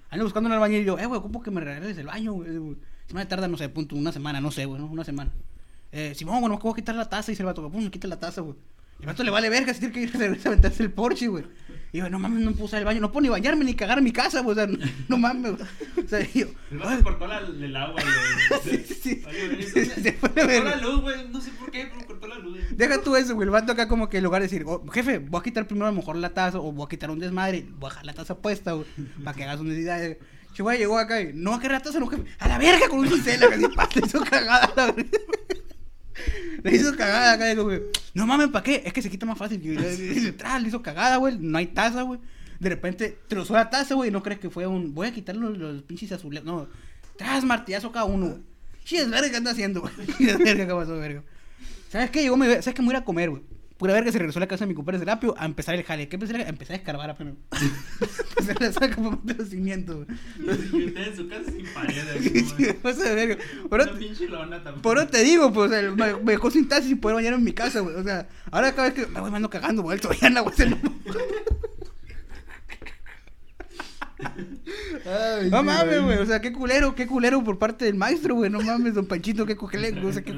Ando 0.09 0.25
buscando 0.25 0.47
un 0.47 0.53
albañil 0.53 0.81
y 0.81 0.85
yo, 0.85 0.97
eh, 0.97 1.05
güey, 1.05 1.19
ocupo 1.19 1.43
que 1.43 1.51
me 1.51 1.61
regreses 1.61 1.97
el 1.99 2.07
baño, 2.07 2.33
güey. 2.33 2.57
güey. 2.57 2.77
Se 3.07 3.13
me 3.13 3.25
tarda, 3.27 3.47
no 3.47 3.57
sé, 3.57 3.69
punto, 3.69 3.95
una 3.95 4.11
semana, 4.11 4.41
no 4.41 4.49
sé, 4.49 4.65
güey, 4.65 4.81
¿no? 4.81 4.87
Una 4.87 5.03
semana. 5.03 5.31
Eh, 5.91 6.13
Simón, 6.15 6.41
bueno, 6.41 6.59
¿cómo 6.59 6.73
quitar 6.73 6.95
la 6.95 7.07
taza? 7.07 7.31
Y 7.31 7.35
se 7.35 7.43
el 7.43 7.45
vato, 7.45 7.69
pum, 7.69 7.83
me 7.83 7.91
quita 7.91 8.07
la 8.07 8.19
taza, 8.19 8.41
güey. 8.41 8.55
El 8.99 9.05
vato 9.07 9.23
le 9.23 9.31
vale 9.31 9.49
verga, 9.49 9.73
se 9.73 9.79
tiene 9.79 9.93
que 9.93 10.01
ir 10.01 10.11
a 10.15 10.17
regresar 10.19 10.47
a 10.47 10.49
aventarse 10.51 10.81
el 10.83 10.91
Porsche, 10.91 11.27
güey. 11.27 11.43
Y 11.91 11.99
yo, 11.99 12.09
no 12.09 12.17
mames, 12.19 12.43
no 12.43 12.51
puedo 12.51 12.65
usar 12.65 12.79
el 12.79 12.85
baño, 12.85 12.99
no 12.99 13.11
puedo 13.11 13.21
ni 13.23 13.29
bañarme 13.29 13.63
ni 13.63 13.73
cagar 13.73 13.99
en 13.99 14.03
mi 14.03 14.11
casa, 14.11 14.41
güey. 14.41 14.51
O 14.53 14.55
sea, 14.55 14.67
no, 14.67 14.77
no 15.07 15.17
mames, 15.17 15.55
güey. 15.55 16.05
O 16.05 16.07
sea, 16.09 16.19
yo, 16.33 16.47
El 16.71 16.77
vato 16.79 17.03
cortó 17.03 17.27
la, 17.27 17.39
el 17.39 17.75
agua, 17.75 18.01
güey. 18.01 18.83
Sí, 18.85 18.95
sí. 19.01 19.23
Oye, 19.27 19.63
Se- 19.63 19.85
se 20.01 20.13
fue 20.13 20.29
de 20.29 20.41
cortó 20.61 20.63
la 20.69 20.75
luz, 20.77 21.01
güey. 21.01 21.27
No 21.29 21.39
sé 21.41 21.51
por 21.51 21.71
qué, 21.71 21.89
pero 21.93 22.05
cortó 22.07 22.27
la 22.27 22.39
luz. 22.39 22.57
Deja 22.71 23.01
tú 23.01 23.15
eso, 23.15 23.35
güey. 23.35 23.45
El 23.45 23.51
vato 23.51 23.71
acá 23.73 23.87
como 23.87 24.09
que 24.09 24.17
en 24.17 24.23
lugar 24.23 24.41
de 24.41 24.47
decir, 24.47 24.63
oh, 24.65 24.83
jefe, 24.91 25.19
voy 25.19 25.39
a 25.39 25.43
quitar 25.43 25.67
primero 25.67 25.87
a 25.87 25.91
lo 25.91 25.97
mejor 25.97 26.15
la 26.17 26.33
taza 26.33 26.59
o 26.59 26.71
voy 26.71 26.85
a 26.85 26.89
quitar 26.89 27.09
un 27.11 27.19
desmadre, 27.19 27.65
voy 27.77 27.87
a 27.87 27.89
dejar 27.91 28.05
la 28.07 28.13
taza 28.13 28.37
puesta, 28.37 28.73
güey, 28.73 28.87
para 29.23 29.37
que 29.37 29.43
hagas 29.43 29.57
sus 29.57 29.65
necesidades. 29.67 30.17
Che, 30.53 30.63
güey, 30.63 30.77
llegó 30.77 30.97
acá 30.97 31.21
y 31.21 31.31
no 31.33 31.53
a 31.53 31.59
qué 31.61 31.67
rato 31.69 31.91
se 31.91 31.97
enojó. 31.97 32.15
A 32.39 32.47
la 32.47 32.57
verga 32.57 32.87
con 32.89 32.99
un 32.99 33.07
cincel, 33.09 33.43
acá, 33.43 33.55
así, 33.55 33.67
pa, 33.75 33.89
le 33.93 34.05
hizo 34.07 34.21
cagada 34.21 34.71
la 34.75 34.91
verga. 34.91 35.19
Le 36.63 36.75
hizo 36.75 36.95
cagada 36.95 37.33
acá, 37.33 37.47
digo, 37.47 37.63
güey. 37.65 37.81
No 38.13 38.25
mames, 38.25 38.47
¿para 38.49 38.63
qué? 38.63 38.81
Es 38.85 38.93
que 38.93 39.01
se 39.01 39.09
quita 39.09 39.25
más 39.25 39.37
fácil. 39.37 39.61
Le- 39.63 40.31
tras, 40.33 40.61
le 40.61 40.67
hizo 40.69 40.81
cagada, 40.81 41.17
güey. 41.17 41.37
No 41.39 41.57
hay 41.57 41.67
taza, 41.67 42.01
güey. 42.03 42.19
De 42.59 42.69
repente 42.69 43.17
trozó 43.27 43.53
la 43.53 43.69
taza, 43.69 43.95
güey. 43.95 44.11
No 44.11 44.23
crees 44.23 44.39
que 44.39 44.49
fue 44.49 44.65
un. 44.65 44.93
Voy 44.93 45.07
a 45.07 45.13
quitarle 45.13 45.57
los, 45.57 45.81
pinches 45.83 46.11
azules. 46.11 46.43
No. 46.43 46.67
Tras, 47.17 47.43
martillazo 47.43 47.91
cada 47.91 48.05
uno, 48.05 48.27
güey. 48.27 48.41
Es 48.91 49.09
verga 49.09 49.29
que 49.29 49.35
anda 49.37 49.51
haciendo, 49.51 49.81
güey. 49.81 49.93
Verga 50.19 50.67
que 50.67 50.73
pasó, 50.73 50.97
verga. 50.97 51.23
¿Sabes 51.89 52.11
qué? 52.11 52.21
Llegó, 52.21 52.37
me, 52.37 52.47
¿sabes 52.61 52.73
qué? 52.73 52.81
Me 52.81 52.87
voy 52.89 52.95
a 52.95 53.03
comer, 53.03 53.29
güey. 53.31 53.41
Pura 53.77 53.93
verga 53.93 54.09
se 54.11 54.17
regresó 54.19 54.39
a 54.39 54.41
la 54.41 54.47
casa 54.47 54.63
de 54.63 54.69
mi 54.69 54.73
compadre 54.73 54.99
Serapio 54.99 55.35
a 55.37 55.45
empezar 55.45 55.75
el 55.75 55.83
jale. 55.83 56.07
¿Qué 56.07 56.15
empecé? 56.15 56.35
a- 56.37 56.47
Empecé 56.47 56.73
a 56.73 56.75
escarbar 56.77 57.09
apenas. 57.09 57.33
empecé 58.39 58.65
a 58.65 58.71
sacar 58.71 58.95
como 58.95 59.21
los 59.25 59.49
cimientos, 59.49 60.05
güey. 60.05 60.17
Y 60.73 60.85
usted 60.87 61.07
en 61.09 61.15
su 61.17 61.27
casa 61.27 61.51
sin 61.51 61.65
paredes. 61.73 62.53
Pasa 62.81 63.03
de 63.03 63.15
verga. 63.15 63.43
Por 64.81 64.97
eso 64.97 65.07
te 65.07 65.23
digo, 65.23 65.51
pues, 65.51 65.71
sea, 65.71 65.81
me, 65.91 66.15
me 66.15 66.31
dejó 66.31 66.49
sin 66.51 66.69
taza 66.69 66.83
sin 66.83 66.99
poder 66.99 67.15
bañar 67.15 67.33
en 67.33 67.43
mi 67.43 67.51
casa, 67.51 67.81
güey. 67.81 67.95
O 67.95 68.03
sea, 68.03 68.27
ahora 68.49 68.73
cada 68.73 68.89
vez 68.89 68.93
que 68.93 69.07
me 69.11 69.19
voy 69.19 69.29
me 69.29 69.37
ando 69.37 69.49
cagando, 69.49 69.81
güey, 69.81 69.97
el 69.97 70.01
Soriana, 70.01 70.39
güey. 70.39 70.55
se 70.55 70.67
lo- 70.69 70.77
Ay, 75.05 75.49
No 75.51 75.63
mames, 75.63 76.01
güey. 76.01 76.17
O 76.19 76.25
sea, 76.25 76.39
qué 76.39 76.53
culero, 76.53 76.95
qué 76.95 77.05
culero 77.07 77.43
por 77.43 77.59
parte 77.59 77.83
del 77.85 77.95
maestro, 77.95 78.35
güey. 78.35 78.49
No 78.49 78.61
mames, 78.61 78.93
don 78.93 79.05
Panchito, 79.05 79.45
qué 79.45 79.55
culero. 79.57 80.07
O 80.07 80.13
sea, 80.13 80.23
qué 80.23 80.31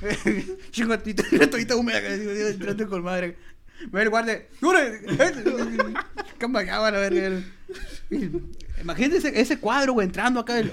Con 0.76 0.88
la 1.38 1.50
toallita 1.50 1.76
húmeda 1.76 2.00
que 2.00 2.16
digo, 2.18 2.48
entrando 2.48 2.88
con 2.88 3.02
madre. 3.02 3.36
Ve 3.90 4.02
el 4.02 4.10
guardia, 4.10 4.44
¡Jure! 4.60 5.00
Cambayaba 6.38 6.90
la 6.90 6.98
verga. 6.98 7.40
Imagínate 8.80 9.18
ese, 9.18 9.40
ese 9.40 9.58
cuadro, 9.58 9.92
güey, 9.92 10.06
entrando 10.06 10.40
acá, 10.40 10.58
el- 10.58 10.70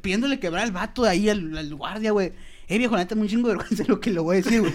pidiéndole 0.00 0.38
quebrar 0.40 0.64
al 0.64 0.72
vato 0.72 1.02
de 1.02 1.10
ahí 1.10 1.28
al, 1.28 1.56
al 1.56 1.74
guardia, 1.74 2.12
güey. 2.12 2.32
Eh, 2.68 2.78
viejo, 2.78 2.94
la 2.94 3.02
neta, 3.02 3.14
me 3.14 3.22
un 3.22 3.28
chingo 3.28 3.48
de 3.48 3.56
vergüenza 3.56 3.84
lo 3.88 4.00
que 4.00 4.10
le 4.10 4.20
voy 4.20 4.36
a 4.36 4.42
decir, 4.42 4.60
güey. 4.60 4.72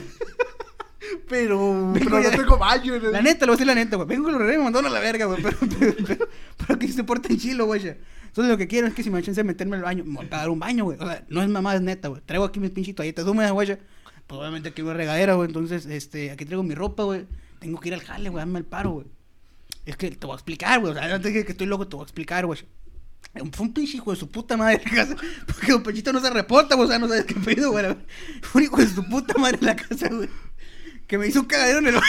Pero, 1.27 1.91
Vengo 1.93 2.05
pero 2.09 2.21
ya- 2.21 2.31
no 2.31 2.37
tengo 2.37 2.57
baño. 2.57 2.95
el- 2.95 3.11
La 3.11 3.21
neta, 3.21 3.45
le 3.45 3.51
voy 3.51 3.53
a 3.53 3.57
decir 3.57 3.67
la 3.67 3.75
neta, 3.75 3.95
güey. 3.95 4.07
Vengo 4.07 4.23
con 4.25 4.33
los 4.33 4.41
reyes 4.41 4.57
me 4.57 4.63
mandaron 4.65 4.91
a 4.91 4.93
la 4.93 4.99
verga, 4.99 5.25
güey. 5.25 5.41
Pero, 5.41 5.57
pero, 5.79 5.95
pero, 6.05 6.27
pero 6.57 6.79
que 6.79 6.87
se 6.89 7.03
porten 7.03 7.37
chilo, 7.37 7.65
güey. 7.65 7.81
ya. 7.81 7.95
Entonces 8.29 8.51
lo 8.51 8.57
que 8.57 8.67
quiero 8.67 8.87
es 8.87 8.93
que 8.93 9.03
si 9.03 9.09
me 9.09 9.21
de 9.21 9.43
meterme 9.43 9.75
al 9.75 9.81
baño, 9.81 10.03
me 10.05 10.21
a 10.21 10.25
dar 10.25 10.49
un 10.49 10.59
baño, 10.59 10.85
güey. 10.85 10.97
O 10.99 11.05
sea, 11.05 11.25
no 11.29 11.41
es 11.41 11.49
mamá, 11.49 11.75
es 11.75 11.81
neta, 11.81 12.07
güey. 12.07 12.21
Traigo 12.25 12.45
aquí 12.45 12.59
mis 12.59 12.71
pinches 12.71 12.95
toallitas 12.95 13.25
húmedas, 13.25 13.51
güey. 13.51 13.67
Pues 13.67 14.39
obviamente 14.39 14.69
aquí 14.69 14.81
una 14.81 14.93
regadera, 14.93 15.33
güey. 15.33 15.47
Entonces, 15.47 15.85
este, 15.87 16.31
aquí 16.31 16.45
traigo 16.45 16.63
mi 16.63 16.75
ropa, 16.75 17.03
güey. 17.03 17.25
Tengo 17.59 17.79
que 17.79 17.89
ir 17.89 17.95
al 17.95 18.01
jale, 18.01 18.29
güey. 18.29 18.41
Dame 18.41 18.59
el 18.59 18.65
paro, 18.65 18.91
güey. 18.91 19.07
Es 19.85 19.97
que 19.97 20.11
te 20.11 20.25
voy 20.27 20.33
a 20.33 20.37
explicar, 20.37 20.79
güey. 20.79 20.93
O 20.93 20.95
sea, 20.95 21.19
te 21.19 21.29
digas 21.29 21.45
que 21.45 21.51
estoy 21.53 21.65
loco, 21.67 21.87
te 21.87 21.95
voy 21.95 22.03
a 22.03 22.05
explicar, 22.05 22.45
güey. 22.45 22.59
Fue 23.51 23.65
un 23.65 23.73
pinche 23.73 23.97
hijo 23.97 24.11
de 24.11 24.17
su 24.17 24.29
puta 24.29 24.55
madre 24.55 24.81
en 24.85 24.95
la 24.95 24.95
casa. 25.05 25.15
Porque 25.47 25.71
Don 25.71 25.83
Pechito 25.83 26.13
no 26.13 26.19
se 26.21 26.29
reporta, 26.29 26.75
güey. 26.75 26.85
O 26.87 26.89
sea, 26.89 26.99
no 26.99 27.07
sabes 27.07 27.25
qué 27.25 27.35
pedo, 27.35 27.71
güey. 27.71 27.85
Fue 28.41 28.61
un 28.61 28.65
hijo 28.65 28.77
de 28.77 28.87
su 28.87 29.03
puta 29.09 29.33
madre 29.39 29.57
en 29.59 29.65
la 29.65 29.75
casa, 29.75 30.07
güey. 30.09 30.29
Que 31.07 31.17
me 31.17 31.27
hizo 31.27 31.39
un 31.39 31.47
cagadero 31.47 31.79
en 31.79 31.87
el 31.87 31.95
baño. 31.95 32.05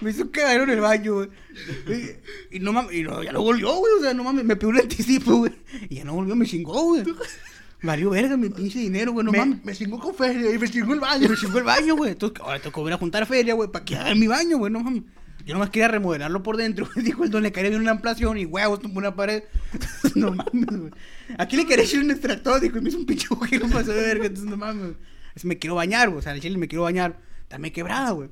Me 0.00 0.10
hizo 0.10 0.22
un 0.22 0.28
cagadero 0.28 0.64
en 0.64 0.70
el 0.70 0.80
baño, 0.80 1.14
güey. 1.14 1.28
Y, 2.50 2.56
y 2.56 2.60
no 2.60 2.72
mames, 2.72 2.94
y 2.94 3.02
no, 3.02 3.22
ya 3.22 3.32
no 3.32 3.42
volvió, 3.42 3.74
güey. 3.76 3.92
O 3.98 4.02
sea, 4.02 4.14
no 4.14 4.24
mames, 4.24 4.44
me 4.44 4.56
pidió 4.56 4.68
un 4.68 4.78
anticipo, 4.78 5.36
güey. 5.36 5.52
Y 5.88 5.96
ya 5.96 6.04
no 6.04 6.14
volvió, 6.14 6.36
me 6.36 6.46
chingó, 6.46 6.82
güey. 6.82 7.04
Valió 7.82 8.10
verga 8.10 8.36
mi 8.36 8.48
pinche 8.48 8.78
dinero, 8.80 9.12
güey. 9.12 9.24
No 9.24 9.32
me, 9.32 9.38
mames. 9.38 9.64
me 9.64 9.74
chingó 9.74 9.98
con 10.00 10.14
feria 10.14 10.52
y 10.52 10.58
me 10.58 10.68
chingó 10.68 10.94
el 10.94 11.00
baño. 11.00 11.28
Me 11.28 11.36
chingó 11.36 11.58
el 11.58 11.64
baño, 11.64 11.96
güey. 11.96 12.12
Entonces, 12.12 12.40
ahora 12.40 12.58
tengo 12.58 12.72
que 12.72 12.80
volver 12.80 12.94
a 12.94 12.98
juntar 12.98 13.26
feria, 13.26 13.54
güey, 13.54 13.70
para 13.70 13.84
que 13.84 13.96
haga 13.96 14.14
mi 14.14 14.26
baño, 14.26 14.58
güey. 14.58 14.72
No 14.72 14.80
mames. 14.80 15.02
Yo 15.44 15.54
nomás 15.54 15.70
quería 15.70 15.88
remodelarlo 15.88 16.42
por 16.42 16.56
dentro. 16.56 16.88
Dijo 16.96 17.24
el 17.24 17.30
don 17.30 17.42
le 17.42 17.52
quería 17.52 17.70
bien 17.70 17.80
una 17.80 17.92
ampliación 17.92 18.36
y 18.36 18.44
huevos, 18.44 18.80
una 18.84 19.14
pared. 19.14 19.44
no 20.14 20.32
mames, 20.32 20.78
güey. 20.78 20.92
Aquí 21.38 21.56
le 21.56 21.66
quería 21.66 21.84
echar 21.84 22.02
un 22.02 22.10
extractor, 22.10 22.60
dijo, 22.60 22.78
y 22.78 22.80
me 22.80 22.88
hizo 22.88 22.98
un 22.98 23.06
pinche 23.06 23.28
agujero 23.30 23.68
pasó 23.68 23.92
de 23.92 24.02
verga. 24.02 24.26
Entonces, 24.26 24.50
no 24.50 24.56
mames. 24.56 24.82
güey. 24.82 24.96
Es, 25.34 25.44
me 25.44 25.58
quiero 25.58 25.76
bañar, 25.76 26.08
güey. 26.08 26.18
O 26.18 26.22
sea, 26.22 26.32
el 26.32 26.40
chile 26.40 26.58
me 26.58 26.68
quiero 26.68 26.82
bañar. 26.82 27.20
Dame 27.48 27.72
quebrada, 27.72 28.10
güey. 28.10 28.28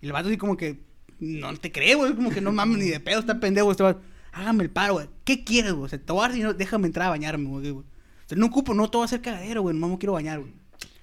Y 0.00 0.06
el 0.06 0.12
vato 0.12 0.28
así 0.28 0.36
como 0.36 0.56
que, 0.56 0.84
no 1.24 1.56
te 1.56 1.72
creo, 1.72 1.98
güey. 1.98 2.14
Como 2.14 2.30
que 2.30 2.40
no 2.40 2.52
mames 2.52 2.78
ni 2.78 2.88
de 2.88 3.00
pedo, 3.00 3.20
está 3.20 3.40
pendejo. 3.40 3.70
Este 3.70 3.82
vato. 3.82 4.02
Hágame 4.32 4.64
el 4.64 4.70
paro, 4.70 4.94
güey. 4.94 5.08
¿Qué 5.24 5.44
quieres, 5.44 5.72
güey? 5.72 5.86
O 5.86 5.88
sea, 5.88 5.98
te 5.98 6.12
voy 6.12 6.42
a 6.42 6.52
déjame 6.52 6.86
entrar 6.86 7.06
a 7.06 7.10
bañarme, 7.10 7.48
güey. 7.48 7.70
güey. 7.70 7.84
O 7.84 8.28
sea, 8.28 8.38
no 8.38 8.46
ocupo, 8.46 8.74
no 8.74 8.90
te 8.90 8.96
voy 8.96 9.04
a 9.04 9.06
hacer 9.06 9.20
cagadero, 9.20 9.62
güey. 9.62 9.76
No 9.76 9.98
quiero 9.98 10.14
bañar, 10.14 10.40
güey. 10.40 10.52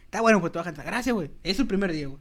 Está 0.05 0.21
bueno, 0.21 0.41
pues 0.41 0.51
te 0.51 0.59
vas 0.59 0.67
a. 0.67 0.71
Gracias, 0.71 1.13
güey. 1.13 1.31
Es 1.43 1.59
el 1.59 1.67
primer 1.67 1.91
día, 1.93 2.07
güey. 2.07 2.19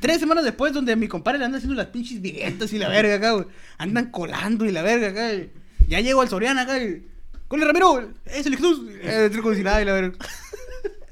Tres 0.00 0.20
semanas 0.20 0.44
después, 0.44 0.72
donde 0.72 0.94
mi 0.96 1.08
compadre 1.08 1.38
le 1.38 1.44
anda 1.44 1.58
haciendo 1.58 1.76
las 1.76 1.86
pinches 1.86 2.20
viguetas 2.20 2.72
y 2.72 2.78
la 2.78 2.88
verga 2.88 3.14
acá, 3.16 3.32
güey. 3.32 3.46
Andan 3.78 4.10
colando 4.10 4.64
y 4.64 4.72
la 4.72 4.82
verga 4.82 5.08
acá. 5.08 5.30
Ya 5.88 6.00
llego 6.00 6.20
al 6.20 6.28
Soriana 6.28 6.62
acá 6.62 6.82
y. 6.82 7.06
Con 7.48 7.60
el 7.60 7.66
Ramiro, 7.66 7.90
güey. 7.90 8.06
Es 8.26 8.46
el 8.46 8.56
Jesús. 8.56 8.80
Eh, 9.02 9.30
nada 9.62 9.82
y 9.82 9.84
la 9.84 9.92
verga. 9.92 10.16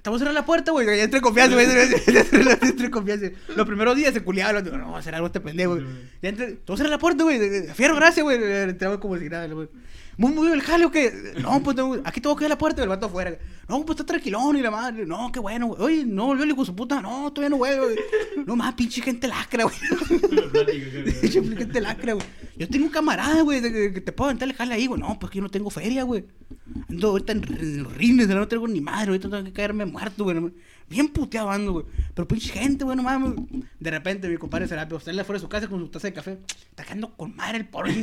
Te 0.02 0.10
voy 0.10 0.16
a 0.16 0.18
cerrar 0.18 0.34
la 0.34 0.46
puerta, 0.46 0.72
güey. 0.72 0.86
Ya 0.86 1.04
entré 1.04 1.18
en 1.18 1.22
confianza, 1.22 1.54
güey. 1.54 1.66
Ya 1.66 2.20
entré 2.68 2.90
confianza. 2.90 3.26
Los 3.54 3.66
primeros 3.66 3.96
días 3.96 4.14
se 4.14 4.22
culiaba. 4.22 4.60
No, 4.62 4.96
hacer 4.96 5.14
algo 5.14 5.26
este 5.26 5.40
pendejo, 5.40 5.74
güey. 5.74 5.86
Ya 6.22 6.28
entré. 6.30 6.52
Te 6.52 6.60
voy 6.66 6.74
a 6.74 6.76
cerrar 6.76 6.90
la 6.90 6.98
puerta, 6.98 7.22
güey. 7.22 7.38
Fierro, 7.74 7.96
gracias, 7.96 8.24
güey. 8.24 8.42
Entraba 8.42 8.98
como 8.98 9.18
si 9.18 9.28
nada, 9.28 9.46
güey. 9.48 9.68
Muy, 10.16 10.32
muy 10.32 10.52
el 10.52 10.60
jale, 10.60 10.84
¿o 10.84 10.90
qué? 10.90 11.34
No, 11.40 11.62
pues 11.62 11.76
tengo- 11.76 12.00
aquí 12.04 12.20
tengo 12.20 12.36
que 12.36 12.44
ir 12.44 12.46
a 12.46 12.50
la 12.50 12.58
puerta 12.58 12.80
y 12.80 12.84
el 12.84 12.88
vato 12.88 13.06
afuera. 13.06 13.38
No, 13.68 13.84
pues 13.86 13.90
está 14.00 14.04
tranquilón 14.04 14.56
y 14.56 14.62
la 14.62 14.70
madre. 14.70 15.06
No, 15.06 15.30
qué 15.32 15.38
bueno, 15.40 15.68
güey. 15.68 15.80
Oye, 15.82 16.04
no 16.04 16.26
volvió 16.26 16.44
el 16.44 16.50
hijo 16.50 16.60
de 16.62 16.66
su 16.66 16.76
puta. 16.76 17.00
No, 17.00 17.32
todavía 17.32 17.50
no 17.50 17.56
vuelve, 17.56 17.84
güey. 17.84 18.44
No 18.44 18.56
más, 18.56 18.74
pinche 18.74 19.00
gente 19.00 19.28
lacra, 19.28 19.64
güey. 19.64 19.76
Pinche 21.20 21.42
gente 21.42 21.80
lacra, 21.80 22.14
güey. 22.14 22.26
Yo 22.56 22.68
tengo 22.68 22.86
un 22.86 22.90
camarada, 22.90 23.42
güey, 23.42 23.62
que 23.62 24.00
te 24.00 24.12
puedo 24.12 24.28
aventar 24.30 24.48
el 24.48 24.54
jale 24.54 24.74
ahí, 24.74 24.86
güey. 24.86 25.00
No, 25.00 25.18
pues 25.18 25.30
que 25.30 25.36
yo 25.38 25.42
no 25.42 25.50
tengo 25.50 25.70
feria, 25.70 26.02
güey. 26.02 26.24
Ando 26.88 27.08
ahorita 27.08 27.32
en, 27.32 27.82
los 27.84 27.96
rines, 27.96 28.28
no 28.28 28.48
tengo 28.48 28.66
ni 28.68 28.80
madre. 28.80 29.08
Ahorita 29.10 29.30
tengo 29.30 29.44
que 29.44 29.52
caerme 29.52 29.86
muerto, 29.86 30.24
güey. 30.24 30.52
Bien 30.88 31.08
puteado 31.08 31.50
ando, 31.50 31.72
güey. 31.72 31.86
Pero 32.14 32.26
pinche 32.26 32.52
gente, 32.52 32.84
güey, 32.84 32.96
no 32.96 33.04
mames. 33.04 33.34
De 33.78 33.90
repente 33.90 34.28
mi 34.28 34.36
compadre 34.36 34.66
Serapio, 34.66 34.96
usted 34.96 35.12
le 35.12 35.22
fuera 35.24 35.38
de 35.38 35.42
su 35.42 35.48
casa 35.48 35.68
con 35.68 35.78
su 35.78 35.88
taza 35.88 36.08
de 36.08 36.12
café. 36.12 36.38
Está 36.70 36.82
quedando 36.82 37.16
con 37.16 37.36
madre 37.36 37.58
el 37.58 37.68
pobre. 37.68 37.94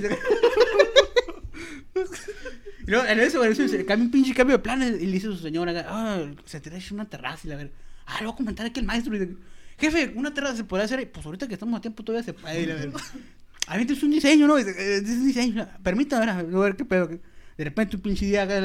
Y 2.85 2.91
luego, 2.91 3.05
en 3.05 3.19
eso, 3.19 3.43
en 3.43 3.51
eso, 3.51 3.67
se 3.67 3.85
cambia 3.85 4.05
un 4.05 4.11
pinche 4.11 4.33
cambio 4.33 4.57
de 4.57 4.63
planes 4.63 5.01
y 5.01 5.05
le 5.05 5.11
dice 5.13 5.27
a 5.27 5.31
su 5.31 5.37
señora, 5.37 5.85
ah, 5.89 6.25
se 6.45 6.59
te 6.59 6.75
hecho 6.75 6.93
una 6.95 7.05
terraza 7.09 7.41
y 7.45 7.49
la 7.49 7.55
ver. 7.55 7.71
Ah, 8.05 8.17
le 8.19 8.25
voy 8.25 8.33
a 8.33 8.37
comentar 8.37 8.65
aquí 8.65 8.79
el 8.79 8.85
maestro. 8.85 9.15
Y 9.15 9.19
dice, 9.19 9.35
Jefe, 9.77 10.13
una 10.15 10.33
terraza 10.33 10.57
se 10.57 10.63
puede 10.63 10.83
hacer. 10.83 11.11
Pues 11.11 11.25
ahorita 11.25 11.47
que 11.47 11.53
estamos 11.53 11.77
a 11.77 11.81
tiempo 11.81 12.03
todavía 12.03 12.23
se 12.25 12.33
puede. 12.33 12.61
Y 12.61 12.65
la 12.65 12.75
ver. 12.75 12.91
A 13.67 13.77
es 13.77 14.01
un 14.01 14.11
diseño, 14.11 14.47
¿no? 14.47 14.57
"Eh, 14.57 14.61
es 14.61 15.09
un 15.09 15.25
diseño. 15.25 15.67
Permítame, 15.83 16.31
a 16.31 16.41
ver, 16.41 16.55
a 16.55 16.59
ver 16.59 16.77
qué 16.77 16.85
pedo. 16.85 17.09
De 17.09 17.63
repente 17.63 17.97
un 17.97 18.01
pinche 18.01 18.25
día 18.25 18.43
acá, 18.43 18.61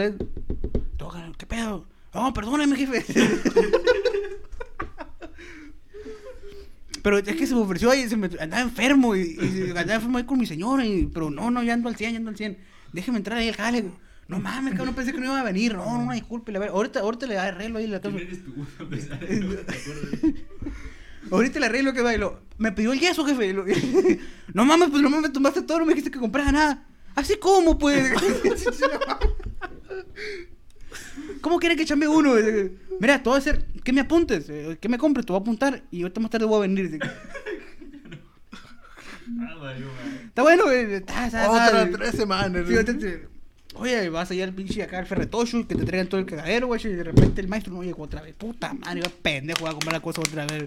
toca, 0.97 1.33
¿qué 1.37 1.45
pedo? 1.45 1.89
No, 2.15 2.33
perdóname, 2.33 2.77
jefe. 2.77 3.05
Pero 7.03 7.19
es 7.19 7.25
que 7.25 7.47
se 7.49 7.55
me 7.55 7.63
ofreció 7.63 7.91
ahí, 7.91 8.09
se 8.09 8.17
me, 8.17 8.31
andaba 8.39 8.63
enfermo 8.63 9.17
y, 9.17 9.37
y 9.41 9.71
andaba 9.71 9.95
enfermo 9.95 10.19
ahí 10.19 10.25
con 10.25 10.39
mi 10.39 10.47
señora, 10.47 10.87
y, 10.87 11.07
pero 11.07 11.31
no, 11.31 11.51
no, 11.51 11.61
ya 11.65 11.75
ando 11.75 11.89
al 11.89 11.97
100, 11.97 12.13
ya 12.13 12.19
ando 12.19 12.31
al 12.31 12.37
100. 12.37 12.57
Déjeme 12.93 13.19
entrar 13.19 13.39
ahí 13.39 13.49
al 13.49 13.57
jale. 13.57 13.85
No 14.29 14.39
mames, 14.39 14.75
cabrón, 14.75 14.95
pensé 14.95 15.13
que 15.13 15.19
no 15.19 15.27
iba 15.27 15.41
a 15.41 15.45
venir. 15.45 15.75
No, 15.75 16.05
no, 16.05 16.13
disculpe, 16.13 16.57
ahorita, 16.57 17.01
ahorita 17.01 17.27
le 17.27 17.39
arreglo 17.39 17.79
ahí 17.79 17.87
la 17.87 18.01
cosa. 18.01 18.17
¿Quién 18.17 18.29
eres 18.29 18.45
tú? 18.45 18.55
A 18.85 18.89
pesar 18.89 19.21
de 19.21 19.41
no 19.41 19.55
te 19.55 19.73
acuerdas. 19.73 20.21
Ahorita 21.31 21.61
le 21.61 21.67
arreglo 21.67 21.93
que 21.93 22.03
va 22.03 22.15
y 22.15 22.19
lo, 22.19 22.41
me 22.59 22.73
pidió 22.73 22.93
el 22.93 22.99
yeso, 23.01 23.25
jefe. 23.25 23.55
no 24.55 24.65
mames, 24.65 24.91
pues 24.91 25.03
no 25.03 25.09
mames, 25.09 25.33
tomaste 25.33 25.63
todo, 25.63 25.79
no 25.79 25.85
me 25.85 25.93
dijiste 25.93 26.11
que 26.11 26.19
comprara 26.19 26.51
nada. 26.51 26.85
Así 27.15 27.37
como, 27.37 27.79
pues. 27.79 28.13
¿Cómo 31.41 31.59
quiere 31.59 31.77
que 31.77 31.85
chame 31.85 32.09
uno? 32.09 32.35
Mira, 33.01 33.23
te 33.23 33.29
voy 33.29 33.37
a 33.37 33.39
hacer, 33.39 33.67
que 33.85 33.93
me 33.93 34.01
apuntes, 34.01 34.49
eh, 34.49 34.79
que 34.81 34.89
me 34.89 34.99
compres, 34.99 35.27
te 35.27 35.33
voy 35.33 35.41
a 35.41 35.43
apuntar 35.43 35.83
y 35.91 36.03
ahorita 36.03 36.21
más 36.21 36.31
tarde 36.31 36.47
voy 36.47 36.59
a 36.59 36.61
venir. 36.61 36.99
Está 40.27 40.43
bueno, 40.43 40.65
güey. 40.65 40.95
Está, 40.95 41.27
está, 41.27 41.51
Otra 41.51 41.83
está- 41.85 41.99
tres 41.99 42.11
semanas. 42.13 42.65
Oye, 43.75 44.11
vas 44.11 44.31
allá 44.31 44.45
al 44.45 44.53
pinche 44.53 44.83
acá 44.83 44.99
al 44.99 45.07
ferretocho 45.07 45.59
y 45.61 45.65
que 45.65 45.75
te 45.75 45.85
traigan 45.85 46.07
todo 46.09 46.21
el 46.21 46.27
cagadero, 46.27 46.67
güey. 46.67 46.81
Y 46.85 46.89
de 46.89 47.05
repente 47.05 47.41
el 47.41 47.49
maestro 47.49 47.73
no 47.73 47.83
llegó 47.83 48.03
otra 48.03 48.21
vez. 48.21 48.35
Puta 48.35 48.75
madre, 48.75 49.01
iba 49.01 49.09
pendejo, 49.23 49.61
voy 49.61 49.71
a 49.71 49.73
comprar 49.73 49.95
la 49.95 50.01
cosa 50.01 50.21
otra 50.21 50.45
vez. 50.47 50.67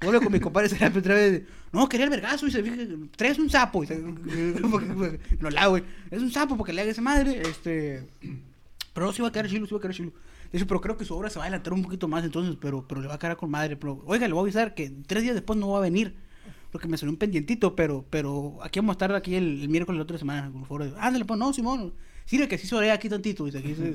Vuelvo 0.00 0.20
con 0.20 0.32
mi 0.32 0.38
compadre 0.40 0.68
Serapio 0.68 1.00
otra 1.00 1.14
vez. 1.14 1.42
No, 1.72 1.88
quería 1.88 2.04
el 2.04 2.10
vergazo 2.10 2.46
y 2.46 2.50
se 2.50 2.62
fija, 2.62 2.76
traes 3.16 3.38
un 3.38 3.50
sapo. 3.50 3.82
Y 3.82 3.86
se, 3.88 3.98
lo 5.40 5.50
lavo, 5.50 5.70
güey. 5.70 5.84
Es 6.10 6.20
un 6.22 6.30
sapo 6.30 6.56
porque 6.56 6.72
le 6.72 6.82
haga 6.82 6.90
esa 6.90 7.02
madre. 7.02 7.42
Este. 7.42 8.06
Pero 8.92 9.06
no, 9.06 9.12
sí 9.12 9.22
va 9.22 9.28
a 9.28 9.32
quedar 9.32 9.48
chilo, 9.48 9.66
sí 9.66 9.72
va 9.74 9.78
a 9.78 9.80
quedar 9.80 9.94
chilo. 9.94 10.12
Dice, 10.52 10.66
pero 10.66 10.80
creo 10.80 10.96
que 10.96 11.04
su 11.04 11.14
obra 11.16 11.28
se 11.30 11.38
va 11.38 11.44
a 11.44 11.48
adelantar 11.48 11.72
un 11.72 11.82
poquito 11.82 12.06
más 12.06 12.24
entonces, 12.24 12.56
pero, 12.60 12.86
pero 12.86 13.00
le 13.00 13.08
va 13.08 13.14
a 13.14 13.18
quedar 13.18 13.36
con 13.36 13.50
madre. 13.50 13.76
Pero, 13.76 14.00
oiga, 14.06 14.28
le 14.28 14.32
voy 14.34 14.40
a 14.40 14.44
avisar 14.44 14.74
que 14.74 14.90
tres 15.06 15.22
días 15.24 15.34
después 15.34 15.58
no 15.58 15.70
va 15.70 15.78
a 15.78 15.82
venir. 15.82 16.14
Porque 16.72 16.88
me 16.88 16.96
salió 16.98 17.10
un 17.12 17.16
pendientito, 17.18 17.74
pero, 17.74 18.04
pero 18.10 18.58
aquí 18.62 18.78
vamos 18.80 18.94
a 18.94 18.96
estar 18.96 19.14
aquí 19.14 19.34
el, 19.34 19.62
el 19.62 19.68
miércoles 19.68 19.96
de 19.96 19.98
la 20.00 20.02
otra 20.04 20.18
semana. 20.18 20.50
Con 20.50 20.60
el 20.62 20.66
foro 20.66 20.84
de, 20.84 20.92
ándale, 20.98 21.24
pues 21.24 21.38
no, 21.38 21.52
Simón. 21.52 21.94
Sí, 22.26 22.44
que 22.48 22.58
sí 22.58 22.66
sobre 22.66 22.90
aquí 22.90 23.08
tantito. 23.08 23.44
Dice, 23.44 23.58
aquí 23.58 23.74
se- 23.74 23.92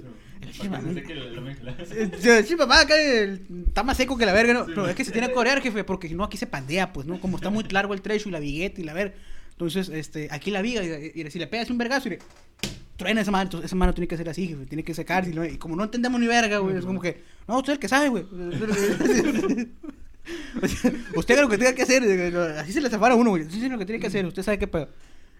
sí. 0.53 0.69
Eh, 2.23 2.43
Sí, 2.47 2.55
papá, 2.55 2.81
acá 2.81 2.95
el- 2.99 3.41
está 3.67 3.83
más 3.83 3.97
seco 3.97 4.17
que 4.17 4.25
la 4.25 4.33
verga, 4.33 4.53
¿no? 4.53 4.65
Pero 4.65 4.87
es 4.87 4.95
que 4.95 5.03
se 5.05 5.11
tiene 5.11 5.27
que 5.27 5.33
corear, 5.33 5.61
jefe, 5.61 5.83
porque 5.83 6.07
si 6.07 6.15
no 6.15 6.23
aquí 6.23 6.37
se 6.37 6.47
pandea, 6.47 6.93
pues, 6.93 7.05
¿no? 7.05 7.19
Como 7.19 7.37
está 7.37 7.49
muy 7.49 7.63
largo 7.65 7.93
el 7.93 8.01
trecho 8.01 8.29
y 8.29 8.31
la 8.31 8.39
vigueta 8.39 8.79
y 8.81 8.83
la 8.85 8.93
verga. 8.93 9.15
Entonces, 9.51 9.89
este, 9.89 10.27
aquí 10.31 10.49
la 10.49 10.61
viga, 10.61 10.81
y, 10.83 11.11
y 11.21 11.29
si 11.29 11.37
le 11.37 11.45
pegas 11.47 11.69
un 11.69 11.77
vergazo, 11.77 12.07
y 12.07 12.11
le 12.11 12.19
truena 12.97 13.21
esa 13.21 13.31
mano, 13.31 13.43
entonces 13.43 13.65
esa 13.67 13.75
mano 13.75 13.93
tiene 13.93 14.07
que 14.07 14.17
ser 14.17 14.27
así, 14.29 14.47
jefe, 14.47 14.65
tiene 14.65 14.83
que 14.83 14.93
secarse, 14.95 15.29
y, 15.31 15.33
no- 15.33 15.45
y 15.45 15.57
como 15.57 15.75
no 15.75 15.83
entendemos 15.83 16.19
ni 16.19 16.25
verga, 16.27 16.57
güey, 16.59 16.77
es 16.77 16.85
como 16.85 16.99
que, 17.01 17.21
no, 17.47 17.57
usted 17.57 17.73
es 17.73 17.77
el 17.77 17.79
que 17.79 17.87
sabe, 17.89 18.09
güey. 18.09 18.25
O 20.61 20.67
sea, 20.67 20.91
usted 21.15 21.33
haga 21.33 21.43
lo 21.43 21.49
que 21.49 21.57
tenga 21.57 21.73
que 21.73 21.81
hacer, 21.83 22.03
así 22.57 22.73
se 22.73 22.81
le 22.81 22.89
zafara 22.89 23.13
a 23.13 23.17
uno, 23.17 23.31
güey, 23.31 23.43
así 23.43 23.63
es 23.63 23.71
lo 23.71 23.77
que 23.77 23.85
tiene 23.85 23.99
que 23.99 24.07
hacer, 24.07 24.25
usted 24.25 24.43
sabe 24.43 24.59
qué 24.59 24.67
pedo. 24.67 24.89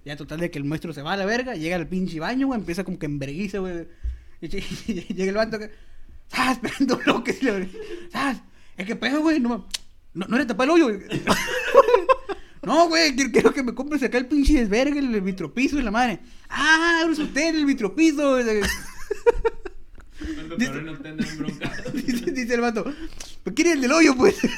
Ya 0.03 0.15
total 0.15 0.39
de 0.39 0.49
que 0.49 0.57
el 0.57 0.65
maestro 0.65 0.93
se 0.93 1.03
va 1.03 1.13
a 1.13 1.17
la 1.17 1.25
verga, 1.25 1.55
llega 1.55 1.75
al 1.75 1.87
pinche 1.87 2.19
baño, 2.19 2.47
güey, 2.47 2.59
empieza 2.59 2.83
como 2.83 2.97
que 2.97 3.05
enverguiza, 3.05 3.59
güey. 3.59 3.87
Llega 4.41 5.29
el 5.29 5.35
vato 5.35 5.59
que, 5.59 5.69
¿sabes? 6.27 6.53
Esperando 6.53 6.97
bloques, 6.97 7.37
y 7.43 7.45
le 7.45 7.69
¿sabes? 8.11 8.41
Es 8.75 8.87
que 8.87 8.95
pedo, 8.95 9.21
güey, 9.21 9.39
no, 9.39 9.67
no, 10.15 10.25
no 10.27 10.37
le 10.37 10.45
tapa 10.45 10.63
el 10.63 10.71
hoyo, 10.71 10.85
güey. 10.85 11.21
No, 12.63 12.87
güey, 12.89 13.15
quiero, 13.15 13.53
que 13.53 13.63
me 13.63 13.73
compres 13.73 14.03
acá 14.03 14.17
el 14.17 14.27
pinche 14.27 14.53
desvergue, 14.53 14.99
el, 14.99 15.13
el 15.13 15.21
vitropiso 15.21 15.79
y 15.79 15.81
la 15.81 15.91
madre. 15.91 16.19
Ah, 16.49 17.03
es 17.11 17.19
usted 17.19 17.55
el 17.55 17.65
vitropiso. 17.65 18.39
Dice- 20.57 20.71
cabrón 20.71 20.85
no 20.85 20.97
te 20.99 21.09
andan 21.09 21.27
dice, 21.93 22.31
dice 22.31 22.53
el 22.53 22.61
vato, 22.61 22.85
¿pero 23.43 23.55
quiere 23.55 23.71
el 23.73 23.81
del 23.81 23.91
hoyo, 23.91 24.15
pues? 24.15 24.35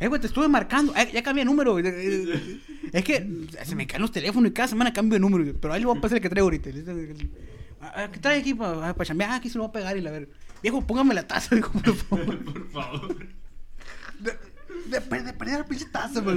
Eh, 0.00 0.08
güey, 0.08 0.20
te 0.20 0.26
estuve 0.26 0.48
marcando. 0.48 0.92
Eh, 0.96 1.10
ya 1.12 1.22
cambié 1.22 1.42
de 1.44 1.50
número. 1.50 1.78
Eh, 1.78 2.60
Es 2.92 3.04
que 3.04 3.24
se 3.64 3.74
me 3.76 3.86
caen 3.86 4.02
los 4.02 4.10
teléfonos 4.10 4.50
y 4.50 4.52
cada 4.52 4.66
semana 4.68 4.92
cambio 4.92 5.14
de 5.14 5.20
número. 5.20 5.54
Pero 5.60 5.72
ahí 5.72 5.80
le 5.80 5.86
voy 5.86 5.96
a 5.96 6.00
pasar 6.00 6.16
el 6.18 6.22
que 6.22 6.28
traigo 6.28 6.46
ahorita. 6.46 6.70
Ah, 7.80 8.08
¿Qué 8.12 8.18
trae 8.18 8.40
aquí 8.40 8.52
para 8.52 8.94
chambear? 9.04 9.30
Ah, 9.30 9.34
aquí 9.36 9.48
se 9.48 9.56
lo 9.58 9.62
voy 9.64 9.68
a 9.70 9.72
pegar 9.72 9.96
y 9.96 10.00
la 10.00 10.10
ver. 10.10 10.28
Viejo, 10.60 10.84
póngame 10.86 11.14
la 11.14 11.26
taza, 11.26 11.54
viejo, 11.54 11.70
por 11.72 11.94
favor. 11.94 12.44
Por 12.44 12.70
favor. 12.70 13.16
De, 14.18 14.32
de, 14.86 15.00
de 15.22 15.32
perder 15.32 15.60
la 15.60 15.64
pinche 15.66 15.86
taza, 15.86 16.20
güey. 16.20 16.36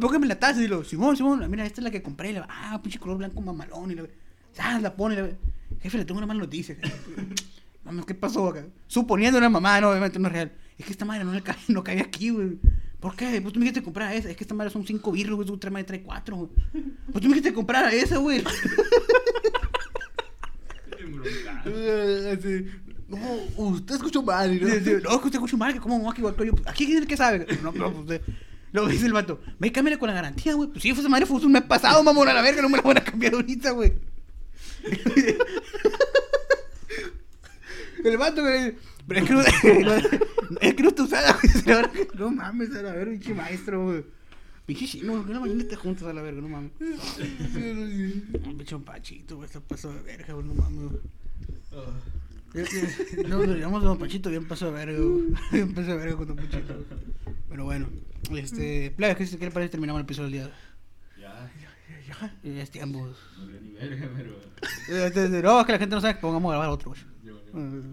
Póngame- 0.00 0.26
la 0.26 0.38
taza 0.38 0.60
y 0.62 0.66
lo, 0.68 0.82
Simón, 0.84 1.16
Simón, 1.16 1.48
mira, 1.48 1.64
esta 1.64 1.80
es 1.80 1.84
la 1.84 1.90
que 1.92 2.02
compré. 2.02 2.30
Y 2.30 2.32
la, 2.34 2.46
ah, 2.50 2.80
pinche 2.82 2.98
color 2.98 3.18
blanco 3.18 3.40
mamalón. 3.40 3.90
Y 3.92 3.94
la, 3.94 4.02
ah, 4.58 4.78
la 4.80 4.94
pone. 4.96 5.16
la, 5.16 5.28
jefe, 5.80 5.98
le 5.98 6.04
tengo 6.04 6.18
una 6.18 6.26
mala 6.26 6.40
noticia. 6.40 6.76
Mames, 7.84 8.04
¿qué 8.04 8.14
pasó 8.14 8.48
acá? 8.48 8.64
Suponiendo 8.88 9.38
una 9.38 9.48
mamá, 9.48 9.80
no, 9.80 9.90
obviamente 9.90 10.18
no 10.18 10.26
es 10.28 10.32
real. 10.34 10.52
Es 10.78 10.84
que 10.86 10.92
esta 10.92 11.04
madre 11.04 11.24
no, 11.24 11.32
le 11.32 11.42
cae, 11.42 11.56
no 11.68 11.84
cae 11.84 12.00
aquí, 12.00 12.30
güey. 12.30 12.58
¿Por 13.00 13.14
qué? 13.14 13.40
Pues 13.40 13.52
tú 13.52 13.60
me 13.60 13.64
dijiste 13.64 13.82
comprar 13.82 14.12
esa. 14.14 14.28
Es 14.30 14.36
que 14.36 14.44
esta 14.44 14.54
madre 14.54 14.70
son 14.70 14.84
cinco 14.86 15.12
birros, 15.12 15.36
güey. 15.36 15.48
Otra 15.50 15.70
madre 15.70 15.84
trae 15.84 16.02
cuatro, 16.02 16.36
güey. 16.36 16.50
Pues 17.12 17.22
tú 17.22 17.28
me 17.28 17.34
dijiste 17.36 17.52
comprar 17.52 17.92
esa, 17.94 18.16
güey. 18.18 18.42
Así, 22.32 22.66
No, 23.08 23.18
usted 23.68 23.94
escuchó 23.94 24.22
mal. 24.22 24.60
no- 24.60 24.68
Sí, 24.68 24.80
sí, 24.82 24.90
No, 25.02 25.10
es 25.12 25.18
que 25.18 25.26
usted 25.26 25.34
escucha 25.34 25.56
mal, 25.56 25.72
que 25.72 25.78
cómo 25.80 25.98
voy 26.00 26.08
a 26.08 26.10
equivocar 26.10 26.44
yo. 26.44 26.52
Aquí 26.66 26.84
es 26.92 26.96
el 27.02 27.06
que 27.06 27.16
sabe. 27.16 27.46
No, 27.62 27.70
no, 27.70 27.92
pues 27.92 27.98
usted. 28.02 28.22
Lo 28.72 28.88
dice 28.88 29.06
el 29.06 29.12
vato. 29.12 29.40
Ve, 29.60 29.70
cámbiale 29.70 29.98
con 29.98 30.08
la 30.08 30.14
garantía, 30.14 30.54
güey. 30.54 30.68
Pues 30.70 30.82
si 30.82 30.90
esa 30.90 31.08
madre 31.08 31.24
fue 31.24 31.38
un 31.40 31.52
mes 31.52 31.62
pasado, 31.62 32.02
mamón, 32.02 32.28
a 32.28 32.34
la 32.34 32.42
verga, 32.42 32.62
no 32.62 32.68
me 32.68 32.76
la 32.78 32.82
van 32.82 32.98
a 32.98 33.04
cambiar 33.04 33.34
ahorita, 33.34 33.70
güey. 33.70 33.94
El 38.04 38.16
vato, 38.18 38.42
güey. 38.42 38.74
Pero 39.08 39.20
es 39.20 39.30
no, 39.30 39.40
es 40.60 40.78
no 40.78 40.88
está 40.88 41.02
usada, 41.02 41.38
güey. 41.42 41.52
La 41.66 41.90
No 42.18 42.30
mames, 42.30 42.74
a 42.74 42.82
la 42.82 42.92
verga, 42.92 43.12
pinche 43.12 43.34
maestro, 43.34 43.84
güey. 43.84 44.04
Pinche 44.64 44.86
chino, 44.86 45.24
que 45.24 45.32
no 45.32 45.40
mañana 45.40 45.64
te 45.64 45.76
juntas 45.76 46.04
a 46.08 46.12
la 46.12 46.22
verga, 46.22 46.40
no 46.40 46.48
mames. 46.48 46.72
Un 46.80 48.56
pinche 48.58 48.78
pachito, 48.78 49.36
güey, 49.36 49.48
se 49.48 49.60
pasó 49.60 49.92
de 49.92 50.02
verga, 50.02 50.34
güey, 50.34 50.46
no 50.46 50.54
mames. 50.54 50.92
No, 53.28 53.44
nos 53.44 53.58
llamamos 53.58 53.82
Don 53.82 53.98
Pachito 53.98 54.30
bien 54.30 54.48
pasó 54.48 54.66
de 54.66 54.72
verga. 54.72 54.98
Bien 55.52 55.74
pasó 55.74 55.90
de 55.90 55.96
verga 55.96 56.16
con 56.16 56.28
Don 56.28 56.36
Pachito. 56.36 56.74
Pero 57.50 57.64
bueno, 57.64 57.86
este. 58.34 58.92
Playa, 58.96 59.14
¿qué 59.14 59.26
qué 59.26 59.44
le 59.44 59.50
parece 59.50 59.72
terminamos 59.72 60.00
el 60.00 60.04
episodio 60.04 60.30
del 60.30 60.32
día? 60.32 60.50
Ya. 62.06 62.36
Eh, 62.44 62.60
Es 62.62 62.70
tiempo. 62.70 63.08
No 63.38 63.46
le 63.46 63.60
ni 63.60 63.72
verga, 63.72 64.08
pero. 64.16 64.36
Este, 65.06 65.24
este, 65.24 65.42
No, 65.42 65.60
es 65.60 65.66
que 65.66 65.72
la 65.72 65.78
gente 65.78 65.94
no 65.94 66.00
sabe 66.00 66.14
que 66.14 66.20
pongamos 66.20 66.50
a 66.50 66.52
grabar 66.52 66.70
otro, 66.70 66.90
güey. 66.90 67.00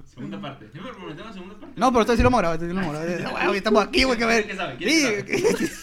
Segunda 0.06 0.42
parte. 0.42 0.70
Yo 0.74 0.82
me 0.82 0.92
prometí 0.92 1.22
una 1.22 1.34
segunda 1.34 1.58
parte. 1.58 1.80
No, 1.80 1.92
pero 1.92 2.02
este 2.02 2.18
sí 2.18 2.24
lo 2.24 2.30
vamos 2.30 2.40
a 2.40 2.42
grabar, 2.42 2.56
este 2.62 2.70
sí 2.70 2.74
lo 2.76 2.82
güey, 3.48 3.58
estamos 3.58 3.84
aquí, 3.84 4.04
güey, 4.04 4.18
que 4.18 4.26
ver. 4.26 4.46
¿Quién 4.46 4.58
sabe? 4.58 4.76
¿Quién 4.78 4.90
Sí, 4.90 5.06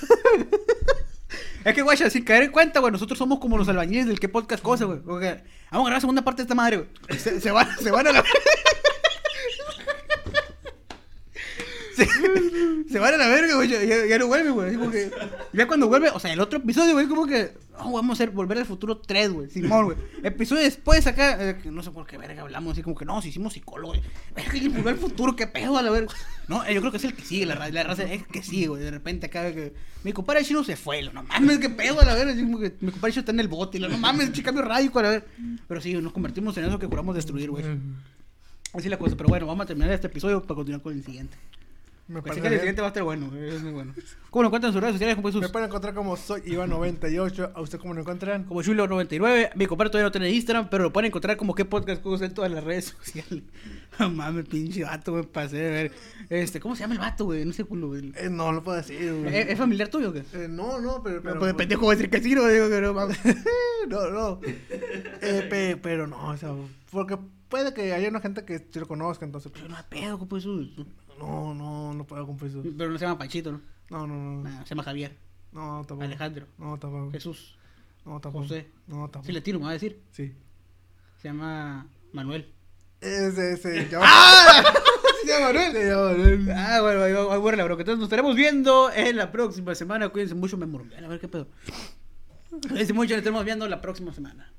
Es 1.65 1.75
que, 1.75 1.83
güey, 1.83 1.97
sin 1.97 2.25
caer 2.25 2.45
en 2.45 2.53
cuenta, 2.53 2.81
güey, 2.81 2.91
nosotros 2.93 3.19
somos 3.19 3.39
como 3.39 3.59
los 3.59 3.69
albañiles 3.69 4.07
del 4.07 4.19
que 4.19 4.29
podcast 4.29 4.63
cosa, 4.63 4.87
güey. 4.87 5.01
Vamos 5.01 5.23
a 5.23 5.43
grabar 5.71 5.93
la 5.93 6.01
segunda 6.01 6.23
parte 6.23 6.43
de 6.43 6.45
esta 6.45 6.55
madre, 6.55 6.77
güey. 6.79 7.19
Se, 7.19 7.41
se 7.41 7.51
van, 7.51 7.69
se 7.79 7.91
van 7.91 8.07
a 8.07 8.13
la. 8.13 8.25
Se, 11.97 12.07
se 12.89 12.99
van 12.99 13.15
a 13.15 13.17
la 13.17 13.29
verga, 13.29 13.55
güey. 13.57 13.69
Ya, 14.09 14.19
no 14.19 14.27
vuelve, 14.29 14.51
güey. 14.51 14.75
Como 14.77 14.91
que- 14.91 15.11
Ya 15.53 15.67
cuando 15.67 15.89
vuelve, 15.89 16.11
o 16.11 16.19
sea, 16.21 16.33
el 16.33 16.41
otro 16.41 16.59
episodio, 16.59 16.93
güey, 16.95 17.07
como 17.07 17.27
que. 17.27 17.53
"No, 17.79 17.93
vamos 17.93 18.11
a 18.11 18.23
hacer 18.23 18.31
volver 18.35 18.59
al 18.59 18.67
futuro 18.67 18.99
3, 18.99 19.31
güey. 19.33 19.51
Simón, 19.51 19.87
güey. 19.87 19.97
Episodio 20.23 20.63
después 20.63 21.07
acá. 21.07 21.37
eh, 21.51 21.57
no 21.65 21.83
sé 21.83 21.91
por 21.91 22.07
qué 22.07 22.19
verga 22.19 22.43
hablamos 22.43 22.73
así 22.73 22.83
como 22.83 22.97
que 22.97 23.05
no, 23.05 23.21
si 23.23 23.31
hicimos 23.31 23.53
psicólogo, 23.55 23.95
güey. 23.95 24.03
Verga, 24.35 24.57
y 24.57 24.69
volver 24.69 24.95
al 24.95 25.01
futuro, 25.01 25.35
qué 25.37 25.47
pedo 25.47 25.77
a 25.79 25.83
la 25.83 25.91
verga. 25.91 26.13
No, 26.49 26.65
eh, 26.65 26.75
yo 26.75 26.81
creo 26.81 26.91
que 26.93 26.99
es 26.99 27.05
el 27.05 27.15
que 27.15 27.23
sigue, 27.23 27.47
la, 27.47 27.69
la 27.71 27.83
raza 27.83 28.05
es 28.05 28.27
que 28.27 28.43
sigue, 28.43 28.69
güey. 28.69 28.83
De 28.83 28.91
repente 28.91 29.27
acá 29.27 29.53
que. 29.53 29.73
Mi 30.03 30.13
compadre 30.13 30.45
chino 30.45 30.65
se 30.65 30.77
fue, 30.77 31.03
lo, 31.03 31.13
no 31.13 31.23
mames, 31.25 31.59
qué 31.59 31.69
pedo 31.69 32.01
a 32.01 32.05
la 32.05 32.15
verga. 32.15 32.33
Así 32.33 32.43
como 32.43 32.59
que 32.59 32.75
mi 32.81 32.91
compadre 32.93 33.13
chino 33.13 33.21
está 33.21 33.33
en 33.33 33.41
el 33.41 33.49
bote, 33.49 33.79
y 33.79 33.81
lo, 33.81 33.89
no 33.89 33.99
mames, 33.99 34.31
cambio 34.43 34.63
radical 34.63 35.05
a 35.05 35.09
la 35.09 35.11
verga. 35.19 35.27
Pero 35.69 35.81
sí, 35.81 35.93
nos 35.95 36.13
convertimos 36.13 36.57
en 36.57 36.65
eso 36.65 36.79
que 36.79 36.87
juramos 36.87 37.15
destruir, 37.15 37.51
güey. 37.51 37.65
Así 38.73 38.89
la 38.89 38.99
cosa, 38.99 39.17
pero 39.17 39.29
bueno, 39.29 39.47
vamos 39.47 39.65
a 39.65 39.67
terminar 39.67 39.91
este 39.93 40.07
episodio 40.07 40.43
para 40.43 40.55
continuar 40.55 40.81
con 40.83 40.93
el 40.95 41.05
siguiente. 41.05 41.37
Me 42.11 42.23
Parece 42.23 42.41
que 42.43 42.49
el 42.49 42.55
siguiente 42.59 42.81
va 42.81 42.89
a 42.89 42.91
estar 42.91 43.05
bueno, 43.05 43.31
es 43.37 43.63
muy 43.63 43.71
bueno. 43.73 43.95
¿Cómo 44.31 44.43
lo 44.43 44.49
encuentran 44.49 44.71
en 44.71 44.73
sus 44.75 44.81
redes 44.83 44.95
sociales, 44.95 45.15
compa 45.15 45.29
Jesús? 45.29 45.43
Me 45.43 45.49
pueden 45.49 45.69
encontrar 45.69 45.95
como 45.95 46.17
soy 46.17 46.41
Iván98. 46.43 47.53
¿A 47.55 47.61
usted 47.61 47.79
cómo 47.79 47.95
lo 47.95 48.01
encuentran? 48.01 48.45
Como 48.45 48.61
Julio99, 48.63 49.51
mi 49.55 49.67
compadre 49.67 49.91
todavía 49.91 50.09
no 50.09 50.11
tiene 50.11 50.31
Instagram, 50.31 50.69
pero 50.71 50.83
lo 50.83 50.93
pueden 50.93 51.07
encontrar 51.09 51.37
como 51.37 51.55
qué 51.55 51.65
podcast 51.65 52.03
con 52.03 52.21
en 52.23 52.35
todas 52.35 52.51
las 52.51 52.65
redes 52.65 52.97
sociales. 52.99 53.45
No 53.99 54.09
mames, 54.09 54.47
pinche 54.49 54.83
vato, 54.85 55.13
me 55.13 55.25
pasé 55.25 55.57
de 55.57 55.71
ver. 55.71 55.93
Este, 56.31 56.59
¿cómo 56.59 56.75
se 56.75 56.81
llama 56.83 56.95
el 56.95 57.01
vato, 57.01 57.27
güey? 57.27 57.45
No 57.45 57.53
sé 57.53 57.65
culo, 57.65 57.89
güey. 57.89 58.13
Eh, 58.17 58.31
no 58.31 58.51
lo 58.51 58.63
puedo 58.63 58.79
decir. 58.79 58.97
güey. 59.13 59.37
¿Es, 59.37 59.49
es 59.51 59.59
familiar 59.59 59.89
tuyo 59.89 60.09
o 60.09 60.13
qué? 60.13 60.23
Eh, 60.33 60.47
no, 60.49 60.81
no, 60.81 61.03
pero. 61.03 61.21
Pero, 61.21 61.23
pero 61.23 61.39
pues, 61.41 61.55
pendejo 61.55 61.87
va 61.87 61.93
a 61.93 61.97
decir 61.97 62.09
que 62.09 62.23
sí, 62.23 62.35
no 62.35 62.47
digo 62.47 62.69
que 62.71 62.81
no 62.81 62.95
mames. 62.95 63.19
no, 63.89 64.09
no. 64.11 64.41
Eh, 65.21 65.47
pe- 65.51 65.77
pero 65.77 66.07
no, 66.07 66.29
o 66.31 66.37
sea, 66.37 66.51
porque 66.91 67.19
puede 67.49 67.75
que 67.75 67.93
haya 67.93 68.09
una 68.09 68.21
gente 68.21 68.45
que 68.45 68.65
se 68.71 68.81
lo 68.81 68.87
conozca, 68.89 69.27
entonces. 69.27 69.51
pues, 69.51 69.63
Pero 69.63 69.75
no 69.75 69.77
hay 69.79 69.85
pedo, 69.91 70.19
compa 70.19 70.37
Jesús. 70.37 70.71
No, 71.27 71.55
no, 71.55 71.95
no 71.95 72.05
puedo 72.05 72.27
cumplir 72.27 72.51
eso. 72.51 72.63
Pero 72.77 72.91
no 72.91 72.99
se 72.99 73.05
llama 73.05 73.19
Panchito, 73.19 73.53
¿no? 73.53 73.61
No, 73.91 74.07
no, 74.07 74.15
no. 74.15 74.43
Nah, 74.43 74.63
se 74.65 74.71
llama 74.71 74.83
Javier, 74.85 75.17
No, 75.53 75.79
tampoco. 75.87 76.03
Alejandro, 76.03 76.47
No, 76.59 76.79
tampoco. 76.79 77.11
Jesús, 77.13 77.57
No, 78.05 78.21
tampoco. 78.21 78.45
José. 78.45 78.69
No, 78.87 79.03
tampoco. 79.09 79.27
Sí, 79.27 79.33
le 79.33 79.41
tiro, 79.41 79.59
me 79.59 79.65
va 79.67 79.71
a 79.71 79.75
decir. 79.75 80.01
Sí. 80.13 80.33
Se 81.21 81.29
llama 81.29 81.87
Manuel. 82.13 82.53
Ese, 83.01 83.53
ese. 83.55 83.89
Ya 83.91 84.01
¡Ah! 84.03 84.63
Se 85.25 85.27
llama 85.29 85.47
Manuel. 85.49 85.73
Se 85.73 85.87
llama 85.89 86.11
Manuel. 86.13 86.51
Ah, 86.53 86.79
bueno, 86.81 87.03
ahí 87.03 87.13
va- 87.13 87.39
va 87.39 87.53
la 87.57 87.65
bronca. 87.65 87.83
Entonces 87.83 87.99
nos 87.99 88.07
estaremos 88.07 88.35
viendo 88.37 88.91
en 88.93 89.17
la 89.17 89.31
próxima 89.31 89.75
semana. 89.75 90.09
Cuídense 90.09 90.35
mucho, 90.35 90.57
me 90.57 90.67
morbian. 90.67 91.05
A 91.05 91.09
ver 91.09 91.21
qué 91.21 91.29
pedo. 91.29 91.47
Cuídense 92.69 92.93
mucho, 92.95 93.11
nos 93.11 93.19
estaremos 93.19 93.45
viendo 93.45 93.69
la 93.69 93.81
próxima 93.81 94.13
semana. 94.15 94.53